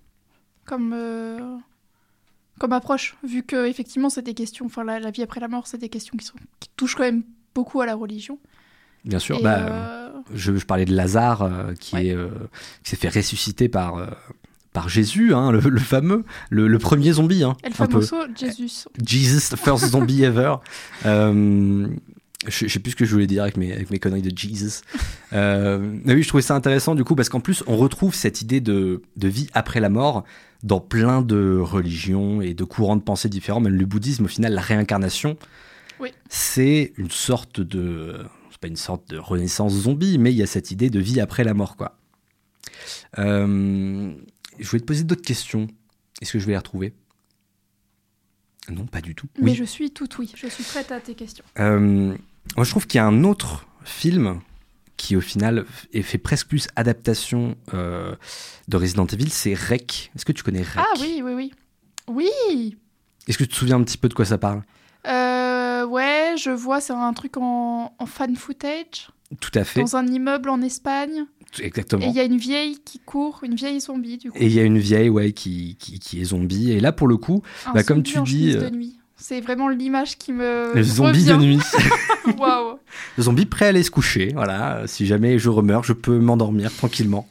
comme, 0.65 0.95
comme 2.59 2.73
approche, 2.73 3.17
vu 3.27 3.43
que 3.43 3.67
effectivement 3.67 4.11
c'est 4.11 4.23
des 4.23 4.35
questions, 4.35 4.67
enfin, 4.67 4.85
la, 4.85 5.01
la 5.01 5.11
vie 5.11 5.23
après 5.23 5.41
la 5.41 5.49
mort, 5.49 5.67
c'est 5.67 5.79
des 5.79 5.89
questions 5.89 6.17
qui, 6.17 6.25
sont, 6.27 6.35
qui 6.61 6.69
touchent 6.77 6.95
quand 6.95 7.03
même 7.03 7.25
beaucoup 7.55 7.81
à 7.81 7.87
la 7.87 7.95
religion. 7.97 8.39
Bien 9.05 9.19
sûr, 9.19 9.43
bah, 9.43 10.13
Je, 10.33 10.55
je 10.57 10.65
parlais 10.65 10.85
de 10.85 10.95
Lazare 10.95 11.51
qui 11.81 11.97
est 11.97 12.17
qui 12.85 12.91
s'est 12.91 12.97
fait 12.97 13.09
ressusciter 13.09 13.69
par 13.69 13.97
par 14.73 14.89
Jésus, 14.89 15.35
hein, 15.35 15.51
le, 15.53 15.61
le 15.61 15.81
fameux, 15.81 16.25
le, 16.51 16.67
le 16.69 16.79
premier 16.79 17.13
zombie. 17.13 17.43
Hein, 17.45 17.57
El 17.63 17.75
famoso 17.75 18.17
Jesus. 18.35 18.87
Jesus, 19.07 19.57
first 19.57 19.85
zombie 19.91 20.23
ever. 20.25 20.55
Euh, 21.07 21.89
je, 22.49 22.67
je 22.67 22.73
sais 22.73 22.79
plus 22.81 22.93
ce 22.93 22.97
que 22.97 23.05
je 23.05 23.13
voulais 23.13 23.27
dire 23.27 23.43
avec 23.43 23.57
mes, 23.57 23.73
avec 23.73 23.91
mes 23.91 23.99
conneries 23.99 24.23
de 24.23 24.37
Jesus. 24.37 24.81
Euh, 25.33 25.79
mais 26.05 26.15
oui, 26.15 26.23
je 26.23 26.29
trouvais 26.29 26.43
ça 26.43 26.55
intéressant 26.55 26.95
du 26.95 27.05
coup 27.05 27.15
parce 27.15 27.29
qu'en 27.29 27.41
plus, 27.41 27.63
on 27.67 27.77
retrouve 27.77 28.15
cette 28.15 28.41
idée 28.43 28.61
de, 28.61 29.03
de 29.17 29.29
vie 29.29 29.47
après 29.53 29.79
la 29.81 29.89
mort 29.91 30.25
dans 30.63 30.81
plein 30.81 31.23
de 31.23 31.59
religions 31.61 32.41
et 32.41 32.55
de 32.55 32.65
courants 32.65 32.97
de 32.97 33.03
pensée 33.03 33.29
différents. 33.29 33.61
Même 33.61 33.75
le 33.77 33.85
bouddhisme, 33.87 34.25
au 34.25 34.29
final, 34.29 34.55
la 34.55 34.61
réincarnation, 34.61 35.37
Oui. 36.01 36.11
c'est 36.29 36.93
une 36.97 37.11
sorte 37.11 37.61
de. 37.61 38.17
C'est 38.51 38.61
pas 38.61 38.69
une 38.69 38.77
sorte 38.77 39.09
de 39.11 39.19
renaissance 39.19 39.73
zombie, 39.73 40.19
mais 40.19 40.33
il 40.33 40.37
y 40.37 40.43
a 40.43 40.47
cette 40.47 40.71
idée 40.71 40.89
de 40.89 40.99
vie 41.01 41.21
après 41.21 41.43
la 41.45 41.53
mort, 41.55 41.77
quoi. 41.77 41.97
Euh, 43.19 44.13
je 44.63 44.69
voulais 44.69 44.81
te 44.81 44.87
poser 44.87 45.05
d'autres 45.05 45.23
questions. 45.23 45.67
Est-ce 46.21 46.33
que 46.33 46.39
je 46.39 46.47
vais 46.47 46.53
les 46.53 46.59
retrouver? 46.59 46.95
Non, 48.71 48.87
pas 48.87 49.01
du 49.01 49.15
tout. 49.15 49.27
Mais 49.39 49.51
Oui. 49.51 49.57
je 49.57 49.65
suis 49.65 49.91
tout 49.91 50.09
oui. 50.19 50.33
Je 50.37 50.47
suis 50.47 50.63
prête 50.65 50.93
à 50.93 51.01
tes 51.01 51.15
questions. 51.15 51.45
Euh, 51.59 52.15
moi, 52.57 52.65
je 52.65 52.71
trouve 52.71 52.87
qu'il 52.87 52.99
y 52.99 53.01
a 53.01 53.07
un 53.07 53.25
autre 53.25 53.67
film 53.85 54.41
qui, 54.97 55.17
au 55.17 55.21
final, 55.21 55.67
est 55.93 56.03
fait 56.03 56.19
presque 56.19 56.47
plus 56.49 56.69
adaptation 56.77 57.57
euh, 57.75 58.15
de 58.69 58.77
Resident 58.77 59.07
Evil, 59.07 59.31
c'est 59.31 59.55
Rec. 59.55 60.13
Est-ce 60.15 60.25
que 60.25 60.33
tu 60.33 60.45
connais 60.45 60.63
Rec? 60.63 60.77
Ah 60.79 60.93
oui, 61.01 61.23
oui, 61.25 61.33
oui. 61.35 61.53
Oui 62.07 62.77
Est-ce 63.27 63.37
que 63.39 63.45
tu 63.45 63.51
te 63.51 63.55
souviens 63.57 63.77
un 63.77 63.83
petit 63.83 63.99
peu 63.99 64.09
de 64.09 64.15
quoi 64.15 64.25
ça 64.25 64.39
parle? 64.39 64.63
Euh, 65.09 65.85
ouais, 65.87 66.35
je 66.39 66.51
vois, 66.51 66.81
c'est 66.81 66.93
un 66.93 67.13
truc 67.15 67.37
en, 67.39 67.93
en 67.99 68.07
fan 68.07 68.37
footage, 68.37 69.11
Tout 69.41 69.51
à 69.57 69.65
fait. 69.65 69.81
dans 69.81 69.97
un 69.97 70.07
immeuble 70.07 70.49
en 70.51 70.61
Espagne. 70.63 71.25
Et 71.61 71.67
Exactement. 71.67 72.07
il 72.07 72.15
y 72.15 72.21
a 72.21 72.25
une 72.25 72.39
vieille 72.39 72.79
qui 72.85 72.99
court, 72.99 73.41
une 73.43 73.55
vieille 73.55 73.81
zombie, 73.81 74.19
du 74.19 74.31
coup. 74.31 74.39
Et 74.39 74.47
il 74.47 74.53
y 74.53 74.61
a 74.61 74.63
une 74.63 74.79
vieille 74.79 75.09
ouais, 75.09 75.33
qui, 75.33 75.77
qui, 75.79 75.99
qui 75.99 76.21
est 76.21 76.25
zombie. 76.25 76.71
Et 76.73 76.81
là, 76.81 76.93
pour 76.93 77.09
le 77.09 77.17
coup, 77.17 77.43
Un 77.67 77.73
bah, 77.73 77.83
comme 77.83 78.03
tu 78.03 78.19
en 78.19 78.23
dis, 78.23 78.57
euh, 78.57 78.71
de 78.71 78.75
nuit. 78.75 78.99
C'est 79.17 79.41
vraiment 79.41 79.69
l'image 79.69 80.19
qui 80.19 80.33
me. 80.33 80.75
le 80.75 80.83
zombie 80.83 81.25
de 81.25 81.37
nuit. 81.37 81.61
Waouh 82.39 82.79
le 83.17 83.23
zombie 83.23 83.47
prêt 83.47 83.67
à 83.67 83.69
aller 83.69 83.83
se 83.83 83.91
coucher. 83.91 84.31
Voilà. 84.35 84.83
Si 84.87 85.07
jamais 85.07 85.39
je 85.39 85.49
remeurs, 85.49 85.85
je 85.85 85.93
peux 85.93 86.19
m'endormir 86.19 86.75
tranquillement 86.75 87.29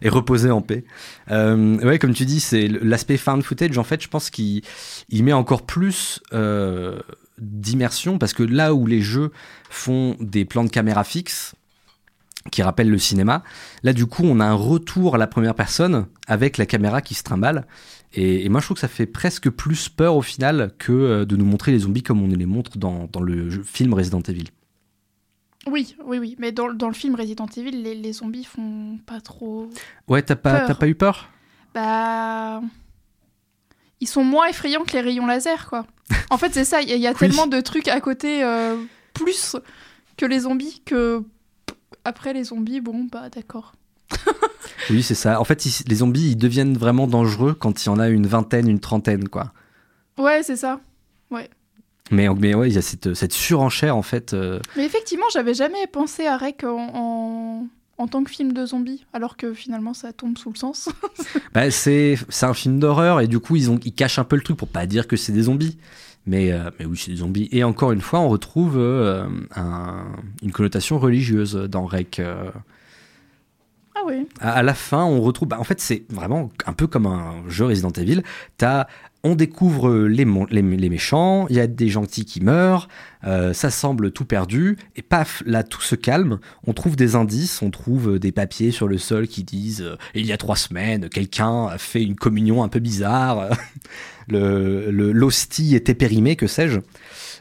et 0.00 0.08
reposer 0.08 0.50
en 0.50 0.62
paix. 0.62 0.84
Euh, 1.30 1.76
ouais, 1.78 1.98
comme 1.98 2.14
tu 2.14 2.24
dis, 2.24 2.40
c'est 2.40 2.68
l'aspect 2.68 3.16
found 3.16 3.42
footage. 3.42 3.76
En 3.78 3.84
fait, 3.84 4.02
je 4.02 4.08
pense 4.08 4.30
qu'il 4.30 4.62
il 5.10 5.24
met 5.24 5.32
encore 5.32 5.66
plus 5.66 6.20
euh, 6.32 6.98
d'immersion 7.38 8.18
parce 8.18 8.32
que 8.32 8.42
là 8.42 8.74
où 8.74 8.86
les 8.86 9.02
jeux 9.02 9.30
font 9.68 10.16
des 10.20 10.44
plans 10.44 10.64
de 10.64 10.70
caméra 10.70 11.04
fixes 11.04 11.54
qui 12.50 12.62
rappellent 12.62 12.90
le 12.90 12.98
cinéma, 12.98 13.42
là 13.82 13.92
du 13.92 14.06
coup 14.06 14.22
on 14.24 14.40
a 14.40 14.44
un 14.44 14.54
retour 14.54 15.14
à 15.14 15.18
la 15.18 15.26
première 15.26 15.54
personne 15.54 16.06
avec 16.26 16.58
la 16.58 16.66
caméra 16.66 17.00
qui 17.02 17.14
se 17.14 17.22
trimballe. 17.22 17.66
Et, 18.12 18.44
et 18.44 18.48
moi 18.48 18.60
je 18.60 18.66
trouve 18.66 18.76
que 18.76 18.80
ça 18.80 18.88
fait 18.88 19.06
presque 19.06 19.50
plus 19.50 19.88
peur 19.88 20.16
au 20.16 20.22
final 20.22 20.72
que 20.78 20.92
euh, 20.92 21.24
de 21.24 21.36
nous 21.36 21.44
montrer 21.44 21.72
les 21.72 21.80
zombies 21.80 22.02
comme 22.02 22.22
on 22.22 22.28
les 22.28 22.46
montre 22.46 22.78
dans, 22.78 23.08
dans 23.12 23.20
le 23.20 23.50
jeu- 23.50 23.62
film 23.64 23.92
Resident 23.94 24.20
Evil. 24.22 24.44
Oui, 25.68 25.96
oui, 26.04 26.18
oui. 26.18 26.36
Mais 26.38 26.52
dans, 26.52 26.72
dans 26.72 26.86
le 26.86 26.94
film 26.94 27.16
Resident 27.16 27.46
Evil, 27.56 27.82
les, 27.82 27.96
les 27.96 28.12
zombies 28.12 28.44
font 28.44 28.98
pas 29.04 29.20
trop. 29.20 29.68
Ouais, 30.06 30.22
t'as 30.22 30.36
pas, 30.36 30.58
Peur. 30.60 30.68
t'as 30.68 30.74
pas 30.74 30.86
eu 30.86 30.94
peur? 30.94 31.28
Bah. 31.74 32.60
Ils 34.00 34.06
sont 34.06 34.22
moins 34.22 34.46
effrayants 34.46 34.84
que 34.84 34.92
les 34.92 35.00
rayons 35.00 35.26
laser, 35.26 35.68
quoi. 35.68 35.84
En 36.30 36.38
fait, 36.38 36.52
c'est 36.54 36.64
ça. 36.64 36.82
Il 36.82 36.88
y 36.88 36.92
a, 36.92 36.96
il 36.96 37.02
y 37.02 37.06
a 37.08 37.10
Oui. 37.12 37.16
tellement 37.18 37.46
de 37.48 37.60
trucs 37.60 37.88
à 37.88 38.00
côté, 38.00 38.44
euh, 38.44 38.76
plus 39.12 39.56
que 40.16 40.24
les 40.26 40.40
zombies, 40.40 40.82
que. 40.84 41.24
Après 42.04 42.32
les 42.32 42.44
zombies, 42.44 42.80
bon, 42.80 43.06
bah 43.10 43.28
d'accord. 43.30 43.74
Oui, 44.90 45.02
c'est 45.02 45.14
ça. 45.16 45.40
En 45.40 45.44
fait, 45.44 45.66
ils- 45.66 45.84
les 45.88 45.96
zombies, 45.96 46.30
ils 46.30 46.36
deviennent 46.36 46.76
vraiment 46.78 47.06
dangereux 47.08 47.54
quand 47.54 47.84
il 47.84 47.86
y 47.86 47.88
en 47.88 47.98
a 47.98 48.08
une 48.08 48.26
vingtaine, 48.26 48.68
une 48.68 48.78
trentaine, 48.78 49.28
quoi. 49.28 49.52
Ouais, 50.18 50.42
c'est 50.44 50.56
ça. 50.56 50.80
Mais, 52.12 52.28
mais 52.38 52.54
ouais, 52.54 52.68
il 52.68 52.74
y 52.74 52.78
a 52.78 52.82
cette, 52.82 53.14
cette 53.14 53.32
surenchère, 53.32 53.96
en 53.96 54.02
fait. 54.02 54.32
euh, 54.32 54.60
Mais 54.76 54.84
effectivement, 54.86 55.26
j'avais 55.32 55.54
jamais 55.54 55.88
pensé 55.88 56.24
à 56.24 56.36
Rec 56.36 56.62
en, 56.62 56.78
en, 56.94 57.66
en 57.98 58.06
tant 58.06 58.22
que 58.22 58.30
film 58.30 58.52
de 58.52 58.64
zombies, 58.64 59.04
alors 59.12 59.36
que 59.36 59.52
finalement 59.54 59.92
ça 59.92 60.12
tombe 60.12 60.38
sous 60.38 60.50
le 60.52 60.56
sens. 60.56 60.88
Bah, 61.52 61.68
c'est 61.72 62.16
c'est 62.28 62.46
un 62.46 62.54
film 62.54 62.78
d'horreur 62.78 63.20
et 63.22 63.26
du 63.26 63.40
coup 63.40 63.56
ils, 63.56 63.70
ont, 63.72 63.80
ils 63.84 63.92
cachent 63.92 64.20
un 64.20 64.24
peu 64.24 64.36
le 64.36 64.42
truc 64.42 64.56
pour 64.56 64.68
pas 64.68 64.86
dire 64.86 65.08
que 65.08 65.16
c'est 65.16 65.32
des 65.32 65.42
zombies. 65.42 65.78
Mais, 66.26 66.50
euh, 66.52 66.70
mais 66.78 66.86
oui, 66.86 66.96
c'est 66.98 67.12
des 67.12 67.18
zombies. 67.18 67.48
Et 67.52 67.62
encore 67.64 67.92
une 67.92 68.00
fois, 68.00 68.18
on 68.20 68.28
retrouve 68.28 68.76
euh, 68.78 69.26
un- 69.54 70.06
une 70.42 70.50
connotation 70.52 70.98
religieuse 70.98 71.54
dans 71.54 71.86
Rec. 71.86 72.18
euh. 72.18 72.50
ah 73.94 74.00
oui. 74.06 74.26
À, 74.40 74.52
à 74.52 74.62
la 74.62 74.74
fin, 74.74 75.04
on 75.04 75.20
retrouve. 75.20 75.48
bah, 75.48 75.58
en 75.60 75.64
fait, 75.64 75.80
c'est 75.80 76.04
vraiment 76.10 76.50
un 76.66 76.72
peu 76.72 76.86
comme 76.86 77.06
un 77.06 77.42
jeu 77.48 77.66
Resident 77.66 77.90
Evil. 77.92 78.22
T'as- 78.58 78.86
on 79.24 79.34
découvre 79.34 80.06
les, 80.06 80.24
méchants, 80.24 81.46
il 81.50 81.56
y 81.56 81.60
a 81.60 81.66
des 81.66 81.88
gentils 81.88 82.24
qui 82.24 82.40
meurent, 82.40 82.88
euh, 83.24 83.52
ça 83.52 83.70
semble 83.70 84.12
tout 84.12 84.24
perdu, 84.24 84.76
et 84.94 85.02
paf, 85.02 85.42
là 85.46 85.64
tout 85.64 85.82
se 85.82 85.94
calme, 85.96 86.38
on 86.66 86.72
trouve 86.72 86.94
des 86.96 87.16
indices, 87.16 87.60
on 87.62 87.70
trouve 87.70 88.18
des 88.18 88.30
papiers 88.30 88.70
sur 88.70 88.86
le 88.86 88.98
sol 88.98 89.26
qui 89.26 89.42
disent 89.42 89.82
euh, 89.82 89.96
il 90.14 90.26
y 90.26 90.32
a 90.32 90.36
trois 90.36 90.56
semaines, 90.56 91.08
quelqu'un 91.08 91.66
a 91.66 91.78
fait 91.78 92.02
une 92.02 92.14
communion 92.14 92.62
un 92.62 92.68
peu 92.68 92.78
bizarre, 92.78 93.50
le 94.28 94.90
le- 94.90 95.12
l'hostie 95.12 95.74
était 95.74 95.94
périmée, 95.94 96.36
que 96.36 96.46
sais-je, 96.46 96.78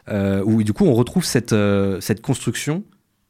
euh, 0.10 0.64
du 0.64 0.74
coup 0.74 0.86
on 0.86 0.94
retrouve 0.94 1.24
cette, 1.24 1.54
euh, 1.54 2.02
cette 2.02 2.22
construction 2.22 2.84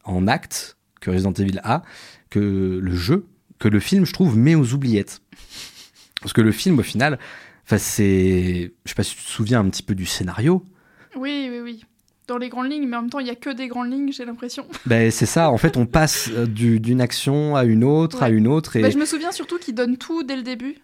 en 0.04 0.26
acte 0.28 0.76
que 1.00 1.10
Resident 1.10 1.32
Evil 1.32 1.60
a, 1.62 1.82
que 2.30 2.78
le 2.82 2.94
jeu, 2.96 3.26
que 3.58 3.68
le 3.68 3.80
film, 3.80 4.04
je 4.06 4.12
trouve, 4.12 4.36
met 4.36 4.54
aux 4.54 4.72
oubliettes. 4.74 5.20
Parce 6.20 6.32
que 6.32 6.40
le 6.40 6.52
film, 6.52 6.78
au 6.78 6.82
final, 6.82 7.18
enfin, 7.66 7.78
c'est. 7.78 8.72
Je 8.84 8.88
sais 8.88 8.94
pas 8.94 9.02
si 9.02 9.16
tu 9.16 9.22
te 9.24 9.28
souviens 9.28 9.60
un 9.60 9.68
petit 9.68 9.82
peu 9.82 9.94
du 9.94 10.06
scénario. 10.06 10.64
Oui, 11.16 11.48
oui, 11.50 11.60
oui. 11.62 11.84
Dans 12.28 12.38
les 12.38 12.48
grandes 12.48 12.70
lignes, 12.70 12.88
mais 12.88 12.96
en 12.96 13.02
même 13.02 13.10
temps, 13.10 13.20
il 13.20 13.26
y 13.28 13.30
a 13.30 13.36
que 13.36 13.50
des 13.50 13.68
grandes 13.68 13.90
lignes, 13.92 14.10
j'ai 14.12 14.24
l'impression. 14.24 14.66
Ben, 14.86 15.10
c'est 15.12 15.26
ça, 15.26 15.50
en 15.50 15.58
fait, 15.58 15.76
on 15.76 15.86
passe 15.86 16.28
euh, 16.32 16.46
du- 16.46 16.80
d'une 16.80 17.00
action 17.00 17.54
à 17.54 17.64
une 17.64 17.84
autre, 17.84 18.22
à 18.22 18.30
une 18.30 18.48
autre. 18.48 18.74
Et... 18.76 18.82
Bah, 18.82 18.90
je 18.90 18.98
me 18.98 19.04
souviens 19.04 19.30
surtout 19.32 19.58
qu'ils 19.58 19.74
donnent 19.76 19.96
tout 19.96 20.24
dès 20.24 20.34
le 20.36 20.42
début. 20.42 20.76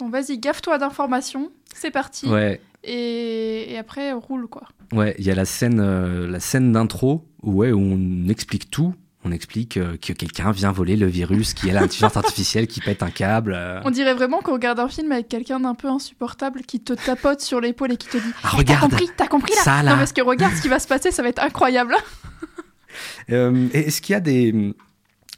Bon, 0.00 0.08
vas-y, 0.08 0.38
gaffe-toi 0.38 0.78
d'informations, 0.78 1.52
c'est 1.72 1.92
parti. 1.92 2.26
Ouais, 2.28 2.60
Et, 2.82 3.72
et 3.72 3.78
après, 3.78 4.10
roule, 4.12 4.48
quoi. 4.48 4.62
ouais, 4.92 5.14
il 5.18 5.24
y 5.24 5.30
a 5.30 5.34
la 5.36 5.44
scène, 5.44 5.78
euh, 5.80 6.26
la 6.28 6.40
scène 6.40 6.72
d'intro 6.72 7.24
où, 7.42 7.52
ouais, 7.52 7.70
où 7.70 7.78
on 7.78 8.28
explique 8.28 8.68
tout. 8.70 8.94
On 9.24 9.30
explique 9.30 9.76
euh, 9.76 9.96
que 9.96 10.12
quelqu'un 10.12 10.50
vient 10.50 10.72
voler 10.72 10.96
le 10.96 11.06
virus, 11.06 11.54
qui 11.54 11.68
est 11.68 11.72
l'intelligence 11.72 12.16
artificielle 12.16 12.66
qui 12.66 12.80
pète 12.80 13.02
un 13.04 13.10
câble. 13.10 13.52
euh. 13.54 13.80
On 13.84 13.90
dirait 13.90 14.14
vraiment 14.14 14.40
qu'on 14.40 14.52
regarde 14.54 14.80
un 14.80 14.88
film 14.88 15.12
avec 15.12 15.28
quelqu'un 15.28 15.60
d'un 15.60 15.74
peu 15.76 15.88
insupportable 15.88 16.62
qui 16.62 16.80
te 16.80 16.92
tapote 16.92 17.40
sur 17.40 17.60
l'épaule 17.60 17.92
et 17.92 17.96
qui 17.96 18.08
te 18.08 18.16
dit 18.16 18.32
Ah, 18.42 18.48
T'as 18.50 18.56
regarde 18.56 18.90
compris 18.90 19.08
T'as 19.16 19.28
compris 19.28 19.54
là 19.54 19.62
Ça, 19.62 19.82
là. 19.82 19.92
Non, 19.92 19.98
parce 19.98 20.12
que 20.12 20.22
regarde 20.22 20.54
ce 20.56 20.62
qui 20.62 20.68
va 20.68 20.80
se 20.80 20.88
passer, 20.88 21.12
ça 21.12 21.22
va 21.22 21.28
être 21.28 21.42
incroyable. 21.42 21.94
Euh, 23.30 23.68
Est-ce 23.72 24.02
qu'il 24.02 24.12
y 24.12 24.16
a 24.16 24.20
des, 24.20 24.74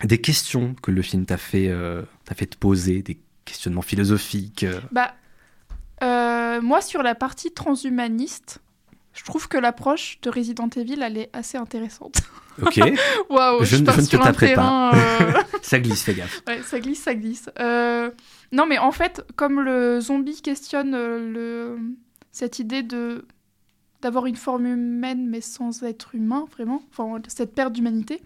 des 0.02 0.18
questions 0.18 0.74
que 0.82 0.90
le 0.90 1.02
film 1.02 1.24
t'a 1.24 1.36
fait, 1.36 1.68
euh, 1.68 2.02
t'a 2.24 2.34
fait 2.34 2.46
te 2.46 2.56
poser, 2.56 3.00
des 3.02 3.20
questionnements 3.44 3.82
philosophiques 3.82 4.64
euh? 4.64 4.80
Bah, 4.90 5.14
moi, 6.60 6.80
sur 6.80 7.02
la 7.04 7.14
partie 7.14 7.52
transhumaniste, 7.52 8.60
je 9.14 9.22
trouve 9.24 9.48
que 9.48 9.56
l'approche 9.56 10.18
de 10.22 10.28
Resident 10.30 10.68
Evil, 10.76 11.00
elle 11.02 11.16
est 11.16 11.30
assez 11.32 11.56
intéressante. 11.56 12.16
Ok, 12.62 12.80
Waouh, 13.30 13.60
Je 13.64 13.64
je, 13.64 13.76
ne- 13.76 13.84
pars 13.86 13.94
je 13.94 14.00
ne 14.00 14.04
te 14.06 14.10
sur 14.10 14.20
un 14.20 14.24
taperai 14.24 14.54
pas. 14.54 14.90
terrain. 14.90 14.90
euh, 14.94 15.32
ça 15.62 15.78
glisse, 15.80 16.02
fais 16.02 16.14
gaffe. 16.14 16.42
Ouais, 16.46 16.60
ça 16.62 16.80
glisse, 16.80 17.02
ça 17.02 17.14
glisse. 17.14 17.48
Euh, 17.58 18.10
Non, 18.52 18.66
mais 18.66 18.78
en 18.78 18.92
fait, 18.92 19.24
comme 19.36 19.60
le 19.60 20.00
zombie 20.00 20.42
questionne 20.42 20.94
euh, 20.94 21.30
le... 21.32 21.78
cette 22.32 22.58
idée 22.58 22.82
de 22.82 23.26
d'avoir 24.02 24.26
une 24.26 24.36
forme 24.36 24.66
humaine 24.66 25.30
mais 25.30 25.40
sans 25.40 25.82
être 25.82 26.14
humain, 26.14 26.44
vraiment, 26.52 26.82
enfin, 26.90 27.22
cette 27.28 27.54
perte 27.54 27.72
d'humanité, 27.72 28.22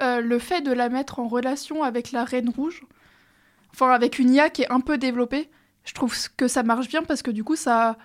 euh, 0.00 0.20
le 0.20 0.38
fait 0.38 0.60
de 0.60 0.70
la 0.72 0.88
mettre 0.88 1.18
en 1.18 1.26
relation 1.26 1.82
avec 1.82 2.12
la 2.12 2.24
Reine 2.24 2.50
Rouge, 2.50 2.84
enfin 3.72 3.90
avec 3.90 4.18
une 4.18 4.32
IA 4.32 4.50
qui 4.50 4.62
est 4.62 4.70
un 4.70 4.80
peu 4.80 4.98
développée, 4.98 5.50
je 5.84 5.94
trouve 5.94 6.14
que 6.36 6.46
ça 6.48 6.62
marche 6.62 6.88
bien 6.88 7.02
parce 7.02 7.22
que 7.22 7.30
du 7.32 7.42
coup, 7.44 7.56
ça 7.56 7.96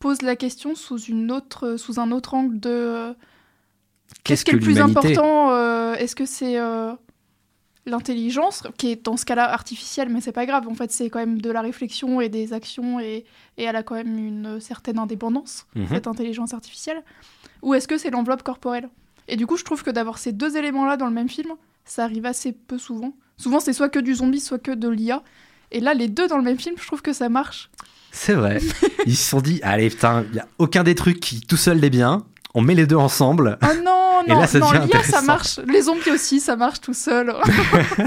pose 0.00 0.22
la 0.22 0.34
question 0.34 0.74
sous, 0.74 0.98
une 0.98 1.30
autre, 1.30 1.76
sous 1.76 2.00
un 2.00 2.10
autre 2.10 2.34
angle 2.34 2.58
de... 2.58 2.68
euh, 2.70 3.12
Qu'est-ce 4.24 4.44
qui 4.44 4.50
est 4.50 4.54
le 4.54 4.60
plus 4.60 4.80
important 4.80 5.50
euh, 5.52 5.94
Est-ce 5.94 6.16
que 6.16 6.26
c'est 6.26 6.58
euh, 6.58 6.92
l'intelligence, 7.86 8.62
qui 8.76 8.90
est 8.90 9.04
dans 9.04 9.16
ce 9.16 9.24
cas-là 9.24 9.50
artificielle, 9.50 10.08
mais 10.08 10.20
c'est 10.20 10.32
pas 10.32 10.46
grave. 10.46 10.66
En 10.68 10.74
fait, 10.74 10.90
c'est 10.90 11.08
quand 11.10 11.18
même 11.20 11.40
de 11.40 11.50
la 11.50 11.60
réflexion 11.60 12.20
et 12.20 12.28
des 12.28 12.52
actions, 12.52 12.98
et, 13.00 13.24
et 13.56 13.62
elle 13.64 13.76
a 13.76 13.82
quand 13.82 13.94
même 13.94 14.18
une 14.18 14.60
certaine 14.60 14.98
indépendance, 14.98 15.66
Mhm. 15.74 15.86
cette 15.88 16.06
intelligence 16.06 16.52
artificielle. 16.54 17.02
Ou 17.62 17.74
est-ce 17.74 17.86
que 17.88 17.96
c'est 17.98 18.10
l'enveloppe 18.10 18.42
corporelle? 18.42 18.88
Et 19.28 19.36
du 19.36 19.46
coup, 19.46 19.56
je 19.56 19.64
trouve 19.64 19.82
que 19.82 19.90
d'avoir 19.90 20.18
ces 20.18 20.32
deux 20.32 20.56
éléments-là 20.56 20.96
dans 20.96 21.06
le 21.06 21.12
même 21.12 21.28
film, 21.28 21.52
ça 21.84 22.04
arrive 22.04 22.26
assez 22.26 22.52
peu 22.52 22.78
souvent. 22.78 23.12
Souvent, 23.36 23.60
c'est 23.60 23.72
soit 23.72 23.88
que 23.88 23.98
du 23.98 24.14
zombie, 24.14 24.40
soit 24.40 24.58
que 24.58 24.72
de 24.72 24.88
l'IA. 24.88 25.22
Et 25.70 25.80
là, 25.80 25.94
les 25.94 26.08
deux 26.08 26.26
dans 26.26 26.36
le 26.36 26.42
même 26.42 26.58
film, 26.58 26.74
je 26.78 26.86
trouve 26.86 27.00
que 27.00 27.12
ça 27.12 27.28
marche. 27.28 27.70
C'est 28.12 28.34
vrai. 28.34 28.60
Ils 29.06 29.16
se 29.16 29.28
sont 29.30 29.40
dit, 29.40 29.60
allez, 29.62 29.88
putain, 29.90 30.24
il 30.28 30.32
n'y 30.34 30.38
a 30.40 30.46
aucun 30.58 30.82
des 30.82 30.94
trucs 30.94 31.20
qui 31.20 31.40
tout 31.40 31.56
seul 31.56 31.82
est 31.84 31.90
bien. 31.90 32.24
On 32.54 32.60
met 32.62 32.74
les 32.74 32.86
deux 32.86 32.96
ensemble. 32.96 33.58
Oh 33.62 33.66
non, 33.84 34.22
Et 34.26 34.30
non, 34.30 34.40
là, 34.40 34.46
ça 34.46 34.58
non, 34.58 34.72
l'IA, 34.72 35.02
ça 35.04 35.22
marche. 35.22 35.60
Les 35.66 35.82
zombies 35.82 36.10
aussi, 36.10 36.40
ça 36.40 36.56
marche 36.56 36.80
tout 36.80 36.94
seul. 36.94 37.28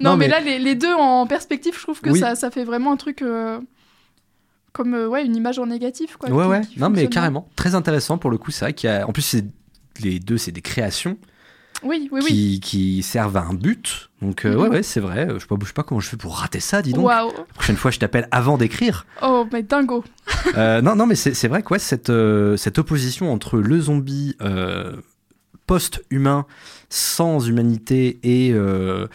non, 0.00 0.10
Non, 0.10 0.16
mais... 0.16 0.26
mais- 0.26 0.28
là, 0.28 0.40
les, 0.40 0.58
les 0.58 0.74
deux 0.74 0.92
en 0.92 1.26
perspective, 1.26 1.74
je 1.76 1.82
trouve 1.82 2.00
que 2.00 2.10
Oui. 2.10 2.18
ça, 2.20 2.34
ça 2.34 2.50
fait 2.50 2.64
vraiment 2.64 2.92
un 2.92 2.96
truc 2.96 3.22
euh, 3.22 3.60
comme 4.72 4.94
euh, 4.94 5.06
ouais, 5.06 5.24
une 5.24 5.36
image 5.36 5.58
en 5.58 5.66
négatif. 5.66 6.16
Quoi, 6.16 6.30
Ouais, 6.30 6.44
qui- 6.44 6.50
ouais. 6.50 6.60
qui 6.74 6.80
Non, 6.80 6.90
mais 6.90 7.08
carrément. 7.08 7.48
Très 7.56 7.74
intéressant 7.76 8.18
pour 8.18 8.30
le 8.30 8.38
coup. 8.38 8.50
C'est 8.50 8.64
vrai 8.64 8.72
qu'il 8.74 8.90
y 8.90 8.92
a. 8.92 9.08
En 9.08 9.12
plus, 9.12 9.36
les 10.00 10.18
deux, 10.18 10.36
c'est 10.38 10.52
des 10.52 10.62
créations 10.62 11.16
Oui, 11.84 12.08
oui, 12.10 12.20
oui. 12.24 12.26
qui, 12.28 12.60
qui 12.60 13.02
servent 13.02 13.36
à 13.36 13.42
un 13.42 13.54
but. 13.54 14.10
Donc, 14.22 14.44
euh, 14.46 14.54
Mhm. 14.54 14.60
ouais, 14.60 14.68
ouais, 14.68 14.82
c'est 14.82 15.00
vrai. 15.00 15.28
Je 15.34 15.38
sais, 15.40 15.46
pas, 15.46 15.56
je 15.60 15.66
sais 15.66 15.72
pas 15.72 15.82
comment 15.82 16.00
je 16.00 16.08
fais 16.08 16.16
pour 16.16 16.36
rater 16.38 16.60
ça, 16.60 16.80
dis 16.82 16.92
donc. 16.92 17.08
La 17.08 17.28
prochaine 17.54 17.76
fois, 17.76 17.90
je 17.90 17.98
t'appelle 17.98 18.26
avant 18.30 18.56
d'écrire. 18.58 19.06
Oh, 19.22 19.46
mais 19.52 19.62
dingo. 19.62 20.02
Euh, 20.56 20.80
non, 20.80 20.96
non, 20.96 21.06
mais 21.06 21.14
c'est 21.14 21.48
vrai 21.48 21.62
que 21.62 21.68
ouais, 21.74 21.78
cette, 21.78 22.10
euh, 22.10 22.56
cette 22.56 22.78
opposition 22.78 23.32
entre 23.32 23.58
le 23.58 23.80
zombie 23.80 24.34
euh, 24.40 24.96
post-humain, 25.66 26.46
sans 26.90 27.46
humanité, 27.48 28.18
et 28.22 28.52
euh, 28.52 29.06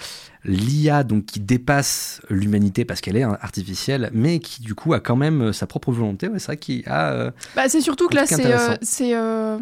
l'IA 0.43 1.03
donc 1.03 1.25
qui 1.25 1.39
dépasse 1.39 2.21
l'humanité 2.29 2.85
parce 2.85 3.01
qu'elle 3.01 3.17
est 3.17 3.23
hein, 3.23 3.37
artificielle, 3.41 4.09
mais 4.13 4.39
qui 4.39 4.61
du 4.61 4.73
coup 4.75 4.93
a 4.93 4.99
quand 4.99 5.15
même 5.15 5.41
euh, 5.41 5.53
sa 5.53 5.67
propre 5.67 5.91
volonté. 5.91 6.27
Ouais, 6.27 6.39
c'est 6.39 6.47
vrai 6.47 6.57
qu'il 6.57 6.83
a. 6.87 7.11
euh, 7.11 7.31
Bah, 7.55 7.69
c'est 7.69 7.81
surtout 7.81 8.07
que 8.07 8.15
là, 8.15 8.25
c'est 8.25 8.35
euh, 8.45 8.55
intéressant. 8.55 8.77
c'est, 8.81 9.15
euh, 9.15 9.57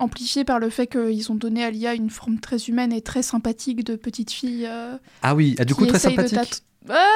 amplifié 0.00 0.44
par 0.44 0.58
le 0.58 0.68
fait 0.70 0.86
qu'ils 0.86 1.30
ont 1.30 1.34
donné 1.36 1.64
à 1.64 1.70
l'IA 1.70 1.94
une 1.94 2.10
forme 2.10 2.40
très 2.40 2.56
humaine 2.64 2.92
et 2.92 3.00
très 3.02 3.22
sympathique 3.22 3.84
de 3.84 3.94
petite 3.96 4.30
fille. 4.32 4.66
euh, 4.66 4.96
Ah 5.22 5.34
oui, 5.34 5.54
ah, 5.58 5.64
du 5.64 5.74
coup 5.74 5.86
très 5.86 5.98
sympathique. 5.98 6.62
Ah 6.88 7.06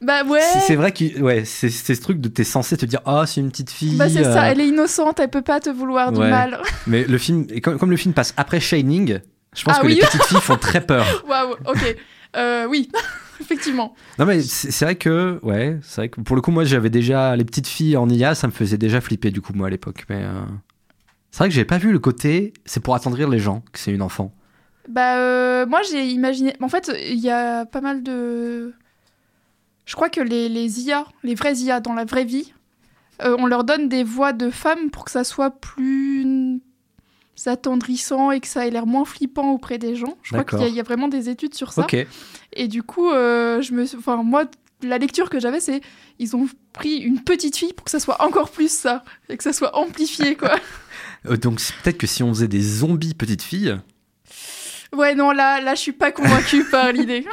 bah 0.00 0.24
ouais. 0.24 0.40
C'est 0.66 0.74
vrai 0.74 0.90
que 0.92 1.20
ouais, 1.20 1.44
c'est 1.44 1.68
ce 1.68 1.92
truc 2.00 2.18
de 2.20 2.28
t'es 2.28 2.44
censé 2.44 2.76
te 2.78 2.86
dire 2.86 3.00
ah 3.04 3.24
c'est 3.26 3.40
une 3.40 3.50
petite 3.50 3.70
fille. 3.70 3.96
Bah 3.96 4.08
c'est 4.08 4.24
ça, 4.24 4.44
euh, 4.44 4.50
elle 4.50 4.60
est 4.60 4.68
innocente, 4.68 5.20
elle 5.20 5.28
peut 5.28 5.42
pas 5.42 5.60
te 5.60 5.68
vouloir 5.70 6.12
du 6.12 6.18
Ouais. 6.18 6.30
mal. 6.30 6.60
Mais 6.86 7.04
le 7.04 7.18
film, 7.18 7.46
et 7.50 7.60
comme, 7.60 7.78
comme 7.78 7.90
le 7.90 7.96
film 7.98 8.14
passe 8.14 8.32
après 8.38 8.58
Shining, 8.58 9.20
je 9.54 9.64
pense 9.64 9.74
Ah 9.78 9.82
que 9.82 9.86
oui. 9.86 9.94
les 9.96 10.00
petites 10.00 10.24
filles 10.24 10.40
font 10.40 10.56
très 10.56 10.80
peur. 10.80 11.04
Waouh, 11.28 11.52
ok. 11.66 11.96
Euh, 12.36 12.64
oui, 12.66 12.88
effectivement. 13.40 13.94
Non 14.18 14.24
mais 14.24 14.40
c'est 14.40 14.70
c'est 14.70 14.84
vrai 14.86 14.94
que 14.94 15.38
ouais, 15.42 15.78
c'est 15.82 16.00
vrai 16.02 16.08
que 16.08 16.20
pour 16.22 16.34
le 16.36 16.40
coup 16.42 16.50
moi 16.52 16.64
j'avais 16.64 16.90
déjà 16.90 17.36
les 17.36 17.44
petites 17.44 17.66
filles 17.66 17.96
en 17.98 18.08
IA, 18.08 18.34
ça 18.34 18.46
me 18.46 18.52
faisait 18.52 18.78
déjà 18.78 19.00
flipper 19.02 19.30
du 19.30 19.42
coup 19.42 19.52
moi 19.54 19.66
à 19.66 19.70
l'époque. 19.70 20.06
Mais 20.08 20.22
euh, 20.22 20.40
c'est 21.30 21.38
vrai 21.38 21.48
que 21.48 21.54
j'ai 21.54 21.64
pas 21.64 21.78
vu 21.78 21.92
le 21.92 21.98
côté 21.98 22.52
c'est 22.64 22.80
pour 22.80 22.94
attendrir 22.94 23.28
les 23.28 23.38
gens 23.38 23.62
que 23.72 23.78
c'est 23.78 23.92
une 23.92 24.02
enfant. 24.02 24.32
Bah 24.88 25.16
euh, 25.18 25.66
moi 25.66 25.80
j'ai 25.90 26.06
imaginé. 26.08 26.54
En 26.60 26.68
fait, 26.68 26.90
il 27.08 27.18
y 27.18 27.30
a 27.30 27.64
pas 27.66 27.80
mal 27.80 28.02
de. 28.02 28.72
Je 29.86 29.94
crois 29.94 30.08
que 30.08 30.20
les, 30.20 30.48
les 30.48 30.80
IA, 30.82 31.04
les 31.22 31.34
vrais 31.34 31.54
IA 31.56 31.80
dans 31.80 31.94
la 31.94 32.04
vraie 32.04 32.24
vie, 32.24 32.52
euh, 33.22 33.36
on 33.38 33.46
leur 33.46 33.64
donne 33.64 33.88
des 33.88 34.02
voix 34.04 34.32
de 34.32 34.50
femmes 34.50 34.90
pour 34.90 35.04
que 35.04 35.10
ça 35.10 35.24
soit 35.24 35.50
plus 35.50 36.60
attendrissant 37.46 38.30
et 38.30 38.40
que 38.40 38.46
ça 38.46 38.66
ait 38.66 38.70
l'air 38.70 38.86
moins 38.86 39.04
flippant 39.04 39.50
auprès 39.52 39.78
des 39.78 39.96
gens. 39.96 40.16
Je 40.22 40.32
crois 40.32 40.44
qu'il 40.44 40.74
y, 40.74 40.78
a- 40.78 40.82
y 40.82 40.84
vraiment 40.84 41.08
des 41.08 41.28
études 41.28 41.54
sur 41.54 41.72
ça. 41.72 41.82
Et 42.52 42.68
du 42.68 42.82
coup, 42.82 43.10
euh, 43.10 43.62
je 43.62 43.72
me, 43.72 43.84
enfin 43.96 44.16
moi, 44.22 44.44
la 44.82 44.98
lecture 44.98 45.30
que 45.30 45.40
j'avais, 45.40 45.60
c'est 45.60 45.80
ils 46.18 46.36
ont 46.36 46.46
pris 46.72 46.96
une 46.98 47.20
petite 47.22 47.56
fille 47.56 47.72
pour 47.72 47.84
que 47.84 47.90
ça 47.90 47.98
soit 48.00 48.22
encore 48.22 48.50
plus 48.50 48.70
ça 48.70 49.04
et 49.28 49.36
que 49.36 49.42
ça 49.42 49.52
soit 49.52 49.76
amplifié 49.76 50.36
quoi. 50.36 50.54
Euh, 51.28 51.36
donc 51.36 51.60
peut-être 51.82 51.98
que 51.98 52.06
si 52.06 52.22
on 52.22 52.30
faisait 52.32 52.48
des 52.48 52.62
zombies 52.62 53.14
petites 53.14 53.42
filles, 53.42 53.76
ouais 54.96 55.14
non 55.14 55.30
là, 55.32 55.60
là 55.60 55.74
je 55.74 55.80
suis 55.80 55.92
pas 55.92 56.12
convaincue 56.12 56.64
par 56.70 56.92
l'idée. 56.92 57.24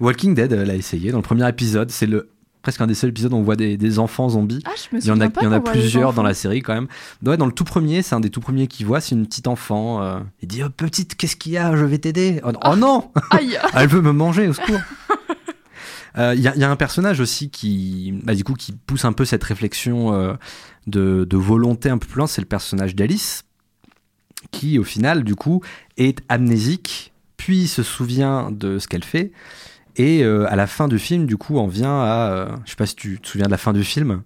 Walking 0.00 0.34
Dead 0.34 0.52
euh, 0.52 0.64
l'a 0.64 0.74
essayé 0.74 1.10
dans 1.10 1.18
le 1.18 1.22
premier 1.22 1.48
épisode, 1.48 1.90
c'est 1.90 2.06
le 2.06 2.28
presque 2.62 2.80
un 2.80 2.86
des 2.86 2.94
seuls 2.94 3.10
épisodes 3.10 3.32
où 3.32 3.36
on 3.36 3.42
voit 3.42 3.56
des, 3.56 3.76
des 3.76 3.98
enfants 3.98 4.28
zombies. 4.28 4.62
Ah 4.66 4.70
je 4.76 4.94
me 4.96 5.00
Il 5.02 5.06
y 5.06 5.10
en 5.10 5.20
a, 5.20 5.26
il 5.26 5.42
y 5.42 5.46
en 5.48 5.52
a 5.52 5.60
plusieurs 5.60 6.12
dans 6.12 6.22
la 6.22 6.32
série 6.32 6.62
quand 6.62 6.74
même. 6.74 6.86
Ouais, 7.26 7.36
dans 7.36 7.46
le 7.46 7.50
tout 7.52 7.64
premier, 7.64 8.02
c'est 8.02 8.14
un 8.14 8.20
des 8.20 8.30
tout 8.30 8.40
premiers 8.40 8.68
qu'il 8.68 8.86
voit, 8.86 9.00
c'est 9.00 9.16
une 9.16 9.26
petite 9.26 9.48
enfant. 9.48 10.00
euh, 10.00 10.20
il 10.42 10.46
dit 10.48 10.62
oh, 10.62 10.68
petite, 10.70 11.16
qu'est-ce 11.16 11.34
qu'il 11.34 11.50
y 11.52 11.58
a? 11.58 11.74
Je 11.76 11.84
vais 11.84 11.98
t'aider. 11.98 12.40
Oh, 12.44 12.52
oh 12.64 12.76
non 12.76 13.10
Aïe. 13.32 13.58
Elle 13.74 13.88
veut 13.88 14.00
me 14.00 14.12
manger, 14.12 14.46
au 14.46 14.52
secours. 14.52 14.78
Euh, 16.18 16.34
Il 16.36 16.42
y, 16.42 16.46
a- 16.48 16.54
il 16.54 16.60
y 16.60 16.64
a 16.64 16.70
un 16.70 16.76
personnage 16.76 17.18
aussi 17.20 17.50
qui, 17.50 18.14
bah, 18.22 18.34
du 18.36 18.44
coup, 18.44 18.52
qui 18.54 18.72
pousse 18.72 19.04
un 19.06 19.12
peu 19.12 19.24
cette 19.24 19.42
réflexion 19.42 20.12
euh, 20.14 20.34
de, 20.86 21.24
de 21.28 21.36
volonté 21.36 21.88
un 21.90 21.98
peu 21.98 22.06
plus 22.06 22.18
loin, 22.18 22.26
c'est 22.26 22.40
le 22.40 22.46
personnage 22.46 22.94
d'Alice, 22.94 23.44
qui 24.50 24.78
au 24.78 24.84
final, 24.84 25.24
du 25.24 25.34
coup, 25.34 25.62
est 25.96 26.18
amnésique, 26.28 27.12
puis 27.36 27.66
se 27.68 27.82
souvient 27.82 28.50
de 28.50 28.78
ce 28.78 28.88
qu'elle 28.88 29.04
fait, 29.04 29.32
et 29.96 30.24
euh, 30.24 30.46
à 30.50 30.56
la 30.56 30.66
fin 30.66 30.88
du 30.88 30.98
film, 30.98 31.26
du 31.26 31.36
coup, 31.36 31.58
on 31.58 31.66
vient 31.66 32.00
à, 32.02 32.30
euh, 32.32 32.56
je 32.64 32.70
sais 32.70 32.76
pas 32.76 32.86
si 32.86 32.96
tu 32.96 33.20
te 33.20 33.28
souviens 33.28 33.46
de 33.46 33.50
la 33.50 33.58
fin 33.58 33.72
du 33.72 33.84
film. 33.84 34.22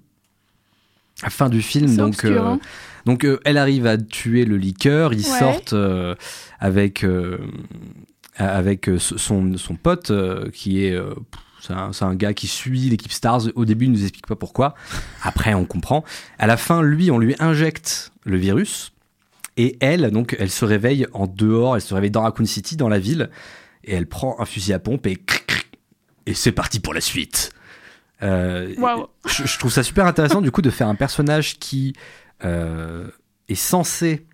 La 1.22 1.30
fin 1.30 1.48
du 1.48 1.62
film, 1.62 1.96
donc, 1.96 2.08
obscur, 2.08 2.46
euh, 2.46 2.50
hein. 2.52 2.60
donc 3.06 3.26
elle 3.44 3.56
arrive 3.58 3.86
à 3.86 3.96
tuer 3.96 4.44
le 4.44 4.56
liqueur, 4.58 5.12
ils 5.14 5.26
Ouais. 5.26 5.38
sortent 5.38 5.74
avec 6.60 7.04
avec 8.36 8.90
son, 8.98 9.56
son 9.56 9.74
pote 9.76 10.12
qui 10.52 10.84
est 10.84 11.00
c'est 11.92 12.04
un, 12.04 12.14
gars 12.14 12.34
qui 12.34 12.46
suit 12.46 12.88
l'équipe 12.88 13.12
Stars. 13.12 13.42
Au 13.54 13.64
début, 13.64 13.86
il 13.86 13.92
nous 13.92 14.02
explique 14.02 14.26
pas 14.26 14.36
pourquoi. 14.36 14.74
Après, 15.22 15.54
on 15.54 15.64
comprend. 15.64 16.04
À 16.38 16.46
la 16.46 16.56
fin, 16.56 16.82
lui, 16.82 17.10
on 17.10 17.18
lui 17.18 17.34
injecte 17.38 18.12
le 18.24 18.36
virus. 18.36 18.92
Et 19.56 19.76
elle, 19.80 20.10
donc, 20.10 20.36
elle 20.38 20.50
se 20.50 20.64
réveille 20.64 21.06
en 21.12 21.26
dehors. 21.26 21.76
Elle 21.76 21.82
se 21.82 21.94
réveille 21.94 22.10
dans 22.10 22.22
Raccoon 22.22 22.44
City, 22.46 22.76
dans 22.76 22.88
la 22.88 22.98
ville. 22.98 23.30
Et 23.84 23.94
elle 23.94 24.06
prend 24.06 24.36
un 24.40 24.44
fusil 24.44 24.72
à 24.72 24.78
pompe 24.78 25.06
et 25.06 25.16
cric, 25.16 25.46
cric. 25.46 25.66
et 26.26 26.34
c'est 26.34 26.52
parti 26.52 26.80
pour 26.80 26.92
la 26.94 27.00
suite. 27.00 27.52
Euh, 28.22 28.74
Waouh. 28.78 29.06
je, 29.26 29.44
je 29.46 29.58
trouve 29.58 29.70
ça 29.70 29.82
super 29.82 30.06
intéressant 30.06 30.40
du 30.40 30.50
coup 30.50 30.62
de 30.62 30.70
faire 30.70 30.88
un 30.88 30.94
personnage 30.94 31.58
qui 31.58 31.92
euh, 32.44 33.08
est 33.50 33.54
censé 33.54 34.24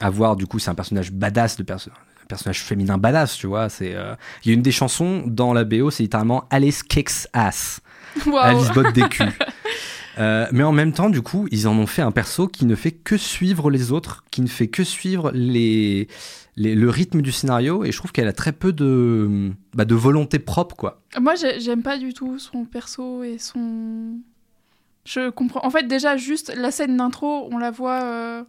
avoir 0.00 0.36
du 0.36 0.46
coup 0.46 0.60
c'est 0.60 0.70
un 0.70 0.76
personnage 0.76 1.10
badass 1.10 1.56
de 1.56 1.64
perso- 1.64 1.90
un 1.90 2.13
personnage 2.28 2.62
féminin 2.62 2.98
badass 2.98 3.36
tu 3.36 3.46
vois 3.46 3.68
c'est 3.68 3.94
euh, 3.94 4.14
il 4.44 4.48
y 4.48 4.50
a 4.50 4.54
une 4.54 4.62
des 4.62 4.72
chansons 4.72 5.22
dans 5.26 5.52
la 5.52 5.64
BO 5.64 5.90
c'est 5.90 6.02
littéralement 6.02 6.44
Alice 6.50 6.82
kicks 6.82 7.26
ass. 7.32 7.80
Alice 8.40 8.70
botte 8.72 8.92
des 8.94 9.08
culs 9.08 9.32
Euh, 10.16 10.46
mais 10.52 10.62
en 10.62 10.70
même 10.70 10.92
temps 10.92 11.10
du 11.10 11.22
coup 11.22 11.48
ils 11.50 11.66
en 11.66 11.76
ont 11.76 11.88
fait 11.88 12.00
un 12.00 12.12
perso 12.12 12.46
qui 12.46 12.66
ne 12.66 12.76
fait 12.76 12.92
que 12.92 13.16
suivre 13.16 13.68
les 13.68 13.90
autres 13.90 14.22
qui 14.30 14.42
ne 14.42 14.46
fait 14.46 14.68
que 14.68 14.84
suivre 14.84 15.32
les, 15.34 16.06
les- 16.54 16.76
le 16.76 16.88
rythme 16.88 17.20
du 17.20 17.32
scénario 17.32 17.84
et 17.84 17.90
je 17.90 17.98
trouve 17.98 18.12
qu'elle 18.12 18.28
a 18.28 18.32
très 18.32 18.52
peu 18.52 18.72
de 18.72 19.50
bah, 19.74 19.84
de 19.84 19.94
volonté 19.96 20.38
propre 20.38 20.76
quoi 20.76 21.00
Moi, 21.20 21.34
j'ai- 21.34 21.58
j'aime 21.58 21.82
pas 21.82 21.98
du 21.98 22.14
tout 22.14 22.38
son 22.38 22.64
perso 22.64 23.24
et 23.24 23.38
son. 23.38 24.18
Je 25.04 25.30
comprends. 25.30 25.66
En 25.66 25.70
fait, 25.70 25.88
déjà, 25.88 26.16
juste 26.16 26.52
la 26.56 26.70
scène 26.70 26.96
d'intro, 26.96 27.48
on 27.50 27.58
la 27.58 27.72
voit 27.72 28.04
euh, 28.04 28.44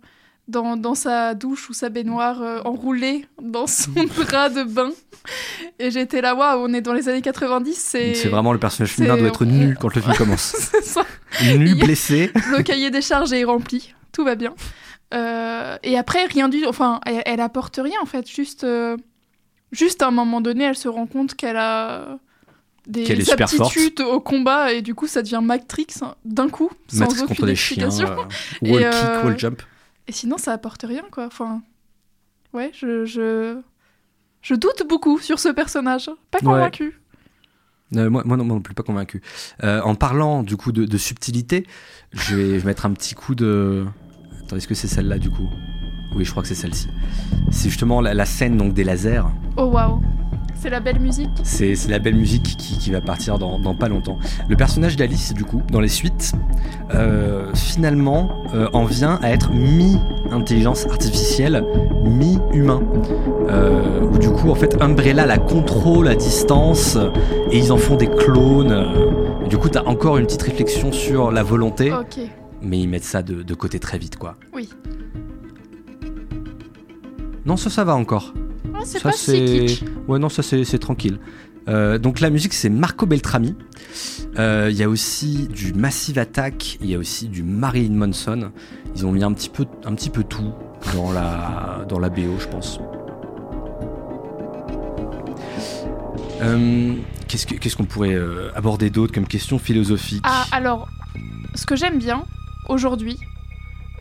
dans, 0.47 0.77
dans 0.77 0.95
sa 0.95 1.33
douche 1.33 1.69
ou 1.69 1.73
sa 1.73 1.89
baignoire 1.89 2.41
euh, 2.41 2.61
enroulée 2.65 3.25
dans 3.41 3.67
son 3.67 3.91
drap 4.25 4.49
de 4.49 4.63
bain. 4.63 4.91
Et 5.79 5.89
j'étais 5.91 6.21
là, 6.21 6.35
waouh, 6.35 6.63
on 6.63 6.73
est 6.73 6.81
dans 6.81 6.93
les 6.93 7.09
années 7.09 7.21
90. 7.21 7.75
C'est 7.75 8.27
vraiment 8.29 8.53
le 8.53 8.59
personnage 8.59 8.93
féminin 8.93 9.17
doit 9.17 9.27
être 9.27 9.45
nu 9.45 9.75
quand 9.79 9.93
le 9.93 10.01
film 10.01 10.15
commence 10.15 10.55
ça. 10.83 11.03
nu 11.57 11.69
Il 11.69 11.79
blessé 11.79 12.31
Le 12.51 12.61
cahier 12.61 12.91
des 12.91 13.01
charges 13.01 13.33
est 13.33 13.43
rempli. 13.43 13.93
Tout 14.11 14.23
va 14.23 14.35
bien. 14.35 14.53
Euh, 15.13 15.77
et 15.83 15.97
après, 15.97 16.25
rien 16.25 16.47
du 16.47 16.65
Enfin, 16.65 16.99
elle, 17.05 17.23
elle 17.25 17.41
apporte 17.41 17.79
rien, 17.81 17.97
en 18.01 18.05
fait. 18.05 18.29
Juste, 18.29 18.63
euh, 18.63 18.97
juste 19.71 20.01
à 20.03 20.07
un 20.07 20.11
moment 20.11 20.41
donné, 20.41 20.65
elle 20.65 20.77
se 20.77 20.87
rend 20.87 21.07
compte 21.07 21.35
qu'elle 21.35 21.57
a 21.57 22.17
des 22.87 23.03
est 23.03 23.31
aptitudes 23.31 24.01
au 24.01 24.19
combat 24.19 24.73
et 24.73 24.81
du 24.81 24.93
coup, 24.93 25.07
ça 25.07 25.21
devient 25.21 25.41
Matrix 25.43 25.87
hein, 26.01 26.15
d'un 26.23 26.49
coup, 26.49 26.69
sans 26.87 26.99
Matrix 26.99 27.21
aucune 27.23 27.27
contre 27.35 27.45
des 27.47 27.55
chiens 27.55 27.87
explication. 27.87 28.19
euh, 28.19 28.25
Et, 28.65 28.71
wall 28.71 28.83
euh, 28.83 28.91
kick 28.91 29.25
wall 29.25 29.39
jump 29.39 29.61
Et 30.07 30.11
sinon, 30.11 30.37
ça 30.37 30.51
apporte 30.53 30.83
rien, 30.83 31.03
quoi. 31.11 31.25
Enfin, 31.25 31.61
ouais, 32.53 32.71
je, 32.73 33.05
je, 33.05 33.59
je 34.41 34.55
doute 34.55 34.83
beaucoup 34.87 35.19
sur 35.19 35.39
ce 35.39 35.49
personnage. 35.49 36.09
Pas 36.31 36.39
Ouais. 36.39 36.43
convaincu. 36.45 36.99
Euh, 37.95 38.09
moi, 38.09 38.23
moi 38.25 38.35
non, 38.37 38.43
moi 38.45 38.55
non 38.55 38.61
plus 38.61 38.73
pas 38.73 38.83
convaincu. 38.83 39.21
Euh, 39.63 39.79
en 39.81 39.93
parlant 39.95 40.41
du 40.43 40.57
coup 40.57 40.71
de, 40.71 40.85
de 40.85 40.97
subtilité, 40.97 41.67
je 42.13 42.35
vais, 42.35 42.45
je 42.45 42.57
vais 42.57 42.65
mettre 42.65 42.85
un 42.85 42.93
petit 42.93 43.13
coup 43.13 43.35
de. 43.35 43.85
Attends, 44.43 44.55
est-ce 44.55 44.67
que 44.67 44.73
c'est 44.73 44.87
celle-là 44.87 45.17
du 45.19 45.29
coup? 45.29 45.47
Oui, 46.15 46.25
je 46.25 46.31
crois 46.31 46.41
que 46.41 46.47
c'est 46.49 46.55
celle-ci. 46.55 46.87
C'est 47.51 47.69
justement 47.69 48.01
la, 48.01 48.13
la 48.13 48.25
scène 48.25 48.57
donc 48.57 48.73
des 48.73 48.83
lasers. 48.83 49.21
Oh 49.57 49.65
waouh, 49.65 50.01
c'est 50.59 50.69
la 50.69 50.79
belle 50.79 50.99
musique. 50.99 51.29
C'est 51.43 51.75
c'est 51.75 51.89
la 51.91 51.99
belle 51.99 52.15
musique 52.15 52.55
qui, 52.57 52.77
qui 52.77 52.91
va 52.91 53.01
partir 53.01 53.37
dans, 53.37 53.59
dans 53.59 53.75
pas 53.75 53.87
longtemps. 53.89 54.17
Le 54.49 54.55
personnage 54.55 54.95
d'Alice, 54.95 55.33
du 55.33 55.43
coup, 55.43 55.61
dans 55.71 55.79
les 55.79 55.87
suites, 55.87 56.33
euh, 56.93 57.51
finalement, 57.53 58.43
euh, 58.53 58.67
en 58.73 58.85
vient 58.85 59.19
à 59.21 59.29
être 59.31 59.51
mi-intelligence 59.51 60.85
artificielle, 60.87 61.63
mi-humain. 62.03 62.81
Euh, 63.49 64.01
où 64.11 64.17
du 64.17 64.29
coup, 64.29 64.49
en 64.49 64.55
fait, 64.55 64.81
Umbrella 64.81 65.25
la 65.25 65.37
contrôle 65.37 66.07
à 66.07 66.15
distance 66.15 66.97
et 67.51 67.57
ils 67.59 67.71
en 67.71 67.77
font 67.77 67.95
des 67.95 68.07
clones. 68.09 68.87
Et 69.45 69.49
du 69.49 69.57
coup, 69.57 69.69
t'as 69.69 69.83
encore 69.83 70.17
une 70.17 70.25
petite 70.25 70.41
réflexion 70.41 70.91
sur 70.91 71.31
la 71.31 71.43
volonté, 71.43 71.91
Ok, 71.93 72.19
mais 72.61 72.79
ils 72.79 72.87
mettent 72.87 73.03
ça 73.03 73.21
de, 73.21 73.43
de 73.43 73.53
côté 73.53 73.79
très 73.79 73.97
vite, 73.99 74.17
quoi. 74.17 74.35
oui. 74.53 74.69
Non, 77.45 77.57
ça, 77.57 77.69
ça 77.69 77.83
va 77.83 77.95
encore. 77.95 78.33
Oh, 78.85 78.87
c'est 78.91 78.99
Ça, 78.99 79.09
pas 79.09 79.15
si 79.15 79.45
kitsch. 79.45 79.83
Ouais, 80.07 80.19
non, 80.19 80.29
ça 80.29 80.43
c'est 80.43 80.79
tranquille. 80.79 81.19
Euh, 81.67 81.97
donc 81.97 82.19
la 82.19 82.29
musique 82.29 82.53
c'est 82.53 82.69
Marco 82.69 83.05
Beltrami. 83.07 83.55
Euh, 84.37 84.67
Il 84.71 84.77
y 84.77 84.83
a 84.83 84.89
aussi 84.89 85.47
du 85.47 85.73
Massive 85.73 86.19
Attack, 86.19 86.77
il 86.81 86.89
y 86.91 86.95
a 86.95 86.99
aussi 86.99 87.27
du 87.27 87.41
Marilyn 87.43 87.95
Manson. 87.95 88.51
Ils 88.95 89.05
ont 89.05 89.11
mis 89.11 89.23
un 89.23 89.33
petit 89.33 89.49
peu, 89.49 89.65
un 89.85 89.95
petit 89.95 90.09
peu 90.11 90.23
tout. 90.23 90.51
dans 90.93 91.11
la, 91.11 91.83
dans 91.89 91.97
la 91.97 92.09
BO, 92.09 92.37
je 92.39 92.47
pense. 92.47 92.79
Euh, 96.41 96.93
Qu'est-ce 97.27 97.47
que- 97.47 97.55
qu'est-ce 97.55 97.75
qu'on 97.75 97.85
pourrait 97.85 98.15
aborder 98.55 98.89
d'autre 98.91 99.11
comme 99.13 99.25
question 99.27 99.57
philosophique? 99.57 100.21
Ah, 100.25 100.45
alors, 100.51 100.87
ce 101.55 101.65
que 101.65 101.75
j'aime 101.75 101.97
bien 101.97 102.23
aujourd'hui, 102.69 103.17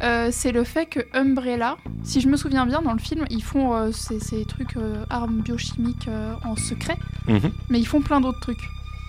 euh, 0.02 0.28
c'est 0.32 0.52
le 0.52 0.64
fait 0.64 0.86
que 0.86 1.00
Umbrella, 1.12 1.76
si 2.02 2.20
je 2.20 2.28
me 2.28 2.36
souviens 2.36 2.66
bien, 2.66 2.82
dans 2.82 2.92
le 2.92 2.98
film, 2.98 3.24
ils 3.30 3.42
font 3.42 3.74
euh, 3.74 3.92
ces, 3.92 4.18
ces 4.20 4.44
trucs 4.44 4.76
euh, 4.76 5.04
armes 5.10 5.40
biochimiques 5.40 6.08
en 6.44 6.56
secret, 6.56 6.96
Mhm. 7.28 7.50
mais 7.70 7.78
ils 7.78 7.86
font 7.86 8.00
plein 8.00 8.20
d'autres 8.20 8.40
trucs. 8.40 8.68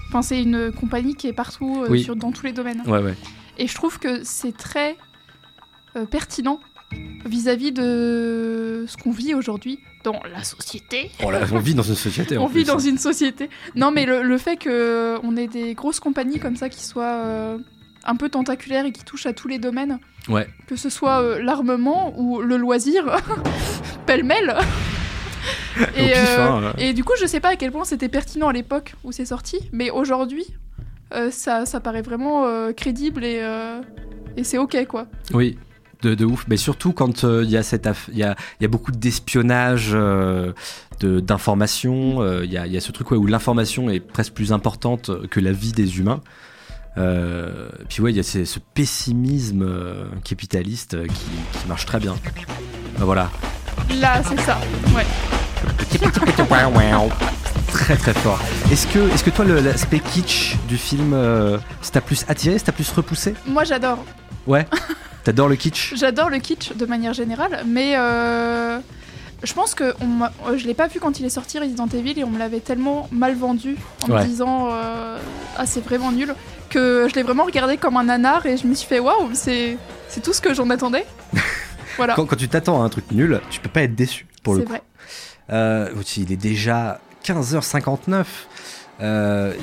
Enfin, 0.09 0.21
c'est 0.21 0.41
une 0.41 0.71
compagnie 0.71 1.15
qui 1.15 1.27
est 1.27 1.33
partout, 1.33 1.83
Oui. 1.89 2.03
sur, 2.03 2.15
dans 2.15 2.31
tous 2.31 2.45
les 2.45 2.53
domaines. 2.53 2.81
Ouais, 2.85 2.99
ouais. 3.01 3.15
Et 3.57 3.67
je 3.67 3.73
trouve 3.75 3.99
que 3.99 4.23
c'est 4.23 4.55
très 4.55 4.95
pertinent 6.11 6.59
vis-à-vis 7.25 7.71
de 7.71 8.85
ce 8.87 8.95
qu'on 8.97 9.11
vit 9.11 9.33
aujourd'hui 9.33 9.79
dans 10.03 10.19
la 10.31 10.43
société. 10.43 11.09
Oh 11.25 11.31
là, 11.31 11.39
on 11.51 11.57
vit 11.59 11.73
dans 11.73 11.81
une 11.83 11.95
société. 11.95 12.37
On 12.37 12.45
vit 12.47 12.63
plus. 12.63 12.63
dans 12.65 12.77
une 12.79 12.97
société. 12.99 13.49
Non, 13.75 13.91
mais 13.91 14.05
le, 14.05 14.21
le 14.21 14.37
fait 14.37 14.55
qu'on 14.61 15.35
ait 15.37 15.47
des 15.47 15.73
grosses 15.73 15.99
compagnies 15.99 16.39
comme 16.39 16.55
ça 16.55 16.69
qui 16.69 16.83
soient 16.83 17.57
un 18.05 18.15
peu 18.15 18.29
tentaculaires 18.29 18.85
et 18.85 18.91
qui 18.91 19.03
touchent 19.03 19.25
à 19.25 19.33
tous 19.33 19.47
les 19.47 19.59
domaines, 19.59 19.99
Ouais. 20.29 20.47
que 20.67 20.75
ce 20.75 20.89
soit 20.89 21.21
euh, 21.21 21.41
l'armement 21.41 22.13
ou 22.17 22.41
le 22.41 22.57
loisir, 22.57 23.05
pêle-mêle. 24.05 24.55
Pif, 25.75 26.15
hein, 26.39 26.61
euh. 26.63 26.71
et 26.77 26.93
du 26.93 27.03
coup, 27.03 27.13
je 27.19 27.25
sais 27.25 27.39
pas 27.39 27.49
à 27.49 27.55
quel 27.55 27.71
point 27.71 27.83
c'était 27.83 28.07
pertinent 28.09 28.47
à 28.47 28.53
l'époque 28.53 28.95
où 29.03 29.11
c'est 29.11 29.25
sorti, 29.25 29.57
mais 29.73 29.89
aujourd'hui, 29.89 30.45
euh, 31.13 31.29
ça, 31.31 31.65
ça 31.65 31.79
paraît 31.79 32.01
vraiment 32.01 32.45
euh, 32.45 32.71
crédible 32.71 33.23
et, 33.25 33.39
euh, 33.41 33.81
et 34.37 34.43
c'est 34.43 34.57
ok 34.57 34.85
quoi. 34.87 35.07
Oui, 35.33 35.57
de, 36.01 36.15
de 36.15 36.23
ouf. 36.25 36.45
Mais 36.47 36.55
surtout 36.57 36.93
quand 36.93 37.25
euh, 37.25 37.43
il 37.43 37.51
y 37.51 37.57
a 37.57 37.63
cette 37.63 37.85
aff- 37.87 38.07
il 38.11 38.17
y 38.17 38.23
a, 38.23 38.35
y 38.61 38.65
a 38.65 38.67
beaucoup 38.69 38.91
d'espionnage, 38.91 39.91
euh, 39.93 40.53
de- 41.01 41.19
d'information. 41.19 42.21
euh, 42.21 42.45
Il 42.45 42.51
y, 42.53 42.57
a, 42.57 42.65
y 42.67 42.77
a 42.77 42.81
ce 42.81 42.91
truc 42.93 43.11
ouais, 43.11 43.17
où 43.17 43.25
l'information 43.27 43.89
est 43.89 43.99
presque 43.99 44.33
plus 44.33 44.53
importante 44.53 45.11
que 45.29 45.39
la 45.41 45.51
vie 45.51 45.73
des 45.73 45.99
humains. 45.99 46.21
Euh, 46.97 47.67
puis 47.89 48.01
ouais, 48.01 48.11
il 48.11 48.17
y 48.17 48.19
a 48.19 48.23
ce, 48.23 48.45
ce 48.45 48.59
pessimisme 48.73 49.63
euh, 49.63 50.05
capitaliste 50.23 50.93
euh, 50.93 51.07
qui, 51.07 51.59
qui 51.59 51.67
marche 51.67 51.85
très 51.85 51.99
bien. 51.99 52.15
Ben 52.97 53.05
voilà, 53.05 53.29
Là, 53.99 54.21
c'est 54.23 54.39
ça. 54.41 54.57
Ouais. 54.95 55.05
très 57.67 57.95
très 57.97 58.13
fort. 58.13 58.39
Est-ce 58.71 58.87
que, 58.87 58.99
est-ce 59.13 59.23
que 59.23 59.29
toi, 59.29 59.43
le- 59.45 59.59
l'aspect 59.59 59.99
kitsch 59.99 60.55
du 60.67 60.77
film, 60.77 61.13
euh, 61.13 61.57
ça 61.81 61.91
t'a 61.91 62.01
plus 62.01 62.25
attiré, 62.27 62.57
ça 62.57 62.65
t'a 62.65 62.71
plus 62.71 62.89
repoussé? 62.91 63.33
Moi, 63.45 63.63
j'adore. 63.65 64.03
Ouais. 64.47 64.65
T'adores 65.23 65.49
le 65.49 65.55
kitsch? 65.55 65.93
J'adore 65.95 66.29
le 66.29 66.37
kitsch 66.37 66.73
de 66.73 66.85
manière 66.85 67.13
générale, 67.13 67.63
mais 67.67 67.95
euh, 67.97 68.79
je 69.43 69.53
pense 69.53 69.73
que 69.75 69.93
on 70.01 70.55
je 70.57 70.65
l'ai 70.67 70.73
pas 70.75 70.87
vu 70.87 70.99
quand 70.99 71.19
il 71.19 71.25
est 71.25 71.29
sorti 71.29 71.57
Resident 71.59 71.87
Evil 71.87 72.19
et 72.19 72.23
on 72.23 72.29
me 72.29 72.37
l'avait 72.37 72.59
tellement 72.59 73.09
mal 73.11 73.35
vendu 73.35 73.75
en 74.03 74.11
Ouais. 74.11 74.21
me 74.21 74.27
disant 74.27 74.69
euh, 74.71 75.17
ah 75.57 75.65
c'est 75.65 75.83
vraiment 75.83 76.11
nul 76.11 76.33
que 76.75 77.07
je 77.09 77.15
l'ai 77.15 77.23
vraiment 77.23 77.45
regardé 77.45 77.77
comme 77.77 77.95
un 77.95 78.03
nanar 78.03 78.45
et 78.45 78.57
je 78.57 78.67
me 78.67 78.73
suis 78.73 78.87
fait 78.87 78.99
waouh 78.99 79.29
c'est 79.33 79.77
c'est 80.09 80.21
tout 80.21 80.33
ce 80.33 80.41
que 80.41 80.53
j'en 80.53 80.69
attendais. 80.69 81.05
voilà. 81.97 82.15
quand, 82.15 82.25
quand 82.25 82.35
tu 82.35 82.49
t'attends 82.49 82.81
à 82.81 82.85
un 82.85 82.89
truc 82.89 83.09
nul, 83.11 83.39
tu 83.49 83.61
peux 83.61 83.69
pas 83.69 83.83
être 83.83 83.95
déçu 83.95 84.27
pour 84.43 84.55
le 84.55 84.59
C'est 84.59 84.65
coup. 84.65 84.71
vrai. 84.73 84.81
Euh, 85.51 85.89
il 86.17 86.31
est 86.31 86.37
déjà 86.37 86.99
15h59. 87.23 88.25
Euh, 89.01 89.53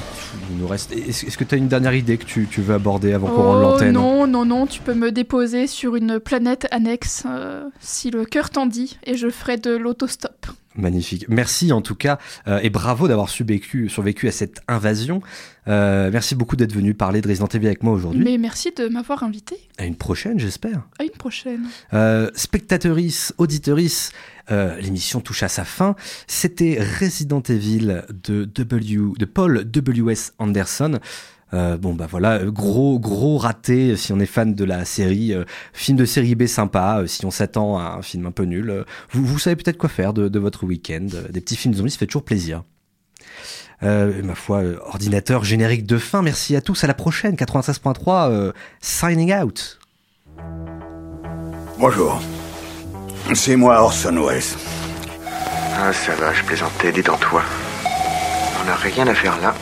il 0.51 0.59
nous 0.59 0.67
reste. 0.67 0.93
Est-ce 0.93 1.37
que 1.39 1.45
tu 1.45 1.55
as 1.55 1.59
une 1.59 1.69
dernière 1.69 1.95
idée 1.95 2.19
que 2.19 2.25
tu, 2.25 2.47
tu 2.51 2.61
veux 2.61 2.75
aborder 2.75 3.15
avant 3.15 3.29
qu'on 3.29 3.43
rende 3.43 3.59
Oh 3.59 3.63
l'antenne 3.63 3.93
non 3.93 4.27
non 4.27 4.45
non 4.45 4.67
tu 4.67 4.83
peux 4.83 4.93
me 4.93 5.11
déposer 5.11 5.67
sur 5.67 5.97
une 5.97 6.21
planète 6.21 6.67
annexe 6.71 7.25
euh, 7.27 7.65
si 7.81 8.11
le 8.11 8.27
cœur 8.27 8.51
t'en 8.51 8.67
dit 8.67 8.99
et 9.05 9.17
je 9.17 9.31
ferai 9.31 9.57
de 9.57 9.75
l'autostop. 9.75 10.47
Magnifique. 10.75 11.27
Merci 11.29 11.73
en 11.73 11.81
tout 11.81 11.95
cas 11.95 12.19
euh, 12.47 12.61
et 12.63 12.69
bravo 12.69 13.09
d'avoir 13.09 13.31
survécu, 13.31 13.89
survécu 13.89 14.29
à 14.29 14.33
cette 14.33 14.61
invasion. 14.69 15.23
Euh, 15.69 16.11
merci 16.13 16.35
beaucoup 16.35 16.57
d'être 16.57 16.73
venu 16.73 16.95
parler 16.95 17.21
de 17.21 17.29
Resident 17.29 17.47
Evil 17.47 17.67
avec 17.67 17.83
moi 17.83 17.93
aujourd'hui. 17.93 18.23
Mais 18.25 18.39
merci 18.39 18.73
de 18.77 18.89
m'avoir 18.89 19.23
invité. 19.23 19.57
À 19.79 19.85
une 19.85 19.97
prochaine, 19.97 20.39
j'espère. 20.39 20.83
À 20.99 21.05
une 21.05 21.11
prochaine. 21.11 21.67
Euh, 21.93 22.31
spectatrice, 22.35 23.33
auditorice, 23.39 24.11
euh, 24.51 24.77
l'émission 24.81 25.21
touche 25.21 25.43
à 25.43 25.49
sa 25.49 25.65
fin. 25.65 25.95
C'était 26.27 26.79
Resident 27.01 27.43
Evil 27.43 28.03
de, 28.11 28.45
w, 28.45 29.13
de 29.19 29.25
Paul 29.25 29.65
W.S. 29.65 30.35
Anderson. 30.39 30.99
Euh, 31.55 31.77
bon 31.77 31.93
bah 31.93 32.07
voilà, 32.09 32.43
gros 32.47 32.99
gros 32.99 33.37
raté 33.37 33.95
si 33.97 34.13
on 34.13 34.21
est 34.21 34.27
fan 34.27 34.55
de 34.55 34.65
la 34.65 34.87
série, 34.87 35.35
euh, 35.35 35.45
film 35.75 35.99
de 35.99 36.07
série 36.07 36.35
B 36.35 36.47
sympa, 36.47 37.01
euh, 37.01 37.07
si 37.07 37.27
on 37.27 37.31
s'attend 37.31 37.79
à 37.79 37.97
un 37.99 38.03
film 38.03 38.25
un 38.25 38.31
peu 38.31 38.45
nul, 38.45 38.71
euh, 38.71 38.85
vous, 39.11 39.23
vous 39.23 39.39
savez 39.39 39.57
peut-être 39.57 39.77
quoi 39.77 39.91
faire 39.91 40.15
de, 40.15 40.29
de 40.29 40.39
votre 40.39 40.65
week-end, 40.65 41.09
des 41.29 41.41
petits 41.43 41.57
films 41.57 41.75
zombies, 41.75 41.91
ça 41.91 41.99
fait 41.99 42.07
toujours 42.07 42.25
plaisir. 42.25 42.63
Euh, 43.85 44.23
ma 44.23 44.35
foi, 44.35 44.59
euh, 44.59 44.79
ordinateur 44.87 45.43
générique 45.43 45.87
de 45.87 45.99
fin, 45.99 46.23
merci 46.23 46.55
à 46.55 46.61
tous, 46.61 46.85
à 46.85 46.87
la 46.87 46.95
prochaine, 46.95 47.35
96.3, 47.35 48.31
euh, 48.31 48.53
signing 48.81 49.35
out. 49.35 49.81
Bonjour. 51.79 52.21
C'est 53.35 53.57
moi 53.57 53.83
Orson 53.83 54.15
Welles. 54.25 54.43
Ah, 55.77 55.93
ça 55.93 56.15
va, 56.15 56.33
je 56.33 56.45
plaisantais, 56.45 56.93
détends-toi. 56.93 57.43
On 58.63 58.67
n'a 58.67 58.77
rien 58.77 59.07
à 59.09 59.15
faire 59.15 59.41
là. 59.41 59.55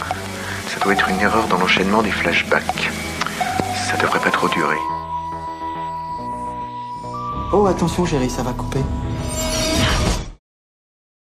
Ça 0.69 0.79
doit 0.81 0.93
être 0.93 1.09
une 1.09 1.21
erreur 1.21 1.49
dans 1.49 1.59
l'enchaînement 1.59 2.03
des 2.03 2.11
flashbacks. 2.11 2.91
Ça 3.89 3.97
devrait 3.97 4.21
pas 4.21 4.31
trop 4.31 4.49
durer. 4.49 4.77
Oh, 7.53 7.67
attention, 7.67 8.05
chérie, 8.05 8.31
ça 8.31 8.43
va 8.43 8.53
couper. 8.53 8.81